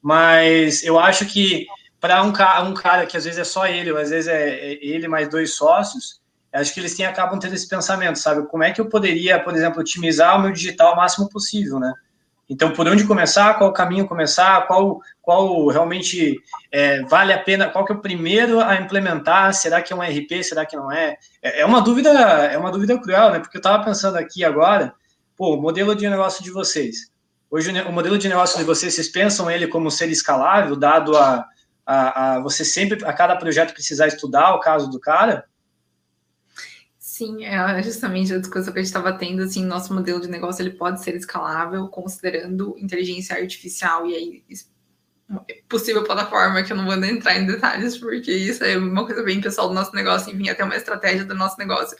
mas 0.00 0.82
eu 0.82 0.98
acho 0.98 1.26
que 1.26 1.66
para 2.00 2.22
um, 2.22 2.28
um, 2.28 2.74
cara 2.74 3.06
que 3.06 3.16
às 3.16 3.24
vezes 3.24 3.38
é 3.38 3.44
só 3.44 3.66
ele, 3.66 3.92
ou 3.92 3.98
às 3.98 4.10
vezes 4.10 4.28
é, 4.28 4.48
é 4.48 4.86
ele 4.86 5.08
mais 5.08 5.28
dois 5.28 5.54
sócios, 5.54 6.20
acho 6.52 6.72
que 6.72 6.80
eles 6.80 6.96
têm, 6.96 7.06
acabam 7.06 7.38
tendo 7.38 7.54
esse 7.54 7.68
pensamento, 7.68 8.18
sabe? 8.18 8.46
Como 8.48 8.62
é 8.62 8.72
que 8.72 8.80
eu 8.80 8.88
poderia, 8.88 9.38
por 9.38 9.54
exemplo, 9.54 9.80
otimizar 9.80 10.38
o 10.38 10.42
meu 10.42 10.52
digital 10.52 10.94
o 10.94 10.96
máximo 10.96 11.28
possível, 11.28 11.78
né? 11.78 11.92
Então, 12.48 12.72
por 12.72 12.86
onde 12.86 13.04
começar, 13.04 13.54
qual 13.54 13.72
caminho 13.72 14.06
começar, 14.06 14.66
qual, 14.68 15.00
qual 15.20 15.66
realmente 15.66 16.40
é, 16.70 17.02
vale 17.02 17.32
a 17.32 17.38
pena, 17.42 17.68
qual 17.68 17.84
que 17.84 17.92
é 17.92 17.94
o 17.96 18.00
primeiro 18.00 18.60
a 18.60 18.76
implementar, 18.76 19.52
será 19.52 19.82
que 19.82 19.92
é 19.92 19.96
um 19.96 20.02
RP, 20.02 20.44
será 20.44 20.64
que 20.64 20.76
não 20.76 20.92
é? 20.92 21.16
É, 21.42 21.62
é 21.62 21.66
uma 21.66 21.80
dúvida, 21.80 22.10
é 22.10 22.56
uma 22.56 22.70
dúvida 22.70 23.00
cruel, 23.00 23.32
né? 23.32 23.40
Porque 23.40 23.56
eu 23.56 23.60
estava 23.60 23.84
pensando 23.84 24.16
aqui 24.16 24.44
agora, 24.44 24.94
pô, 25.36 25.56
o 25.56 25.60
modelo 25.60 25.94
de 25.94 26.08
negócio 26.08 26.44
de 26.44 26.52
vocês. 26.52 27.10
Hoje, 27.50 27.72
o 27.82 27.92
modelo 27.92 28.16
de 28.16 28.28
negócio 28.28 28.56
de 28.58 28.64
vocês, 28.64 28.94
vocês 28.94 29.08
pensam 29.08 29.50
ele 29.50 29.66
como 29.66 29.90
ser 29.90 30.08
escalável, 30.08 30.76
dado 30.76 31.16
a, 31.16 31.44
a, 31.84 32.34
a 32.34 32.40
você 32.40 32.64
sempre, 32.64 33.04
a 33.04 33.12
cada 33.12 33.34
projeto 33.36 33.72
precisar 33.72 34.06
estudar 34.06 34.54
o 34.54 34.60
caso 34.60 34.88
do 34.88 35.00
cara? 35.00 35.44
Sim, 37.16 37.46
é 37.46 37.82
justamente 37.82 38.34
a 38.34 38.38
discussão 38.38 38.70
que 38.70 38.78
a 38.78 38.82
gente 38.82 38.88
estava 38.88 39.10
tendo, 39.10 39.42
assim, 39.42 39.64
nosso 39.64 39.94
modelo 39.94 40.20
de 40.20 40.28
negócio 40.28 40.60
ele 40.60 40.72
pode 40.72 41.02
ser 41.02 41.14
escalável 41.14 41.88
considerando 41.88 42.76
inteligência 42.78 43.34
artificial 43.36 44.06
e 44.06 44.14
aí 44.14 44.44
possível 45.66 46.04
plataforma, 46.04 46.62
que 46.62 46.70
eu 46.70 46.76
não 46.76 46.84
vou 46.84 46.94
entrar 47.02 47.38
em 47.38 47.46
detalhes, 47.46 47.96
porque 47.96 48.30
isso 48.30 48.62
é 48.62 48.76
uma 48.76 49.06
coisa 49.06 49.22
bem 49.22 49.40
pessoal 49.40 49.68
do 49.68 49.74
nosso 49.74 49.94
negócio, 49.94 50.30
enfim, 50.30 50.50
até 50.50 50.62
uma 50.62 50.76
estratégia 50.76 51.24
do 51.24 51.34
nosso 51.34 51.56
negócio. 51.58 51.96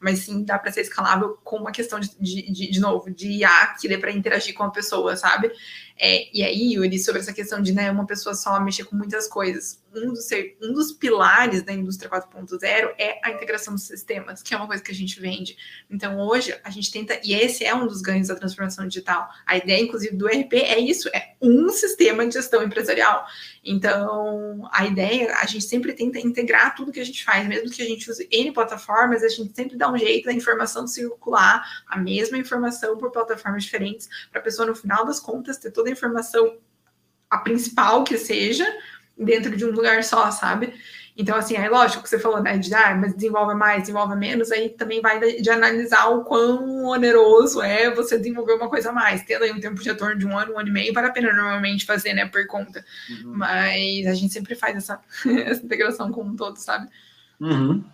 Mas 0.00 0.20
sim, 0.20 0.42
dá 0.44 0.58
para 0.58 0.72
ser 0.72 0.80
escalável 0.80 1.38
com 1.44 1.56
uma 1.56 1.70
questão 1.70 2.00
de, 2.00 2.10
de, 2.18 2.70
de 2.70 2.80
novo, 2.80 3.10
de 3.10 3.28
IA 3.28 3.74
que 3.78 3.86
dê 3.86 3.98
para 3.98 4.10
interagir 4.10 4.54
com 4.54 4.62
a 4.62 4.70
pessoa, 4.70 5.14
sabe? 5.16 5.52
É, 6.02 6.34
e 6.34 6.42
aí, 6.42 6.72
Yuri, 6.72 6.98
sobre 6.98 7.20
essa 7.20 7.30
questão 7.30 7.60
de 7.60 7.74
né, 7.74 7.90
uma 7.90 8.06
pessoa 8.06 8.34
só 8.34 8.58
mexer 8.58 8.84
com 8.84 8.96
muitas 8.96 9.28
coisas, 9.28 9.82
um 9.94 10.12
dos, 10.14 10.28
um 10.62 10.72
dos 10.72 10.92
pilares 10.92 11.62
da 11.62 11.74
indústria 11.74 12.10
4.0 12.10 12.94
é 12.96 13.20
a 13.22 13.30
integração 13.30 13.74
dos 13.74 13.82
sistemas, 13.82 14.42
que 14.42 14.54
é 14.54 14.56
uma 14.56 14.66
coisa 14.66 14.82
que 14.82 14.90
a 14.90 14.94
gente 14.94 15.20
vende. 15.20 15.58
Então, 15.90 16.18
hoje, 16.18 16.58
a 16.64 16.70
gente 16.70 16.90
tenta, 16.90 17.20
e 17.22 17.34
esse 17.34 17.66
é 17.66 17.74
um 17.74 17.86
dos 17.86 18.00
ganhos 18.00 18.28
da 18.28 18.34
transformação 18.34 18.86
digital. 18.88 19.28
A 19.44 19.58
ideia, 19.58 19.82
inclusive, 19.82 20.16
do 20.16 20.26
ERP 20.26 20.54
é 20.54 20.78
isso: 20.78 21.08
é 21.08 21.34
um 21.38 21.68
sistema 21.68 22.26
de 22.26 22.34
gestão 22.34 22.62
empresarial. 22.62 23.26
Então, 23.62 24.68
a 24.72 24.86
ideia, 24.86 25.34
a 25.36 25.44
gente 25.44 25.64
sempre 25.64 25.92
tenta 25.92 26.18
integrar 26.18 26.74
tudo 26.74 26.92
que 26.92 27.00
a 27.00 27.04
gente 27.04 27.22
faz, 27.22 27.46
mesmo 27.46 27.70
que 27.70 27.82
a 27.82 27.86
gente 27.86 28.10
use 28.10 28.26
N 28.30 28.52
plataformas, 28.52 29.22
a 29.22 29.28
gente 29.28 29.54
sempre 29.54 29.76
dá 29.76 29.89
um 29.90 29.98
jeito 29.98 30.26
da 30.26 30.32
informação 30.32 30.86
circular, 30.86 31.64
a 31.86 31.98
mesma 31.98 32.38
informação 32.38 32.96
por 32.96 33.10
plataformas 33.10 33.64
diferentes, 33.64 34.08
para 34.30 34.40
a 34.40 34.44
pessoa, 34.44 34.66
no 34.66 34.74
final 34.74 35.04
das 35.04 35.20
contas, 35.20 35.58
ter 35.58 35.70
toda 35.70 35.88
a 35.88 35.92
informação, 35.92 36.58
a 37.28 37.38
principal 37.38 38.04
que 38.04 38.16
seja, 38.16 38.66
dentro 39.16 39.56
de 39.56 39.64
um 39.64 39.70
lugar 39.70 40.02
só, 40.02 40.30
sabe? 40.30 40.74
Então, 41.16 41.36
assim, 41.36 41.54
aí 41.56 41.68
lógico 41.68 42.02
que 42.02 42.08
você 42.08 42.18
falou, 42.18 42.42
né, 42.42 42.56
de 42.56 42.72
ah, 42.74 42.96
mas 42.96 43.14
desenvolve 43.14 43.54
mais, 43.54 43.82
desenvolve 43.82 44.16
menos, 44.16 44.50
aí 44.50 44.70
também 44.70 45.02
vai 45.02 45.18
de, 45.18 45.50
analisar 45.50 46.06
o 46.06 46.24
quão 46.24 46.86
oneroso 46.86 47.60
é 47.60 47.90
você 47.90 48.16
desenvolver 48.16 48.54
uma 48.54 48.70
coisa 48.70 48.88
a 48.88 48.92
mais. 48.92 49.22
Tendo 49.24 49.44
aí 49.44 49.52
um 49.52 49.60
tempo 49.60 49.82
de 49.82 49.88
retorno 49.88 50.18
de 50.18 50.26
um 50.26 50.38
ano, 50.38 50.54
um 50.54 50.58
ano 50.58 50.68
e 50.68 50.72
meio, 50.72 50.94
vale 50.94 51.08
a 51.08 51.12
pena 51.12 51.30
normalmente 51.32 51.84
fazer, 51.84 52.14
né, 52.14 52.26
por 52.26 52.46
conta. 52.46 52.82
Uhum. 53.10 53.32
Mas 53.36 54.06
a 54.06 54.14
gente 54.14 54.32
sempre 54.32 54.54
faz 54.54 54.76
essa, 54.76 55.00
essa 55.44 55.62
integração 55.62 56.10
com 56.10 56.22
um 56.22 56.36
todo, 56.36 56.56
sabe? 56.56 56.88
Uhum. 57.38 57.84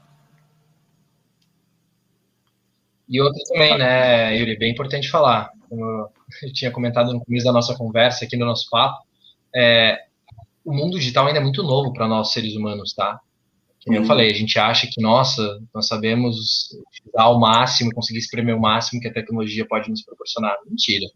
E 3.08 3.20
outra 3.20 3.40
também, 3.48 3.78
né, 3.78 4.36
Yuri, 4.36 4.58
bem 4.58 4.72
importante 4.72 5.08
falar, 5.08 5.50
como 5.68 5.84
eu 5.84 6.10
tinha 6.52 6.70
comentado 6.70 7.12
no 7.12 7.24
começo 7.24 7.44
da 7.44 7.52
nossa 7.52 7.74
conversa 7.76 8.24
aqui 8.24 8.36
no 8.36 8.46
nosso 8.46 8.68
papo, 8.70 9.04
é, 9.54 9.98
o 10.64 10.72
mundo 10.72 10.98
digital 10.98 11.26
ainda 11.26 11.38
é 11.38 11.42
muito 11.42 11.62
novo 11.62 11.92
para 11.92 12.08
nós 12.08 12.32
seres 12.32 12.56
humanos, 12.56 12.92
tá? 12.92 13.20
Como 13.84 13.96
eu 13.96 14.00
uhum. 14.02 14.06
falei, 14.08 14.28
a 14.32 14.34
gente 14.34 14.58
acha 14.58 14.88
que, 14.88 15.00
nossa, 15.00 15.60
nós 15.72 15.86
sabemos 15.86 16.68
utilizar 16.88 17.24
ao 17.24 17.38
máximo, 17.38 17.94
conseguir 17.94 18.18
espremer 18.18 18.56
o 18.56 18.60
máximo 18.60 19.00
que 19.00 19.06
a 19.06 19.12
tecnologia 19.12 19.64
pode 19.64 19.88
nos 19.88 20.02
proporcionar. 20.02 20.56
Mentira. 20.66 21.06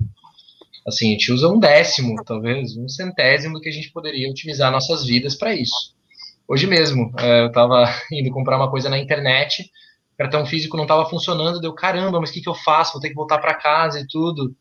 Assim, 0.86 1.08
a 1.08 1.10
gente 1.10 1.32
usa 1.32 1.48
um 1.48 1.58
décimo, 1.58 2.14
talvez, 2.24 2.76
um 2.76 2.88
centésimo 2.88 3.54
do 3.54 3.60
que 3.60 3.68
a 3.68 3.72
gente 3.72 3.90
poderia 3.90 4.30
otimizar 4.30 4.70
nossas 4.70 5.04
vidas 5.04 5.34
para 5.34 5.52
isso. 5.52 5.96
Hoje 6.46 6.68
mesmo, 6.68 7.12
é, 7.18 7.40
eu 7.42 7.46
estava 7.48 7.86
indo 8.12 8.30
comprar 8.30 8.56
uma 8.56 8.70
coisa 8.70 8.88
na 8.88 8.98
internet, 8.98 9.62
o 9.62 9.66
cartão 10.20 10.44
físico 10.44 10.76
não 10.76 10.84
estava 10.84 11.08
funcionando, 11.08 11.62
deu 11.62 11.72
caramba, 11.72 12.20
mas 12.20 12.28
o 12.28 12.32
que, 12.34 12.42
que 12.42 12.48
eu 12.48 12.54
faço? 12.54 12.92
Vou 12.92 13.00
ter 13.00 13.08
que 13.08 13.14
voltar 13.14 13.38
para 13.38 13.54
casa 13.54 14.00
e 14.00 14.06
tudo. 14.06 14.54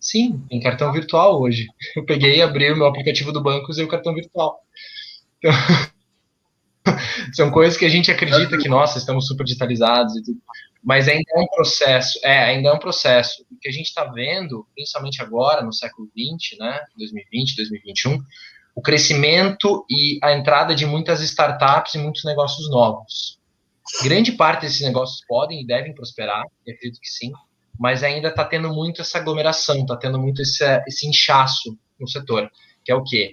Sim, 0.00 0.42
tem 0.48 0.58
cartão 0.58 0.90
virtual 0.90 1.38
hoje. 1.38 1.66
Eu 1.94 2.06
peguei, 2.06 2.40
abri 2.40 2.72
o 2.72 2.76
meu 2.76 2.86
aplicativo 2.86 3.30
do 3.30 3.42
banco 3.42 3.66
e 3.68 3.72
usei 3.72 3.84
o 3.84 3.88
cartão 3.88 4.14
virtual. 4.14 4.58
Então, 5.36 5.52
são 7.34 7.50
coisas 7.50 7.78
que 7.78 7.84
a 7.84 7.90
gente 7.90 8.10
acredita 8.10 8.56
que, 8.56 8.70
nossa, 8.70 8.96
estamos 8.96 9.26
super 9.26 9.44
digitalizados 9.44 10.16
e 10.16 10.22
tudo. 10.22 10.38
Mas 10.82 11.08
ainda 11.08 11.30
é 11.34 11.40
um 11.40 11.48
processo, 11.48 12.18
é, 12.22 12.44
ainda 12.44 12.70
é 12.70 12.72
um 12.72 12.78
processo. 12.78 13.44
O 13.50 13.58
que 13.60 13.68
a 13.68 13.72
gente 13.72 13.88
está 13.88 14.04
vendo, 14.04 14.66
principalmente 14.74 15.20
agora, 15.20 15.62
no 15.62 15.74
século 15.74 16.08
XX, 16.08 16.58
né, 16.58 16.80
2020, 16.96 17.54
2021, 17.54 18.18
o 18.74 18.80
crescimento 18.80 19.84
e 19.90 20.18
a 20.22 20.32
entrada 20.32 20.74
de 20.74 20.86
muitas 20.86 21.20
startups 21.20 21.94
e 21.94 21.98
muitos 21.98 22.24
negócios 22.24 22.70
novos. 22.70 23.36
Grande 24.02 24.32
parte 24.32 24.62
desses 24.62 24.80
negócios 24.80 25.20
podem 25.26 25.62
e 25.62 25.66
devem 25.66 25.94
prosperar, 25.94 26.44
eu 26.66 26.74
acredito 26.74 27.00
que 27.00 27.08
sim, 27.08 27.32
mas 27.78 28.02
ainda 28.02 28.28
está 28.28 28.44
tendo 28.44 28.72
muito 28.72 29.00
essa 29.00 29.18
aglomeração, 29.18 29.78
está 29.78 29.96
tendo 29.96 30.18
muito 30.18 30.42
esse, 30.42 30.64
esse 30.86 31.06
inchaço 31.06 31.78
no 31.98 32.08
setor, 32.08 32.50
que 32.84 32.90
é 32.90 32.94
o 32.94 33.02
quê? 33.02 33.30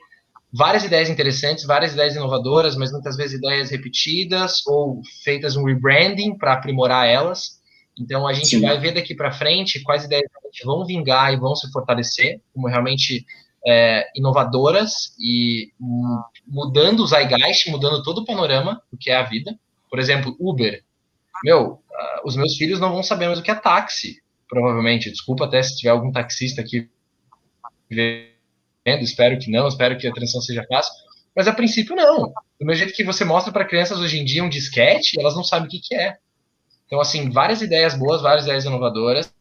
Várias 0.52 0.84
ideias 0.84 1.10
interessantes, 1.10 1.66
várias 1.66 1.94
ideias 1.94 2.16
inovadoras, 2.16 2.76
mas 2.76 2.92
muitas 2.92 3.18
vezes 3.18 3.38
ideias 3.40 3.72
repetidas 3.72 4.66
ou 4.68 5.02
feitas 5.24 5.56
um 5.56 5.64
rebranding 5.64 6.38
para 6.38 6.54
aprimorar 6.54 7.08
elas. 7.08 7.60
Então 8.00 8.28
a 8.28 8.34
gente 8.34 8.48
Sim. 8.48 8.62
vai 8.62 8.80
ver 8.80 8.94
daqui 8.94 9.16
para 9.16 9.32
frente 9.32 9.82
quais 9.82 10.04
ideias 10.04 10.30
vão 10.64 10.86
vingar 10.86 11.34
e 11.34 11.38
vão 11.38 11.56
se 11.56 11.72
fortalecer, 11.72 12.40
como 12.54 12.68
realmente 12.68 13.26
é, 13.66 14.08
inovadoras 14.16 15.16
e 15.20 15.72
mudando 16.48 17.00
o 17.00 17.08
zeitgeist, 17.08 17.72
mudando 17.72 18.04
todo 18.04 18.20
o 18.20 18.26
panorama 18.26 18.82
do 18.92 18.98
que 18.98 19.10
é 19.10 19.16
a 19.16 19.24
vida. 19.24 19.58
Por 19.94 20.00
exemplo, 20.00 20.36
Uber. 20.40 20.84
Meu, 21.44 21.74
uh, 21.74 22.26
os 22.26 22.36
meus 22.36 22.58
filhos 22.58 22.80
não 22.80 22.92
vão 22.92 23.04
saber 23.04 23.28
mais 23.28 23.38
o 23.38 23.44
que 23.44 23.52
é 23.52 23.54
táxi 23.54 24.24
provavelmente. 24.50 25.12
Desculpa 25.12 25.46
até 25.46 25.62
se 25.62 25.78
tiver 25.78 25.92
algum 25.92 26.12
taxista 26.12 26.62
aqui 26.62 26.90
vendo, 27.92 29.04
espero 29.04 29.38
que 29.38 29.52
não, 29.52 29.68
espero 29.68 29.96
que 29.96 30.08
a 30.08 30.12
transição 30.12 30.42
seja 30.42 30.66
fácil. 30.68 30.92
Mas 31.36 31.48
a 31.48 31.54
princípio, 31.54 31.96
não. 31.96 32.34
Do 32.60 32.66
mesmo 32.66 32.80
jeito 32.80 32.96
que 32.96 33.04
você 33.04 33.24
mostra 33.24 33.54
para 33.54 33.66
crianças 33.66 34.00
hoje 34.00 34.18
em 34.18 34.26
dia 34.26 34.44
um 34.44 34.50
disquete, 34.50 35.20
elas 35.20 35.36
não 35.36 35.44
sabem 35.44 35.68
o 35.68 35.70
que, 35.70 35.80
que 35.80 35.94
é. 35.94 36.18
Então, 36.88 37.00
assim, 37.00 37.30
várias 37.30 37.62
ideias 37.62 37.94
boas, 37.94 38.20
várias 38.20 38.46
ideias 38.46 38.66
inovadoras, 38.66 39.32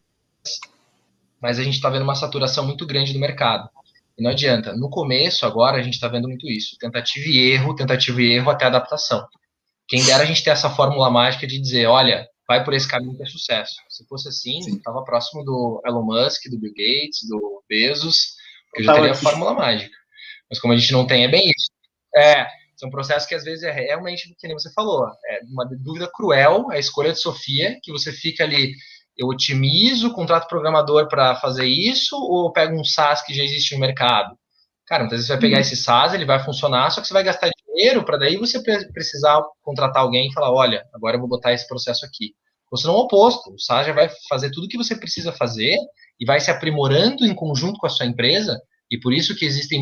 mas 1.41 1.59
a 1.59 1.63
gente 1.63 1.77
está 1.77 1.89
vendo 1.89 2.03
uma 2.03 2.15
saturação 2.15 2.67
muito 2.67 2.87
grande 2.87 3.15
do 3.15 3.19
mercado. 3.19 3.71
E 4.19 4.23
não 4.23 4.31
adianta. 4.31 4.77
No 4.77 4.91
começo, 4.91 5.47
agora, 5.47 5.79
a 5.79 5.83
gente 5.83 5.95
está 5.95 6.09
vendo 6.09 6.29
muito 6.29 6.47
isso. 6.47 6.77
Tentativa 6.79 7.27
e 7.27 7.39
erro, 7.53 7.75
tentativa 7.75 8.21
e 8.21 8.35
erro 8.35 8.51
até 8.51 8.67
adaptação. 8.67 9.27
Quem 9.93 10.03
dera 10.07 10.23
a 10.23 10.27
gente 10.27 10.43
ter 10.43 10.49
essa 10.49 10.71
fórmula 10.71 11.11
mágica 11.11 11.47
de 11.47 11.61
dizer, 11.61 11.85
olha, 11.85 12.27
vai 12.49 12.65
por 12.65 12.73
esse 12.73 12.89
caminho 12.89 13.15
que 13.15 13.25
é 13.25 13.27
sucesso. 13.27 13.75
Se 13.91 14.07
fosse 14.07 14.27
assim, 14.27 14.59
estava 14.61 15.05
próximo 15.05 15.45
do 15.45 15.83
Elon 15.87 16.03
Musk, 16.03 16.45
do 16.51 16.59
Bill 16.59 16.71
Gates, 16.71 17.29
do 17.29 17.63
Bezos, 17.69 18.29
que 18.73 18.81
eu 18.81 18.87
já 18.87 18.95
teria 18.95 19.11
a 19.11 19.15
fórmula 19.15 19.53
mágica. 19.53 19.95
Mas 20.49 20.59
como 20.59 20.73
a 20.73 20.79
gente 20.79 20.91
não 20.95 21.07
tem, 21.07 21.25
é 21.25 21.29
bem 21.29 21.43
isso. 21.45 21.71
É, 22.17 22.47
são 22.75 22.89
processos 22.89 23.29
que 23.29 23.35
às 23.35 23.45
vezes 23.45 23.65
é 23.65 23.71
realmente, 23.71 24.35
que 24.39 24.47
nem 24.47 24.57
você 24.57 24.73
falou, 24.73 25.07
é 25.29 25.41
uma 25.45 25.69
dúvida 25.79 26.11
cruel, 26.11 26.71
a 26.71 26.79
escolha 26.79 27.13
de 27.13 27.21
Sofia, 27.21 27.77
que 27.83 27.93
você 27.93 28.11
fica 28.11 28.45
ali, 28.45 28.73
eu 29.15 29.27
otimizo, 29.29 30.15
contrato 30.15 30.49
programador 30.49 31.07
para 31.07 31.35
fazer 31.35 31.67
isso, 31.67 32.17
ou 32.17 32.51
pego 32.51 32.81
um 32.81 32.85
SaaS 32.85 33.21
que 33.21 33.35
já 33.35 33.45
existe 33.45 33.75
no 33.75 33.81
mercado? 33.83 34.35
Cara, 34.87 35.03
muitas 35.03 35.19
vezes 35.19 35.27
você 35.27 35.35
vai 35.35 35.41
pegar 35.43 35.59
hum. 35.59 35.61
esse 35.61 35.77
SaaS, 35.77 36.15
ele 36.15 36.25
vai 36.25 36.43
funcionar, 36.43 36.89
só 36.89 37.03
que 37.03 37.09
você 37.09 37.13
vai 37.13 37.23
gastar 37.23 37.49
dinheiro 37.75 38.05
para 38.05 38.19
daí 38.19 38.37
você 38.37 38.63
precisar 38.93 39.43
contratar 39.63 40.03
alguém 40.03 40.29
e 40.29 40.33
falar, 40.33 40.53
olha, 40.53 40.85
agora 40.93 41.17
eu 41.17 41.21
vou 41.21 41.29
botar 41.29 41.53
esse 41.53 41.67
processo 41.67 42.05
aqui. 42.05 42.35
Você 42.71 42.87
não 42.87 42.95
é 42.95 42.97
o 42.99 43.01
oposto. 43.01 43.53
O 43.53 43.59
SaaS 43.59 43.87
já 43.87 43.93
vai 43.93 44.11
fazer 44.29 44.51
tudo 44.51 44.65
o 44.65 44.69
que 44.69 44.79
você 44.79 44.97
precisa 44.97 45.33
fazer 45.33 45.77
e 46.19 46.25
vai 46.25 46.41
se 46.41 46.51
aprimorando 46.51 47.27
em 47.27 47.35
conjunto 47.35 47.79
com 47.79 47.87
a 47.87 47.91
sua 47.91 48.07
empresa. 48.07 48.61
E 48.91 48.99
por 48.99 49.13
isso 49.13 49.37
que 49.37 49.45
existem 49.45 49.81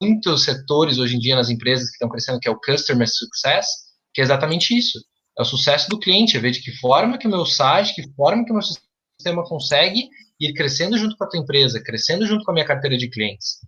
muitos 0.00 0.44
setores 0.44 0.98
hoje 0.98 1.16
em 1.16 1.18
dia 1.18 1.34
nas 1.34 1.50
empresas 1.50 1.88
que 1.88 1.94
estão 1.94 2.08
crescendo, 2.08 2.38
que 2.38 2.48
é 2.48 2.50
o 2.50 2.60
Customer 2.60 3.08
Success, 3.08 3.66
que 4.12 4.20
é 4.20 4.24
exatamente 4.24 4.76
isso. 4.76 4.98
É 5.36 5.42
o 5.42 5.44
sucesso 5.44 5.88
do 5.90 5.98
cliente, 5.98 6.36
é 6.36 6.40
ver 6.40 6.52
de 6.52 6.60
que 6.60 6.72
forma 6.78 7.18
que 7.18 7.26
o 7.26 7.30
meu 7.30 7.44
SaaS, 7.44 7.92
que 7.92 8.08
forma 8.14 8.44
que 8.44 8.52
o 8.52 8.54
meu 8.54 8.62
sistema 8.62 9.42
consegue 9.44 10.08
ir 10.38 10.52
crescendo 10.52 10.96
junto 10.96 11.16
com 11.16 11.24
a 11.24 11.28
tua 11.28 11.40
empresa, 11.40 11.82
crescendo 11.82 12.26
junto 12.26 12.44
com 12.44 12.52
a 12.52 12.54
minha 12.54 12.66
carteira 12.66 12.96
de 12.96 13.08
clientes. 13.08 13.58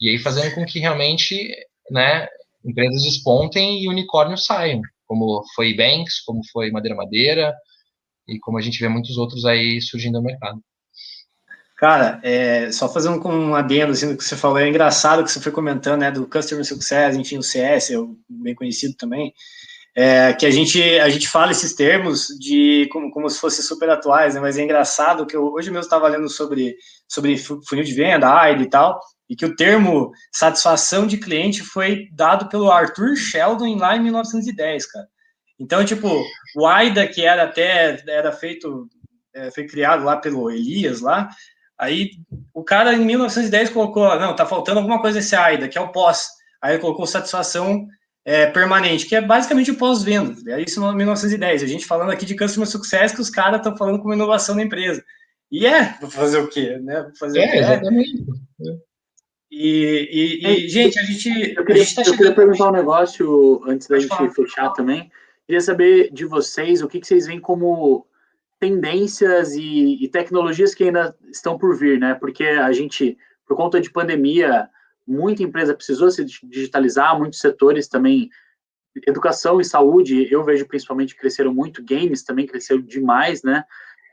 E 0.00 0.10
aí 0.10 0.18
fazendo 0.18 0.52
com 0.54 0.64
que 0.64 0.80
realmente, 0.80 1.48
né, 1.90 2.26
empresas 2.64 3.02
despontem 3.02 3.82
e 3.82 3.88
unicórnios 3.88 4.44
saiam, 4.44 4.80
como 5.06 5.42
foi 5.54 5.74
Banks, 5.74 6.20
como 6.20 6.40
foi 6.52 6.70
Madeira 6.70 6.96
Madeira, 6.96 7.54
e 8.28 8.38
como 8.38 8.58
a 8.58 8.62
gente 8.62 8.80
vê 8.80 8.88
muitos 8.88 9.16
outros 9.16 9.44
aí 9.44 9.80
surgindo 9.80 10.14
no 10.14 10.24
mercado. 10.24 10.60
Cara, 11.76 12.20
é, 12.22 12.70
só 12.70 12.88
fazendo 12.88 13.26
um 13.26 13.56
adendo 13.56 13.90
assim, 13.90 14.12
do 14.12 14.16
que 14.16 14.22
você 14.22 14.36
falou, 14.36 14.58
é 14.58 14.68
engraçado 14.68 15.24
que 15.24 15.30
você 15.32 15.40
foi 15.40 15.50
comentando, 15.50 16.00
né, 16.00 16.12
do 16.12 16.28
Customer 16.28 16.64
Success, 16.64 17.16
enfim, 17.16 17.38
o 17.38 17.42
CS, 17.42 17.90
é 17.90 17.96
bem 18.28 18.54
conhecido 18.54 18.94
também, 18.96 19.34
é, 19.96 20.32
que 20.32 20.46
a 20.46 20.50
gente, 20.50 20.80
a 21.00 21.08
gente 21.08 21.28
fala 21.28 21.50
esses 21.50 21.74
termos 21.74 22.28
de 22.38 22.88
como, 22.92 23.10
como 23.10 23.28
se 23.28 23.40
fossem 23.40 23.64
super 23.64 23.90
atuais, 23.90 24.34
né, 24.34 24.40
mas 24.40 24.56
é 24.56 24.62
engraçado 24.62 25.26
que 25.26 25.36
eu, 25.36 25.52
hoje 25.52 25.70
mesmo 25.70 25.82
estava 25.82 26.06
lendo 26.06 26.28
sobre, 26.28 26.76
sobre 27.08 27.36
funil 27.36 27.82
de 27.82 27.92
venda, 27.92 28.32
AID 28.32 28.62
e 28.62 28.70
tal, 28.70 29.00
e 29.32 29.36
que 29.36 29.46
o 29.46 29.56
termo 29.56 30.12
satisfação 30.30 31.06
de 31.06 31.16
cliente 31.16 31.62
foi 31.62 32.06
dado 32.12 32.50
pelo 32.50 32.70
Arthur 32.70 33.16
Sheldon 33.16 33.78
lá 33.78 33.96
em 33.96 34.02
1910, 34.02 34.84
cara. 34.92 35.08
Então, 35.58 35.82
tipo, 35.86 36.22
o 36.54 36.66
AIDA, 36.66 37.06
que 37.08 37.24
era 37.24 37.44
até 37.44 37.98
era 38.06 38.30
feito, 38.30 38.86
é, 39.34 39.50
foi 39.50 39.66
criado 39.66 40.04
lá 40.04 40.18
pelo 40.18 40.50
Elias 40.50 41.00
lá, 41.00 41.30
aí 41.78 42.10
o 42.52 42.62
cara 42.62 42.92
em 42.92 43.06
1910 43.06 43.70
colocou, 43.70 44.04
não, 44.20 44.36
tá 44.36 44.44
faltando 44.44 44.80
alguma 44.80 45.00
coisa 45.00 45.16
nesse 45.16 45.34
AIDA, 45.34 45.66
que 45.66 45.78
é 45.78 45.80
o 45.80 45.92
pós. 45.92 46.28
Aí 46.60 46.74
ele 46.74 46.82
colocou 46.82 47.06
satisfação 47.06 47.86
é, 48.26 48.44
permanente, 48.44 49.06
que 49.06 49.16
é 49.16 49.22
basicamente 49.22 49.70
o 49.70 49.78
pós-venda. 49.78 50.34
É 50.52 50.60
isso 50.60 50.78
em 50.78 50.94
1910. 50.94 51.62
A 51.62 51.66
gente 51.66 51.86
falando 51.86 52.10
aqui 52.10 52.26
de 52.26 52.36
customer 52.36 52.68
success, 52.68 53.12
que 53.12 53.22
os 53.22 53.30
caras 53.30 53.60
estão 53.60 53.74
falando 53.78 53.98
como 53.98 54.12
inovação 54.12 54.56
da 54.56 54.62
empresa. 54.62 55.02
E 55.50 55.64
é, 55.64 55.96
vou 56.02 56.10
fazer 56.10 56.36
o 56.36 56.48
quê? 56.48 56.78
Né? 56.82 57.10
Fazer 57.18 57.40
é, 57.40 57.46
o 57.46 57.50
quê? 57.50 57.56
exatamente. 57.56 58.24
E, 59.54 60.40
e, 60.40 60.64
e, 60.64 60.68
gente, 60.68 60.98
a 60.98 61.02
gente. 61.02 61.28
Eu 61.54 61.62
queria, 61.62 61.84
tá 61.94 62.02
eu 62.06 62.16
queria 62.16 62.34
perguntar 62.34 62.70
um 62.70 62.72
negócio 62.72 63.62
antes 63.66 63.86
da 63.86 63.98
gente 63.98 64.30
fechar 64.30 64.70
também. 64.70 65.12
Queria 65.46 65.60
saber 65.60 66.10
de 66.10 66.24
vocês 66.24 66.80
o 66.80 66.88
que, 66.88 66.98
que 66.98 67.06
vocês 67.06 67.26
veem 67.26 67.38
como 67.38 68.06
tendências 68.58 69.52
e, 69.52 70.02
e, 70.02 70.08
tecnologias 70.08 70.74
que 70.74 70.84
ainda 70.84 71.14
estão 71.30 71.58
por 71.58 71.76
vir, 71.76 72.00
né? 72.00 72.14
Porque 72.14 72.44
a 72.44 72.72
gente, 72.72 73.18
por 73.46 73.54
conta 73.54 73.78
de 73.78 73.90
pandemia, 73.90 74.70
muita 75.06 75.42
empresa 75.42 75.74
precisou 75.74 76.10
se 76.10 76.24
digitalizar, 76.24 77.18
muitos 77.18 77.38
setores 77.38 77.86
também, 77.86 78.30
educação 79.06 79.60
e 79.60 79.66
saúde, 79.66 80.32
eu 80.32 80.42
vejo 80.42 80.66
principalmente 80.66 81.14
cresceram 81.14 81.52
muito, 81.52 81.84
games 81.84 82.22
também 82.22 82.46
cresceu 82.46 82.80
demais, 82.80 83.42
né? 83.42 83.64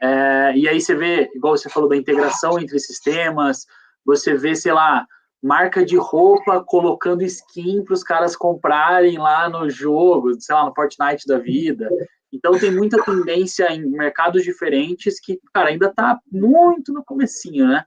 É, 0.02 0.54
e 0.58 0.68
aí 0.68 0.82
você 0.82 0.96
vê, 0.96 1.32
igual 1.34 1.56
você 1.56 1.70
falou 1.70 1.88
da 1.88 1.96
integração 1.96 2.60
entre 2.60 2.78
sistemas, 2.78 3.66
você 4.06 4.34
vê, 4.34 4.54
sei 4.54 4.74
lá, 4.74 5.08
marca 5.42 5.86
de 5.86 5.98
roupa 5.98 6.64
colocando 6.66 7.24
skin 7.24 7.84
para 7.84 7.94
os 7.94 8.04
caras 8.04 8.36
comprarem 8.36 9.18
lá 9.18 9.50
no 9.50 9.70
jogo, 9.70 10.40
sei 10.40 10.54
lá, 10.54 10.66
no 10.66 10.76
Fortnite 10.76 11.26
da 11.26 11.38
vida. 11.38 11.90
Então 12.32 12.60
tem 12.60 12.72
muita 12.72 13.02
tendência 13.04 13.72
em 13.72 13.86
mercados 13.86 14.44
diferentes 14.44 15.20
que, 15.20 15.40
cara, 15.54 15.70
ainda 15.70 15.88
está 15.88 16.20
muito 16.32 16.94
no 16.94 17.04
comecinho, 17.04 17.68
né? 17.68 17.84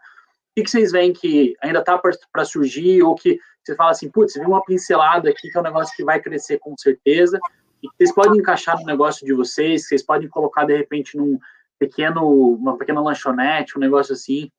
O 0.50 0.62
que, 0.62 0.68
vocês 0.68 0.92
veem 0.92 1.12
que 1.12 1.54
ainda 1.62 1.78
está 1.78 1.98
para 1.98 2.44
surgir 2.44 3.02
ou 3.02 3.14
que 3.14 3.38
você 3.64 3.74
fala 3.76 3.92
assim, 3.92 4.10
putz, 4.10 4.34
viu 4.34 4.48
uma 4.48 4.64
pincelada 4.64 5.30
aqui 5.30 5.48
que 5.50 5.56
é 5.56 5.60
um 5.60 5.64
negócio 5.64 5.94
que 5.96 6.04
vai 6.04 6.20
crescer 6.20 6.58
com 6.58 6.76
certeza 6.76 7.38
e 7.82 7.88
que 7.88 7.94
vocês 7.96 8.14
podem 8.14 8.40
encaixar 8.40 8.78
no 8.78 8.84
negócio 8.84 9.24
de 9.24 9.32
vocês, 9.32 9.86
vocês 9.86 10.02
podem 10.02 10.28
colocar 10.28 10.64
de 10.64 10.76
repente 10.76 11.16
num 11.16 11.38
pequeno, 11.78 12.54
uma 12.54 12.76
pequena 12.76 13.00
lanchonete, 13.00 13.76
um 13.76 13.80
negócio 13.80 14.12
assim. 14.12 14.50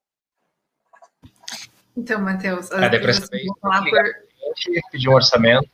Então, 1.95 2.21
Matheus, 2.21 2.69
essa 2.71 3.27
vez? 3.27 3.47
Falar 3.61 3.83
por... 3.83 4.03
Pedir 4.91 5.09
um 5.09 5.13
orçamento. 5.13 5.69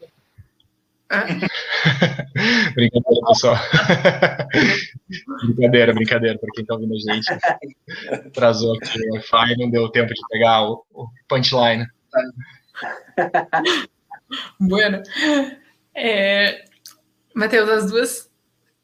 brincadeira, 2.75 3.25
pessoal. 3.27 3.55
brincadeira, 5.47 5.93
brincadeira, 5.93 6.37
para 6.37 6.49
quem 6.53 6.61
está 6.61 6.75
ouvindo 6.75 6.93
a 6.93 6.99
gente. 6.99 7.25
Trazou 8.31 8.75
aqui 8.75 8.99
o 9.09 9.13
Wi-Fi 9.13 9.53
e 9.53 9.57
não 9.57 9.71
deu 9.71 9.89
tempo 9.89 10.13
de 10.13 10.21
pegar 10.29 10.63
o, 10.63 10.85
o 10.93 11.07
punchline. 11.27 11.87
bueno. 14.59 15.01
É, 15.95 16.63
Matheus, 17.33 17.69
as 17.69 17.89
duas 17.91 18.28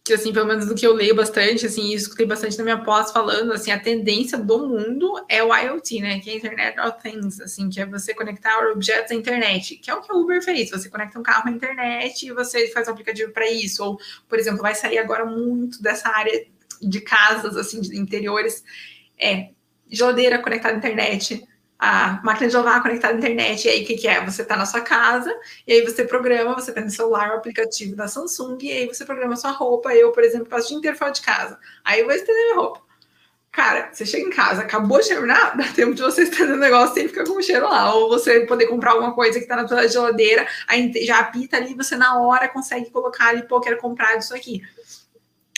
que 0.05 0.13
assim, 0.13 0.31
pelo 0.31 0.45
menos 0.45 0.67
do 0.67 0.75
que 0.75 0.85
eu 0.85 0.93
leio 0.93 1.15
bastante, 1.15 1.65
assim, 1.65 1.91
escutei 1.91 2.27
bastante 2.27 2.55
na 2.59 2.63
minha 2.63 2.83
pós 2.83 3.11
falando, 3.11 3.51
assim, 3.51 3.71
a 3.71 3.79
tendência 3.79 4.37
do 4.37 4.67
mundo 4.67 5.25
é 5.27 5.43
o 5.43 5.51
IoT, 5.51 5.99
né, 5.99 6.19
que 6.19 6.29
é 6.29 6.35
Internet 6.35 6.79
of 6.79 7.01
Things, 7.01 7.41
assim, 7.41 7.71
que 7.71 7.81
é 7.81 7.87
você 7.87 8.13
conectar 8.13 8.55
objetos 8.71 9.11
à 9.11 9.15
internet, 9.15 9.77
que 9.77 9.89
é 9.89 9.95
o 9.95 10.01
que 10.01 10.13
o 10.13 10.21
Uber 10.21 10.43
fez, 10.43 10.69
você 10.69 10.89
conecta 10.89 11.17
um 11.17 11.23
carro 11.23 11.49
à 11.49 11.51
internet 11.51 12.23
e 12.23 12.31
você 12.31 12.67
faz 12.67 12.87
um 12.87 12.91
aplicativo 12.91 13.31
para 13.31 13.49
isso, 13.49 13.83
ou, 13.83 13.99
por 14.29 14.37
exemplo, 14.37 14.61
vai 14.61 14.75
sair 14.75 14.99
agora 14.99 15.25
muito 15.25 15.81
dessa 15.81 16.07
área 16.07 16.45
de 16.79 17.01
casas, 17.01 17.57
assim, 17.57 17.81
de 17.81 17.97
interiores, 17.97 18.63
é 19.17 19.49
geladeira 19.89 20.37
conectada 20.37 20.75
à 20.75 20.77
internet, 20.77 21.43
a 21.85 22.19
máquina 22.23 22.49
de 22.49 22.55
lavar 22.55 22.81
conectada 22.81 23.13
à 23.13 23.17
internet. 23.17 23.65
E 23.65 23.69
aí, 23.69 23.83
o 23.83 23.85
que, 23.85 23.95
que 23.95 24.07
é? 24.07 24.23
Você 24.25 24.41
está 24.41 24.57
na 24.57 24.65
sua 24.65 24.81
casa, 24.81 25.33
e 25.67 25.73
aí 25.73 25.81
você 25.81 26.03
programa, 26.03 26.55
você 26.55 26.71
tem 26.71 26.83
no 26.83 26.89
celular 26.89 27.31
o 27.31 27.37
aplicativo 27.37 27.95
da 27.95 28.07
Samsung, 28.07 28.57
e 28.61 28.71
aí 28.71 28.87
você 28.87 29.05
programa 29.05 29.35
sua 29.35 29.51
roupa. 29.51 29.93
Eu, 29.93 30.11
por 30.11 30.23
exemplo, 30.23 30.47
passo 30.47 30.65
o 30.65 30.69
dia 30.69 30.77
inteiro 30.77 30.97
fora 30.97 31.11
de 31.11 31.21
casa. 31.21 31.59
Aí 31.83 31.99
eu 31.99 32.05
vou 32.05 32.15
estender 32.15 32.43
minha 32.43 32.55
roupa. 32.55 32.81
Cara, 33.51 33.89
você 33.93 34.05
chega 34.05 34.27
em 34.27 34.31
casa, 34.31 34.63
acabou 34.63 34.99
de 34.99 35.07
terminar, 35.07 35.55
dá 35.57 35.63
tempo 35.73 35.93
de 35.93 36.01
você 36.01 36.23
estender 36.23 36.55
o 36.55 36.59
negócio 36.59 36.93
sem 36.93 37.07
ficar 37.07 37.23
com 37.23 37.37
o 37.37 37.41
cheiro 37.41 37.69
lá. 37.69 37.93
Ou 37.93 38.09
você 38.09 38.41
poder 38.41 38.67
comprar 38.67 38.91
alguma 38.91 39.13
coisa 39.13 39.39
que 39.39 39.45
tá 39.45 39.55
na 39.55 39.67
sua 39.67 39.87
geladeira, 39.87 40.45
aí 40.67 40.91
já 41.05 41.19
apita 41.19 41.55
ali, 41.55 41.73
você 41.73 41.95
na 41.95 42.19
hora 42.19 42.49
consegue 42.49 42.89
colocar 42.89 43.27
ali, 43.27 43.43
pô, 43.43 43.61
quero 43.61 43.77
comprar 43.77 44.17
isso 44.17 44.35
aqui. 44.35 44.61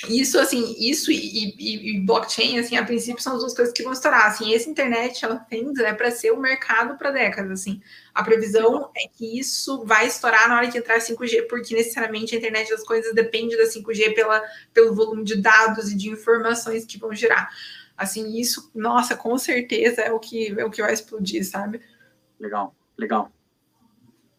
Isso, 0.05 0.39
assim, 0.39 0.75
isso 0.77 1.11
e, 1.11 1.55
e, 1.57 1.95
e, 1.95 1.99
blockchain, 2.01 2.59
assim, 2.59 2.77
a 2.77 2.85
princípio 2.85 3.21
são 3.21 3.33
as 3.33 3.39
duas 3.39 3.55
coisas 3.55 3.73
que 3.73 3.81
vão 3.81 3.93
estourar. 3.93 4.27
Assim, 4.27 4.53
esse 4.53 4.69
internet, 4.69 5.25
ela 5.25 5.37
tem 5.37 5.71
é 5.79 5.93
para 5.93 6.11
ser 6.11 6.31
o 6.31 6.39
mercado 6.39 6.95
para 6.97 7.09
décadas, 7.09 7.61
assim. 7.61 7.81
A 8.13 8.23
previsão 8.23 8.91
é 8.95 9.07
que 9.07 9.39
isso 9.39 9.83
vai 9.85 10.05
estourar 10.05 10.47
na 10.47 10.57
hora 10.57 10.69
que 10.69 10.77
entrar 10.77 10.99
5G, 10.99 11.47
porque 11.47 11.73
necessariamente 11.73 12.35
a 12.35 12.37
internet 12.37 12.69
das 12.69 12.83
coisas 12.83 13.13
depende 13.15 13.57
da 13.57 13.63
5G 13.63 14.13
pela, 14.13 14.43
pelo 14.71 14.93
volume 14.93 15.23
de 15.23 15.41
dados 15.41 15.91
e 15.91 15.97
de 15.97 16.09
informações 16.09 16.85
que 16.85 16.99
vão 16.99 17.11
gerar. 17.13 17.49
Assim, 17.97 18.39
isso, 18.39 18.69
nossa, 18.75 19.15
com 19.15 19.35
certeza 19.39 20.01
é 20.01 20.11
o 20.11 20.19
que, 20.19 20.53
é 20.59 20.63
o 20.63 20.69
que 20.69 20.81
vai 20.81 20.93
explodir, 20.93 21.43
sabe? 21.43 21.81
Legal, 22.39 22.75
legal. 22.95 23.31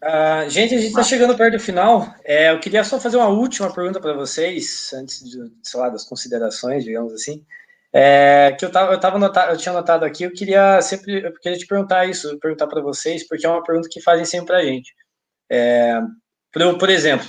Uh, 0.02 0.48
gente, 0.48 0.74
a 0.74 0.78
gente 0.78 0.90
está 0.90 1.02
chegando 1.02 1.36
perto 1.36 1.54
do 1.54 1.60
final. 1.60 2.14
É, 2.24 2.50
eu 2.50 2.60
queria 2.60 2.84
só 2.84 3.00
fazer 3.00 3.16
uma 3.16 3.28
última 3.28 3.72
pergunta 3.72 4.00
para 4.00 4.12
vocês, 4.12 4.92
antes 4.94 5.24
de, 5.24 5.52
sei 5.62 5.80
lá, 5.80 5.88
das 5.88 6.04
considerações, 6.04 6.84
digamos 6.84 7.12
assim. 7.12 7.44
É, 7.92 8.54
que 8.58 8.64
eu 8.64 8.70
tava, 8.70 8.92
eu 8.92 9.00
tava 9.00 9.18
notado, 9.18 9.52
eu 9.52 9.56
tinha 9.56 9.72
notado 9.72 10.04
aqui, 10.04 10.22
eu 10.22 10.32
queria 10.32 10.80
sempre, 10.82 11.24
eu 11.24 11.32
queria 11.40 11.58
te 11.58 11.66
perguntar 11.66 12.06
isso, 12.06 12.38
perguntar 12.38 12.66
para 12.66 12.82
vocês, 12.82 13.26
porque 13.26 13.46
é 13.46 13.48
uma 13.48 13.62
pergunta 13.62 13.88
que 13.90 14.00
fazem 14.00 14.24
sempre 14.24 14.46
para 14.48 14.58
a 14.58 14.62
gente. 14.64 14.94
É, 15.50 15.98
por, 16.52 16.78
por, 16.78 16.90
exemplo, 16.90 17.26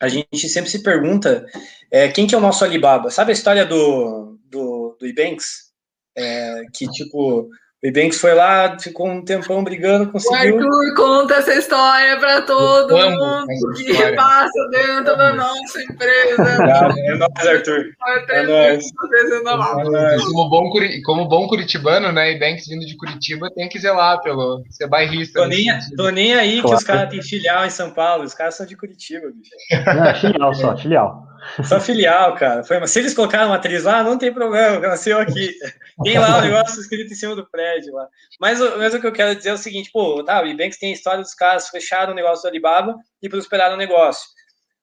a 0.00 0.08
gente 0.08 0.48
sempre 0.48 0.70
se 0.70 0.82
pergunta 0.82 1.46
é, 1.90 2.08
quem 2.08 2.26
que 2.26 2.34
é 2.34 2.38
o 2.38 2.40
nosso 2.40 2.64
Alibaba. 2.64 3.10
Sabe 3.10 3.30
a 3.30 3.34
história 3.34 3.64
do, 3.64 4.38
do, 4.46 4.96
do 4.98 5.06
Ibanks? 5.06 5.72
É, 6.16 6.62
que, 6.72 6.86
tipo, 6.88 7.48
o 7.84 7.86
Ibanks 7.86 8.18
foi 8.18 8.32
lá, 8.32 8.78
ficou 8.78 9.06
um 9.06 9.22
tempão 9.22 9.62
brigando, 9.62 10.10
conseguiu. 10.10 10.56
O 10.56 10.58
Arthur 10.58 10.94
conta 10.96 11.34
essa 11.34 11.52
história 11.52 12.18
para 12.18 12.40
todo 12.40 12.96
mundo 12.96 13.46
que 13.76 14.12
passa 14.16 14.68
dentro 14.70 15.14
da 15.14 15.34
nossa 15.34 15.82
empresa. 15.82 16.64
é 16.96 17.14
nóis, 17.14 17.46
Arthur. 17.46 17.84
É 18.30 18.42
nóis. 18.42 18.86
É 18.86 20.16
como, 20.16 20.48
bom, 20.48 20.70
como 21.04 21.28
bom 21.28 21.46
curitibano, 21.46 22.10
né? 22.10 22.32
Ibanks 22.32 22.68
vindo 22.68 22.86
de 22.86 22.96
Curitiba 22.96 23.50
tem 23.54 23.68
que 23.68 23.78
zelar 23.78 24.22
pelo 24.22 24.64
ser 24.70 24.86
bairrista. 24.86 25.42
Tô 25.42 25.46
nem, 25.46 25.66
tô 25.94 26.08
nem 26.08 26.34
aí 26.34 26.62
claro. 26.62 26.68
que 26.68 26.74
os 26.76 26.84
caras 26.84 27.10
têm 27.10 27.22
filial 27.22 27.66
em 27.66 27.70
São 27.70 27.90
Paulo, 27.90 28.24
os 28.24 28.32
caras 28.32 28.54
são 28.54 28.64
de 28.64 28.78
Curitiba, 28.78 29.26
bicho. 29.26 29.84
Não, 29.94 30.04
é 30.06 30.14
filial 30.14 30.54
só, 30.54 30.74
filial. 30.74 31.33
Só 31.64 31.80
filial, 31.80 32.34
cara. 32.36 32.64
Foi, 32.64 32.86
se 32.86 32.98
eles 32.98 33.14
colocaram 33.14 33.48
uma 33.48 33.56
atriz 33.56 33.84
lá, 33.84 34.02
não 34.02 34.18
tem 34.18 34.32
problema, 34.32 34.78
nasceu 34.80 35.18
aqui. 35.18 35.54
Tem 36.02 36.18
lá 36.18 36.38
o 36.38 36.40
negócio 36.42 36.80
escrito 36.80 37.12
em 37.12 37.16
cima 37.16 37.36
do 37.36 37.48
prédio 37.48 37.92
lá. 37.92 38.08
Mas, 38.40 38.58
mas 38.58 38.94
o 38.94 39.00
que 39.00 39.06
eu 39.06 39.12
quero 39.12 39.36
dizer 39.36 39.50
é 39.50 39.54
o 39.54 39.58
seguinte, 39.58 39.90
pô, 39.92 40.22
tá, 40.24 40.42
o 40.42 40.46
Ibanks 40.46 40.78
tem 40.78 40.90
a 40.90 40.94
história 40.94 41.22
dos 41.22 41.34
caras 41.34 41.68
fecharam 41.68 42.12
o 42.12 42.16
negócio 42.16 42.42
do 42.42 42.48
Alibaba 42.48 42.96
e 43.22 43.28
prosperaram 43.28 43.74
o 43.74 43.78
negócio. 43.78 44.28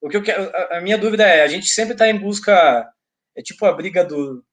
O 0.02 0.10
que 0.10 0.18
eu 0.18 0.24
quero, 0.24 0.50
a, 0.56 0.78
a 0.78 0.82
minha 0.82 0.98
dúvida 0.98 1.24
é, 1.24 1.44
a 1.44 1.48
gente 1.48 1.68
sempre 1.68 1.94
está 1.94 2.08
em 2.08 2.18
busca, 2.18 2.88
é 3.36 3.42
tipo 3.42 3.66
a 3.66 3.74
briga 3.74 4.04
do, 4.04 4.44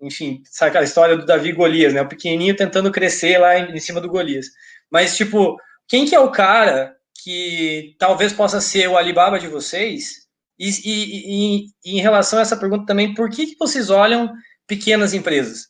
enfim, 0.00 0.42
sabe 0.44 0.70
aquela 0.70 0.84
história 0.84 1.16
do 1.16 1.24
Davi 1.24 1.52
Golias, 1.52 1.94
né? 1.94 2.02
O 2.02 2.08
pequenininho 2.08 2.56
tentando 2.56 2.92
crescer 2.92 3.38
lá 3.38 3.58
em, 3.58 3.74
em 3.74 3.80
cima 3.80 4.00
do 4.00 4.08
Golias. 4.08 4.46
Mas, 4.90 5.16
tipo, 5.16 5.56
quem 5.88 6.06
que 6.06 6.14
é 6.14 6.20
o 6.20 6.30
cara 6.30 6.94
que 7.22 7.96
talvez 7.98 8.32
possa 8.32 8.60
ser 8.60 8.88
o 8.88 8.96
Alibaba 8.96 9.38
de 9.38 9.48
vocês 9.48 10.25
e, 10.58 10.70
e, 10.84 11.66
e, 11.84 11.98
em 11.98 12.00
relação 12.00 12.38
a 12.38 12.42
essa 12.42 12.56
pergunta 12.56 12.86
também, 12.86 13.14
por 13.14 13.30
que, 13.30 13.46
que 13.46 13.58
vocês 13.58 13.90
olham 13.90 14.32
pequenas 14.66 15.14
empresas? 15.14 15.68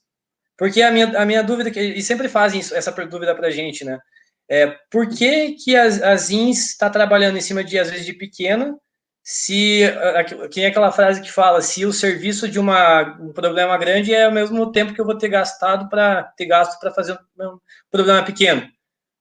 Porque 0.56 0.80
a 0.82 0.90
minha, 0.90 1.06
a 1.18 1.26
minha 1.26 1.42
dúvida, 1.42 1.70
e 1.78 2.02
sempre 2.02 2.28
fazem 2.28 2.60
isso, 2.60 2.74
essa 2.74 2.90
dúvida 3.06 3.34
para 3.34 3.48
a 3.48 3.50
gente, 3.50 3.84
né? 3.84 3.98
É, 4.48 4.68
por 4.90 5.08
que, 5.08 5.52
que 5.52 5.76
a, 5.76 5.84
a 5.84 6.16
ZINS 6.16 6.70
está 6.70 6.88
trabalhando 6.88 7.36
em 7.36 7.40
cima 7.40 7.64
de, 7.64 7.78
às 7.78 7.90
vezes, 7.90 8.06
de 8.06 8.12
pequena, 8.12 8.78
se, 9.28 9.80
quem 10.52 10.64
é 10.64 10.68
aquela 10.68 10.92
frase 10.92 11.20
que 11.20 11.32
fala, 11.32 11.60
se 11.60 11.84
o 11.84 11.92
serviço 11.92 12.48
de 12.48 12.60
uma, 12.60 13.18
um 13.20 13.32
problema 13.32 13.76
grande 13.76 14.14
é 14.14 14.28
o 14.28 14.32
mesmo 14.32 14.70
tempo 14.70 14.94
que 14.94 15.00
eu 15.00 15.04
vou 15.04 15.18
ter 15.18 15.28
gastado 15.28 15.88
para 15.88 16.22
ter 16.36 16.46
gasto 16.46 16.78
para 16.78 16.92
fazer 16.92 17.18
um 17.40 17.58
problema 17.90 18.24
pequeno, 18.24 18.62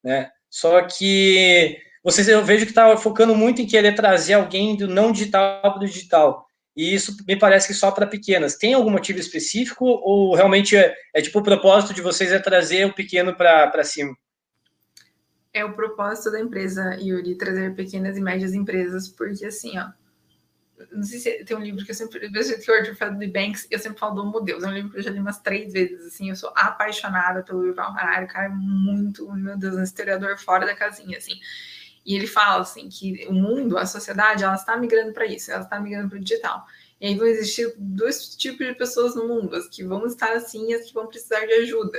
né? 0.03 0.29
Só 0.47 0.83
que 0.83 1.81
vocês 2.05 2.27
eu 2.27 2.45
vejo 2.45 2.65
que 2.65 2.71
está 2.71 2.95
focando 2.97 3.33
muito 3.33 3.63
em 3.63 3.65
querer 3.65 3.95
trazer 3.95 4.33
alguém 4.33 4.77
do 4.77 4.87
não 4.87 5.11
digital 5.11 5.59
para 5.59 5.77
o 5.77 5.87
digital. 5.87 6.45
E 6.77 6.93
isso 6.93 7.17
me 7.27 7.35
parece 7.35 7.67
que 7.67 7.73
só 7.73 7.89
para 7.89 8.05
pequenas. 8.05 8.57
Tem 8.57 8.75
algum 8.75 8.91
motivo 8.91 9.17
específico 9.17 9.83
ou 9.85 10.35
realmente 10.35 10.77
é, 10.77 10.95
é 11.15 11.19
tipo 11.19 11.39
o 11.39 11.43
propósito 11.43 11.95
de 11.95 12.03
vocês 12.03 12.31
é 12.31 12.37
trazer 12.37 12.85
o 12.85 12.93
pequeno 12.93 13.35
para 13.35 13.83
cima? 13.83 14.15
É 15.51 15.65
o 15.65 15.73
propósito 15.73 16.31
da 16.31 16.39
empresa, 16.39 16.95
Yuri, 17.01 17.37
trazer 17.39 17.73
pequenas 17.73 18.17
e 18.17 18.21
médias 18.21 18.53
empresas, 18.53 19.07
porque 19.07 19.45
assim, 19.45 19.75
ó, 19.79 19.87
não 20.91 21.01
sei 21.01 21.17
se 21.17 21.43
tem 21.43 21.57
um 21.57 21.61
livro 21.61 21.83
que 21.83 21.89
eu 21.89 21.95
sempre, 21.95 22.27
vejo 22.27 22.59
que 22.59 22.69
o 22.69 22.73
Arthur 22.75 23.15
do 23.15 23.31
Banks, 23.31 23.65
eu 23.71 23.79
sempre 23.79 23.97
falo 23.97 24.15
do 24.15 24.21
Homo 24.21 24.41
Deus, 24.41 24.63
é 24.63 24.67
um 24.67 24.73
livro 24.73 24.91
que 24.91 24.97
eu 24.97 25.01
já 25.01 25.09
li 25.09 25.17
umas 25.17 25.39
três 25.39 25.73
vezes, 25.73 26.05
assim, 26.05 26.29
eu 26.29 26.35
sou 26.35 26.51
apaixonada 26.55 27.41
pelo 27.41 27.65
Yuval 27.65 27.97
Harari, 27.97 28.25
o 28.25 28.27
cara 28.27 28.45
é 28.47 28.49
muito, 28.49 29.31
meu 29.31 29.57
Deus, 29.57 29.75
um 29.75 29.83
historiador 29.83 30.37
fora 30.37 30.65
da 30.65 30.75
casinha, 30.75 31.17
assim, 31.17 31.39
e 32.05 32.15
ele 32.15 32.27
fala 32.27 32.61
assim 32.61 32.87
que 32.87 33.25
o 33.27 33.33
mundo, 33.33 33.77
a 33.77 33.85
sociedade, 33.85 34.43
ela 34.43 34.55
está 34.55 34.77
migrando 34.77 35.11
para 35.11 35.25
isso, 35.25 35.51
ela 35.51 35.63
está 35.63 35.79
migrando 35.79 36.09
para 36.09 36.17
o 36.19 36.21
digital. 36.21 36.65
E 37.01 37.07
aí 37.07 37.15
vão 37.15 37.27
existir 37.27 37.73
dois 37.77 38.35
tipos 38.35 38.65
de 38.65 38.75
pessoas 38.75 39.15
no 39.15 39.27
mundo, 39.27 39.55
as 39.55 39.67
que 39.67 39.83
vão 39.83 40.05
estar 40.05 40.33
assim 40.33 40.69
e 40.69 40.73
as 40.75 40.85
que 40.85 40.93
vão 40.93 41.07
precisar 41.07 41.45
de 41.45 41.53
ajuda. 41.53 41.97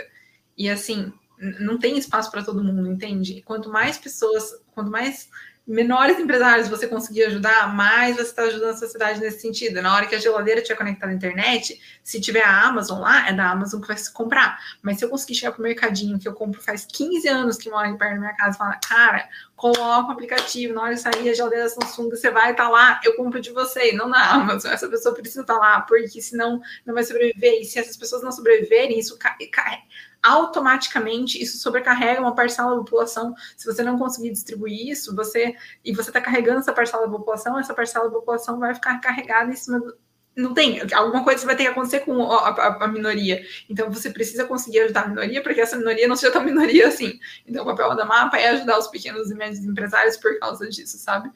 E 0.56 0.70
assim, 0.70 1.12
não 1.60 1.78
tem 1.78 1.98
espaço 1.98 2.30
para 2.30 2.44
todo 2.44 2.62
mundo, 2.62 2.88
entende? 2.88 3.42
Quanto 3.42 3.68
mais 3.68 3.98
pessoas, 3.98 4.62
quanto 4.76 4.90
mais 4.90 5.28
menores 5.66 6.20
empresários 6.20 6.68
você 6.68 6.86
conseguir 6.86 7.24
ajudar, 7.24 7.74
mais 7.74 8.14
você 8.14 8.22
está 8.22 8.42
ajudando 8.42 8.70
a 8.70 8.76
sociedade 8.76 9.18
nesse 9.18 9.40
sentido. 9.40 9.82
Na 9.82 9.96
hora 9.96 10.06
que 10.06 10.14
a 10.14 10.18
geladeira 10.18 10.62
tiver 10.62 10.76
conectada 10.76 11.10
à 11.10 11.14
internet, 11.14 11.80
se 12.04 12.20
tiver 12.20 12.42
a 12.42 12.66
Amazon 12.68 13.00
lá, 13.00 13.28
é 13.28 13.32
da 13.32 13.50
Amazon 13.50 13.80
que 13.80 13.88
vai 13.88 13.96
se 13.96 14.12
comprar. 14.12 14.60
Mas 14.80 14.98
se 14.98 15.04
eu 15.04 15.08
conseguir 15.08 15.34
chegar 15.34 15.50
para 15.50 15.58
o 15.58 15.62
mercadinho 15.64 16.20
que 16.20 16.28
eu 16.28 16.34
compro 16.34 16.62
faz 16.62 16.84
15 16.84 17.26
anos 17.26 17.56
que 17.56 17.68
mora 17.68 17.92
perto 17.96 18.14
da 18.14 18.20
minha 18.20 18.36
casa 18.36 18.54
e 18.54 18.58
falar, 18.58 18.78
cara, 18.78 19.28
coloca 19.56 20.08
o 20.08 20.12
aplicativo, 20.12 20.72
na 20.72 20.82
hora 20.82 20.94
de 20.94 21.00
sair 21.00 21.28
a 21.28 21.34
geladeira 21.34 21.68
Samsung, 21.68 22.10
você 22.10 22.30
vai 22.30 22.52
estar 22.52 22.66
tá 22.66 22.70
lá, 22.70 23.00
eu 23.02 23.16
compro 23.16 23.40
de 23.40 23.50
você, 23.50 23.90
não 23.90 24.08
na 24.08 24.34
Amazon. 24.34 24.70
Essa 24.70 24.88
pessoa 24.88 25.16
precisa 25.16 25.40
estar 25.40 25.54
tá 25.54 25.58
lá, 25.58 25.80
porque 25.80 26.22
senão 26.22 26.60
não 26.84 26.94
vai 26.94 27.02
sobreviver. 27.02 27.60
E 27.60 27.64
se 27.64 27.80
essas 27.80 27.96
pessoas 27.96 28.22
não 28.22 28.30
sobreviverem, 28.30 29.00
isso 29.00 29.18
cai, 29.18 29.34
cai 29.52 29.82
automaticamente 30.26 31.40
isso 31.40 31.58
sobrecarrega 31.58 32.20
uma 32.20 32.34
parcela 32.34 32.70
da 32.70 32.78
população. 32.78 33.34
Se 33.56 33.66
você 33.66 33.82
não 33.82 33.98
conseguir 33.98 34.30
distribuir 34.30 34.88
isso, 34.88 35.14
você 35.14 35.54
e 35.84 35.92
você 35.92 36.10
está 36.10 36.20
carregando 36.20 36.58
essa 36.58 36.72
parcela 36.72 37.06
da 37.06 37.12
população, 37.12 37.58
essa 37.58 37.74
parcela 37.74 38.06
da 38.06 38.14
população 38.14 38.58
vai 38.58 38.74
ficar 38.74 38.98
carregada 38.98 39.50
em 39.50 39.56
cima 39.56 39.78
do, 39.80 39.96
não 40.36 40.52
tem, 40.52 40.82
alguma 40.92 41.24
coisa 41.24 41.46
vai 41.46 41.56
ter 41.56 41.64
que 41.64 41.70
acontecer 41.70 42.00
com 42.00 42.30
a, 42.30 42.48
a, 42.50 42.84
a, 42.84 42.88
minoria. 42.88 43.42
Então 43.70 43.90
você 43.90 44.10
precisa 44.10 44.44
conseguir 44.44 44.80
ajudar 44.80 45.04
a 45.04 45.08
minoria 45.08 45.42
para 45.42 45.54
que 45.54 45.60
essa 45.62 45.76
minoria 45.76 46.06
não 46.06 46.14
seja 46.14 46.30
tão 46.30 46.44
minoria 46.44 46.88
assim. 46.88 47.18
Então 47.46 47.62
o 47.62 47.66
papel 47.66 47.96
da 47.96 48.04
mapa 48.04 48.36
é 48.36 48.50
ajudar 48.50 48.78
os 48.78 48.86
pequenos 48.88 49.30
e 49.30 49.34
médios 49.34 49.64
empresários 49.64 50.18
por 50.18 50.38
causa 50.38 50.68
disso, 50.68 50.98
sabe? 50.98 51.30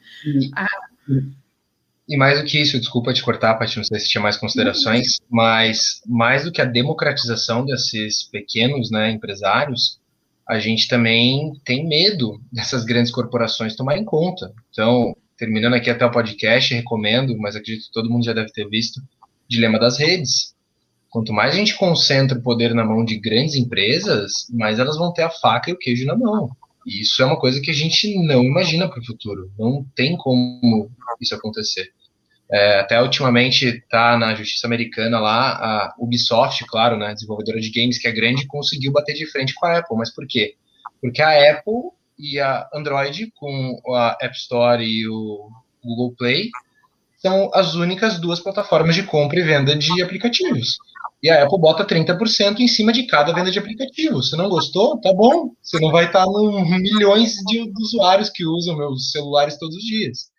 Ah, 0.55 0.67
e 2.11 2.17
mais 2.17 2.37
do 2.37 2.45
que 2.45 2.59
isso, 2.59 2.77
desculpa 2.77 3.13
te 3.13 3.23
cortar, 3.23 3.53
Paty, 3.55 3.77
não 3.77 3.85
sei 3.85 3.97
se 3.97 4.09
tinha 4.09 4.21
mais 4.21 4.35
considerações, 4.35 5.17
mas 5.29 6.01
mais 6.05 6.43
do 6.43 6.51
que 6.51 6.61
a 6.61 6.65
democratização 6.65 7.63
desses 7.63 8.23
pequenos 8.23 8.91
né, 8.91 9.09
empresários, 9.11 9.97
a 10.45 10.59
gente 10.59 10.89
também 10.89 11.53
tem 11.63 11.87
medo 11.87 12.41
dessas 12.51 12.83
grandes 12.83 13.13
corporações 13.13 13.77
tomarem 13.77 14.03
conta. 14.03 14.53
Então, 14.69 15.15
terminando 15.37 15.75
aqui 15.75 15.89
até 15.89 16.05
o 16.05 16.11
podcast, 16.11 16.73
recomendo, 16.73 17.37
mas 17.37 17.55
acredito 17.55 17.85
que 17.85 17.93
todo 17.93 18.09
mundo 18.09 18.25
já 18.25 18.33
deve 18.33 18.51
ter 18.51 18.67
visto, 18.67 19.01
Dilema 19.47 19.79
das 19.79 19.97
Redes. 19.97 20.53
Quanto 21.09 21.31
mais 21.31 21.53
a 21.53 21.57
gente 21.57 21.77
concentra 21.77 22.37
o 22.37 22.41
poder 22.41 22.73
na 22.75 22.83
mão 22.83 23.05
de 23.05 23.17
grandes 23.17 23.55
empresas, 23.55 24.47
mais 24.51 24.79
elas 24.79 24.97
vão 24.97 25.13
ter 25.13 25.23
a 25.23 25.29
faca 25.29 25.69
e 25.69 25.73
o 25.73 25.77
queijo 25.77 26.05
na 26.05 26.17
mão. 26.17 26.49
E 26.85 27.03
isso 27.03 27.21
é 27.21 27.25
uma 27.25 27.39
coisa 27.39 27.61
que 27.61 27.71
a 27.71 27.73
gente 27.73 28.13
não 28.25 28.43
imagina 28.43 28.89
para 28.89 28.99
o 28.99 29.05
futuro. 29.05 29.49
Não 29.57 29.85
tem 29.95 30.17
como 30.17 30.91
isso 31.21 31.33
acontecer. 31.33 31.93
É, 32.51 32.79
até 32.79 33.01
ultimamente 33.01 33.65
está 33.65 34.17
na 34.17 34.35
justiça 34.35 34.67
americana 34.67 35.19
lá, 35.19 35.51
a 35.53 35.95
Ubisoft, 35.97 36.65
claro, 36.65 36.97
né, 36.97 37.13
desenvolvedora 37.13 37.61
de 37.61 37.71
games 37.71 37.97
que 37.97 38.07
é 38.07 38.11
grande, 38.11 38.45
conseguiu 38.45 38.91
bater 38.91 39.13
de 39.13 39.25
frente 39.25 39.53
com 39.55 39.65
a 39.65 39.77
Apple. 39.77 39.97
Mas 39.97 40.13
por 40.13 40.27
quê? 40.27 40.55
Porque 41.01 41.21
a 41.21 41.51
Apple 41.51 41.91
e 42.19 42.39
a 42.39 42.67
Android, 42.73 43.31
com 43.35 43.79
a 43.95 44.17
App 44.21 44.35
Store 44.35 44.83
e 44.83 45.07
o 45.07 45.49
Google 45.83 46.13
Play, 46.17 46.49
são 47.17 47.49
as 47.53 47.75
únicas 47.75 48.19
duas 48.19 48.39
plataformas 48.39 48.95
de 48.95 49.03
compra 49.03 49.39
e 49.39 49.43
venda 49.43 49.75
de 49.75 50.01
aplicativos. 50.01 50.77
e 51.23 51.29
a 51.29 51.43
Apple 51.43 51.59
bota 51.59 51.85
30% 51.85 52.59
em 52.59 52.67
cima 52.67 52.91
de 52.91 53.03
cada 53.03 53.31
venda 53.31 53.51
de 53.51 53.59
aplicativo. 53.59 54.23
Se 54.23 54.35
não 54.35 54.49
gostou, 54.49 54.99
tá 54.99 55.13
bom. 55.13 55.51
Você 55.61 55.79
não 55.79 55.91
vai 55.91 56.05
estar 56.05 56.25
no 56.25 56.65
milhões 56.65 57.35
de 57.45 57.71
usuários 57.79 58.29
que 58.29 58.43
usam 58.43 58.75
meus 58.75 59.11
celulares 59.11 59.57
todos 59.57 59.75
os 59.75 59.83
dias. 59.83 60.30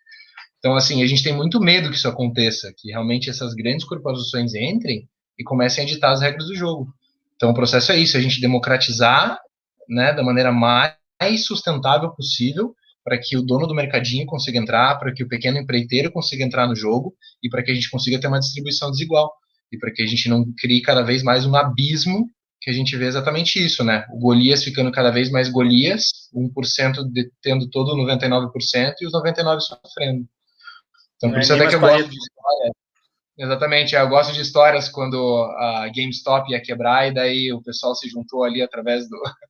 Então, 0.63 0.77
assim, 0.77 1.03
a 1.03 1.05
gente 1.05 1.21
tem 1.21 1.35
muito 1.35 1.59
medo 1.59 1.89
que 1.89 1.97
isso 1.97 2.07
aconteça, 2.07 2.73
que 2.77 2.89
realmente 2.89 3.29
essas 3.29 3.53
grandes 3.53 3.85
corporações 3.85 4.55
entrem 4.55 5.09
e 5.37 5.43
comecem 5.43 5.83
a 5.83 5.87
editar 5.87 6.13
as 6.13 6.21
regras 6.21 6.47
do 6.47 6.55
jogo. 6.55 6.87
Então, 7.35 7.51
o 7.51 7.53
processo 7.53 7.91
é 7.91 7.97
isso, 7.97 8.15
a 8.15 8.21
gente 8.21 8.39
democratizar, 8.39 9.37
né, 9.89 10.13
da 10.13 10.23
maneira 10.23 10.53
mais 10.53 10.95
sustentável 11.45 12.11
possível, 12.11 12.73
para 13.03 13.17
que 13.17 13.35
o 13.35 13.41
dono 13.41 13.67
do 13.67 13.75
mercadinho 13.75 14.25
consiga 14.25 14.57
entrar, 14.57 14.97
para 14.97 15.13
que 15.13 15.21
o 15.21 15.27
pequeno 15.27 15.57
empreiteiro 15.57 16.09
consiga 16.09 16.45
entrar 16.45 16.65
no 16.65 16.77
jogo 16.77 17.13
e 17.43 17.49
para 17.49 17.61
que 17.61 17.69
a 17.69 17.73
gente 17.73 17.89
consiga 17.89 18.17
ter 18.17 18.27
uma 18.27 18.39
distribuição 18.39 18.89
desigual 18.89 19.33
e 19.69 19.77
para 19.77 19.91
que 19.91 20.01
a 20.01 20.07
gente 20.07 20.29
não 20.29 20.45
crie 20.57 20.81
cada 20.81 21.01
vez 21.01 21.23
mais 21.23 21.45
um 21.45 21.57
abismo 21.57 22.29
que 22.61 22.69
a 22.69 22.73
gente 22.73 22.95
vê 22.95 23.07
exatamente 23.07 23.61
isso, 23.61 23.83
né? 23.83 24.05
O 24.13 24.17
Golias 24.17 24.63
ficando 24.63 24.89
cada 24.89 25.11
vez 25.11 25.29
mais 25.29 25.49
Golias, 25.49 26.29
1% 26.33 26.95
tendo 27.41 27.69
todo 27.69 27.97
99% 27.97 28.93
e 29.01 29.05
os 29.05 29.11
99% 29.11 29.59
sofrendo. 29.59 30.25
Então, 31.23 31.31
por 31.31 31.39
isso 31.39 31.53
até 31.53 31.67
que 31.67 31.75
eu 31.75 31.79
gosto 31.79 32.09
de 32.09 32.17
história. 32.17 32.71
Exatamente, 33.37 33.95
eu 33.95 34.09
gosto 34.09 34.33
de 34.33 34.41
histórias 34.41 34.89
quando 34.89 35.15
a 35.57 35.89
GameStop 35.95 36.51
ia 36.51 36.61
quebrar 36.61 37.07
e 37.07 37.13
daí 37.13 37.53
o 37.53 37.63
pessoal 37.63 37.95
se 37.95 38.09
juntou 38.09 38.43
ali 38.43 38.61
através 38.61 39.07
do... 39.09 39.17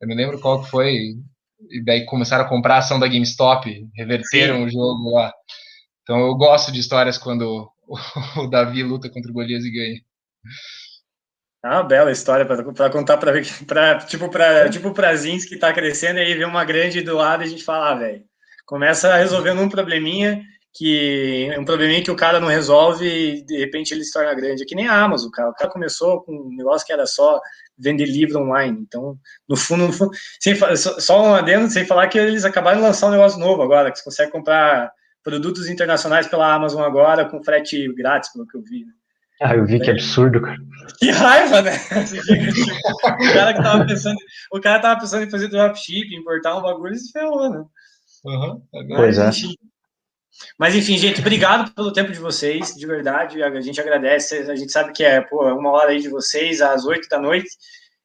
Eu 0.00 0.08
me 0.08 0.14
lembro 0.14 0.40
qual 0.40 0.62
que 0.62 0.68
foi, 0.68 1.14
e 1.70 1.82
daí 1.82 2.04
começaram 2.04 2.44
a 2.44 2.48
comprar 2.48 2.74
a 2.74 2.78
ação 2.78 2.98
da 2.98 3.06
GameStop, 3.06 3.88
reverteram 3.94 4.56
Sim. 4.56 4.64
o 4.64 4.68
jogo 4.68 5.14
lá. 5.14 5.32
Então 6.02 6.18
eu 6.18 6.34
gosto 6.34 6.70
de 6.70 6.80
histórias 6.80 7.16
quando 7.16 7.70
o 8.36 8.46
Davi 8.48 8.82
luta 8.82 9.08
contra 9.08 9.30
o 9.30 9.32
Golias 9.32 9.64
e 9.64 9.70
ganha. 9.70 10.00
Ah, 11.62 11.82
bela 11.82 12.12
história 12.12 12.44
para 12.44 12.90
contar 12.90 13.16
para 13.16 13.40
tipo 13.40 14.28
para 14.30 14.68
tipo 14.68 14.92
para 14.92 15.16
Zins 15.16 15.46
que 15.46 15.54
está 15.54 15.72
crescendo 15.72 16.18
e 16.18 16.22
aí 16.22 16.34
vê 16.34 16.44
uma 16.44 16.64
grande 16.64 17.00
do 17.00 17.16
lado 17.16 17.42
e 17.42 17.46
a 17.46 17.48
gente 17.48 17.64
fala, 17.64 17.92
ah, 17.92 17.94
velho, 17.94 18.24
começa 18.66 19.16
resolvendo 19.16 19.62
um 19.62 19.68
probleminha 19.70 20.42
que 20.74 21.54
um 21.56 21.64
probleminha 21.64 22.02
que 22.02 22.10
o 22.10 22.16
cara 22.16 22.40
não 22.40 22.48
resolve 22.48 23.06
e 23.06 23.44
de 23.44 23.56
repente 23.58 23.94
ele 23.94 24.02
se 24.02 24.12
torna 24.12 24.34
grande. 24.34 24.64
É 24.64 24.66
que 24.66 24.74
nem 24.74 24.88
a 24.88 25.04
Amazon, 25.04 25.30
cara. 25.30 25.50
O 25.50 25.54
cara 25.54 25.70
começou 25.70 26.20
com 26.22 26.32
um 26.32 26.56
negócio 26.56 26.84
que 26.84 26.92
era 26.92 27.06
só 27.06 27.40
vender 27.78 28.06
livro 28.06 28.40
online. 28.40 28.80
Então, 28.80 29.16
no 29.48 29.56
fundo, 29.56 29.86
no 29.86 29.92
fundo 29.92 30.10
sem, 30.40 30.56
só 30.76 31.22
um 31.22 31.34
adendo, 31.34 31.70
sem 31.70 31.86
falar 31.86 32.08
que 32.08 32.18
eles 32.18 32.44
acabaram 32.44 32.78
de 32.78 32.86
lançar 32.86 33.06
um 33.06 33.12
negócio 33.12 33.38
novo 33.38 33.62
agora, 33.62 33.92
que 33.92 33.98
você 33.98 34.04
consegue 34.04 34.32
comprar 34.32 34.90
produtos 35.22 35.68
internacionais 35.68 36.26
pela 36.26 36.52
Amazon 36.52 36.82
agora 36.82 37.24
com 37.24 37.42
frete 37.42 37.92
grátis, 37.94 38.32
pelo 38.32 38.46
que 38.46 38.56
eu 38.56 38.62
vi. 38.62 38.84
Né? 38.84 38.92
Ah, 39.40 39.54
eu 39.54 39.64
vi 39.64 39.78
que 39.78 39.90
absurdo, 39.90 40.40
cara. 40.40 40.58
Que 40.98 41.10
raiva, 41.10 41.62
né? 41.62 41.72
o 43.20 43.32
cara 43.32 43.54
que 43.54 43.62
tava 43.62 43.86
pensando, 43.86 44.16
o 44.52 44.60
cara 44.60 44.80
tava 44.80 45.00
pensando 45.00 45.24
em 45.24 45.30
fazer 45.30 45.48
dropship, 45.48 46.14
importar 46.14 46.58
um 46.58 46.62
bagulho 46.62 46.94
e 46.94 46.98
se 46.98 47.12
ferrou, 47.12 47.48
né? 47.48 47.64
Uhum. 48.24 48.62
Pois 48.96 49.18
é. 49.18 49.30
Mas 50.58 50.74
enfim, 50.74 50.96
gente, 50.98 51.20
obrigado 51.20 51.72
pelo 51.72 51.92
tempo 51.92 52.12
de 52.12 52.18
vocês, 52.18 52.74
de 52.74 52.86
verdade. 52.86 53.42
A 53.42 53.60
gente 53.60 53.80
agradece. 53.80 54.36
A 54.50 54.56
gente 54.56 54.72
sabe 54.72 54.92
que 54.92 55.04
é 55.04 55.20
pô, 55.20 55.44
uma 55.54 55.70
hora 55.70 55.90
aí 55.90 56.00
de 56.00 56.08
vocês, 56.08 56.60
às 56.60 56.84
oito 56.84 57.08
da 57.08 57.18
noite. 57.18 57.48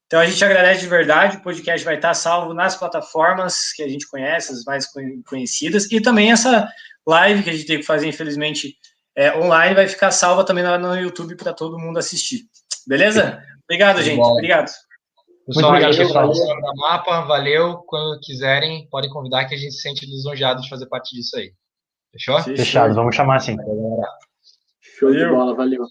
Então 0.05 0.19
a 0.19 0.25
gente 0.25 0.43
agradece 0.43 0.81
de 0.81 0.87
verdade. 0.87 1.37
O 1.37 1.41
podcast 1.41 1.85
vai 1.85 1.95
estar 1.95 2.13
salvo 2.13 2.53
nas 2.53 2.75
plataformas 2.75 3.71
que 3.73 3.83
a 3.83 3.87
gente 3.87 4.07
conhece, 4.07 4.51
as 4.51 4.63
mais 4.63 4.87
conhecidas, 5.27 5.91
e 5.91 6.01
também 6.01 6.31
essa 6.31 6.67
live 7.05 7.43
que 7.43 7.49
a 7.49 7.53
gente 7.53 7.65
tem 7.65 7.77
que 7.77 7.85
fazer, 7.85 8.07
infelizmente, 8.07 8.75
é, 9.15 9.37
online, 9.37 9.75
vai 9.75 9.87
ficar 9.87 10.11
salva 10.11 10.43
também 10.43 10.63
no 10.63 10.95
YouTube 10.95 11.35
para 11.35 11.53
todo 11.53 11.77
mundo 11.77 11.99
assistir. 11.99 12.41
Beleza? 12.87 13.43
Obrigado, 13.65 14.01
gente. 14.01 14.19
Obrigado. 14.19 14.71
Pessoal, 15.45 15.71
Muito 15.71 15.87
obrigado, 15.87 15.97
pessoal. 15.97 16.31
Da 16.31 16.73
Mapa, 16.75 17.21
valeu. 17.21 17.77
Quando 17.85 18.19
quiserem, 18.19 18.87
podem 18.89 19.09
convidar 19.09 19.45
que 19.45 19.55
a 19.55 19.57
gente 19.57 19.73
se 19.73 19.81
sente 19.81 20.05
lisonjeado 20.05 20.61
de 20.61 20.69
fazer 20.69 20.87
parte 20.87 21.15
disso 21.15 21.37
aí. 21.37 21.51
Fechou? 22.11 22.39
Fechado, 22.41 22.95
vamos 22.95 23.15
chamar 23.15 23.37
assim. 23.37 23.55
Show 24.81 25.11
de 25.11 25.25
bola, 25.27 25.55
valeu. 25.55 25.85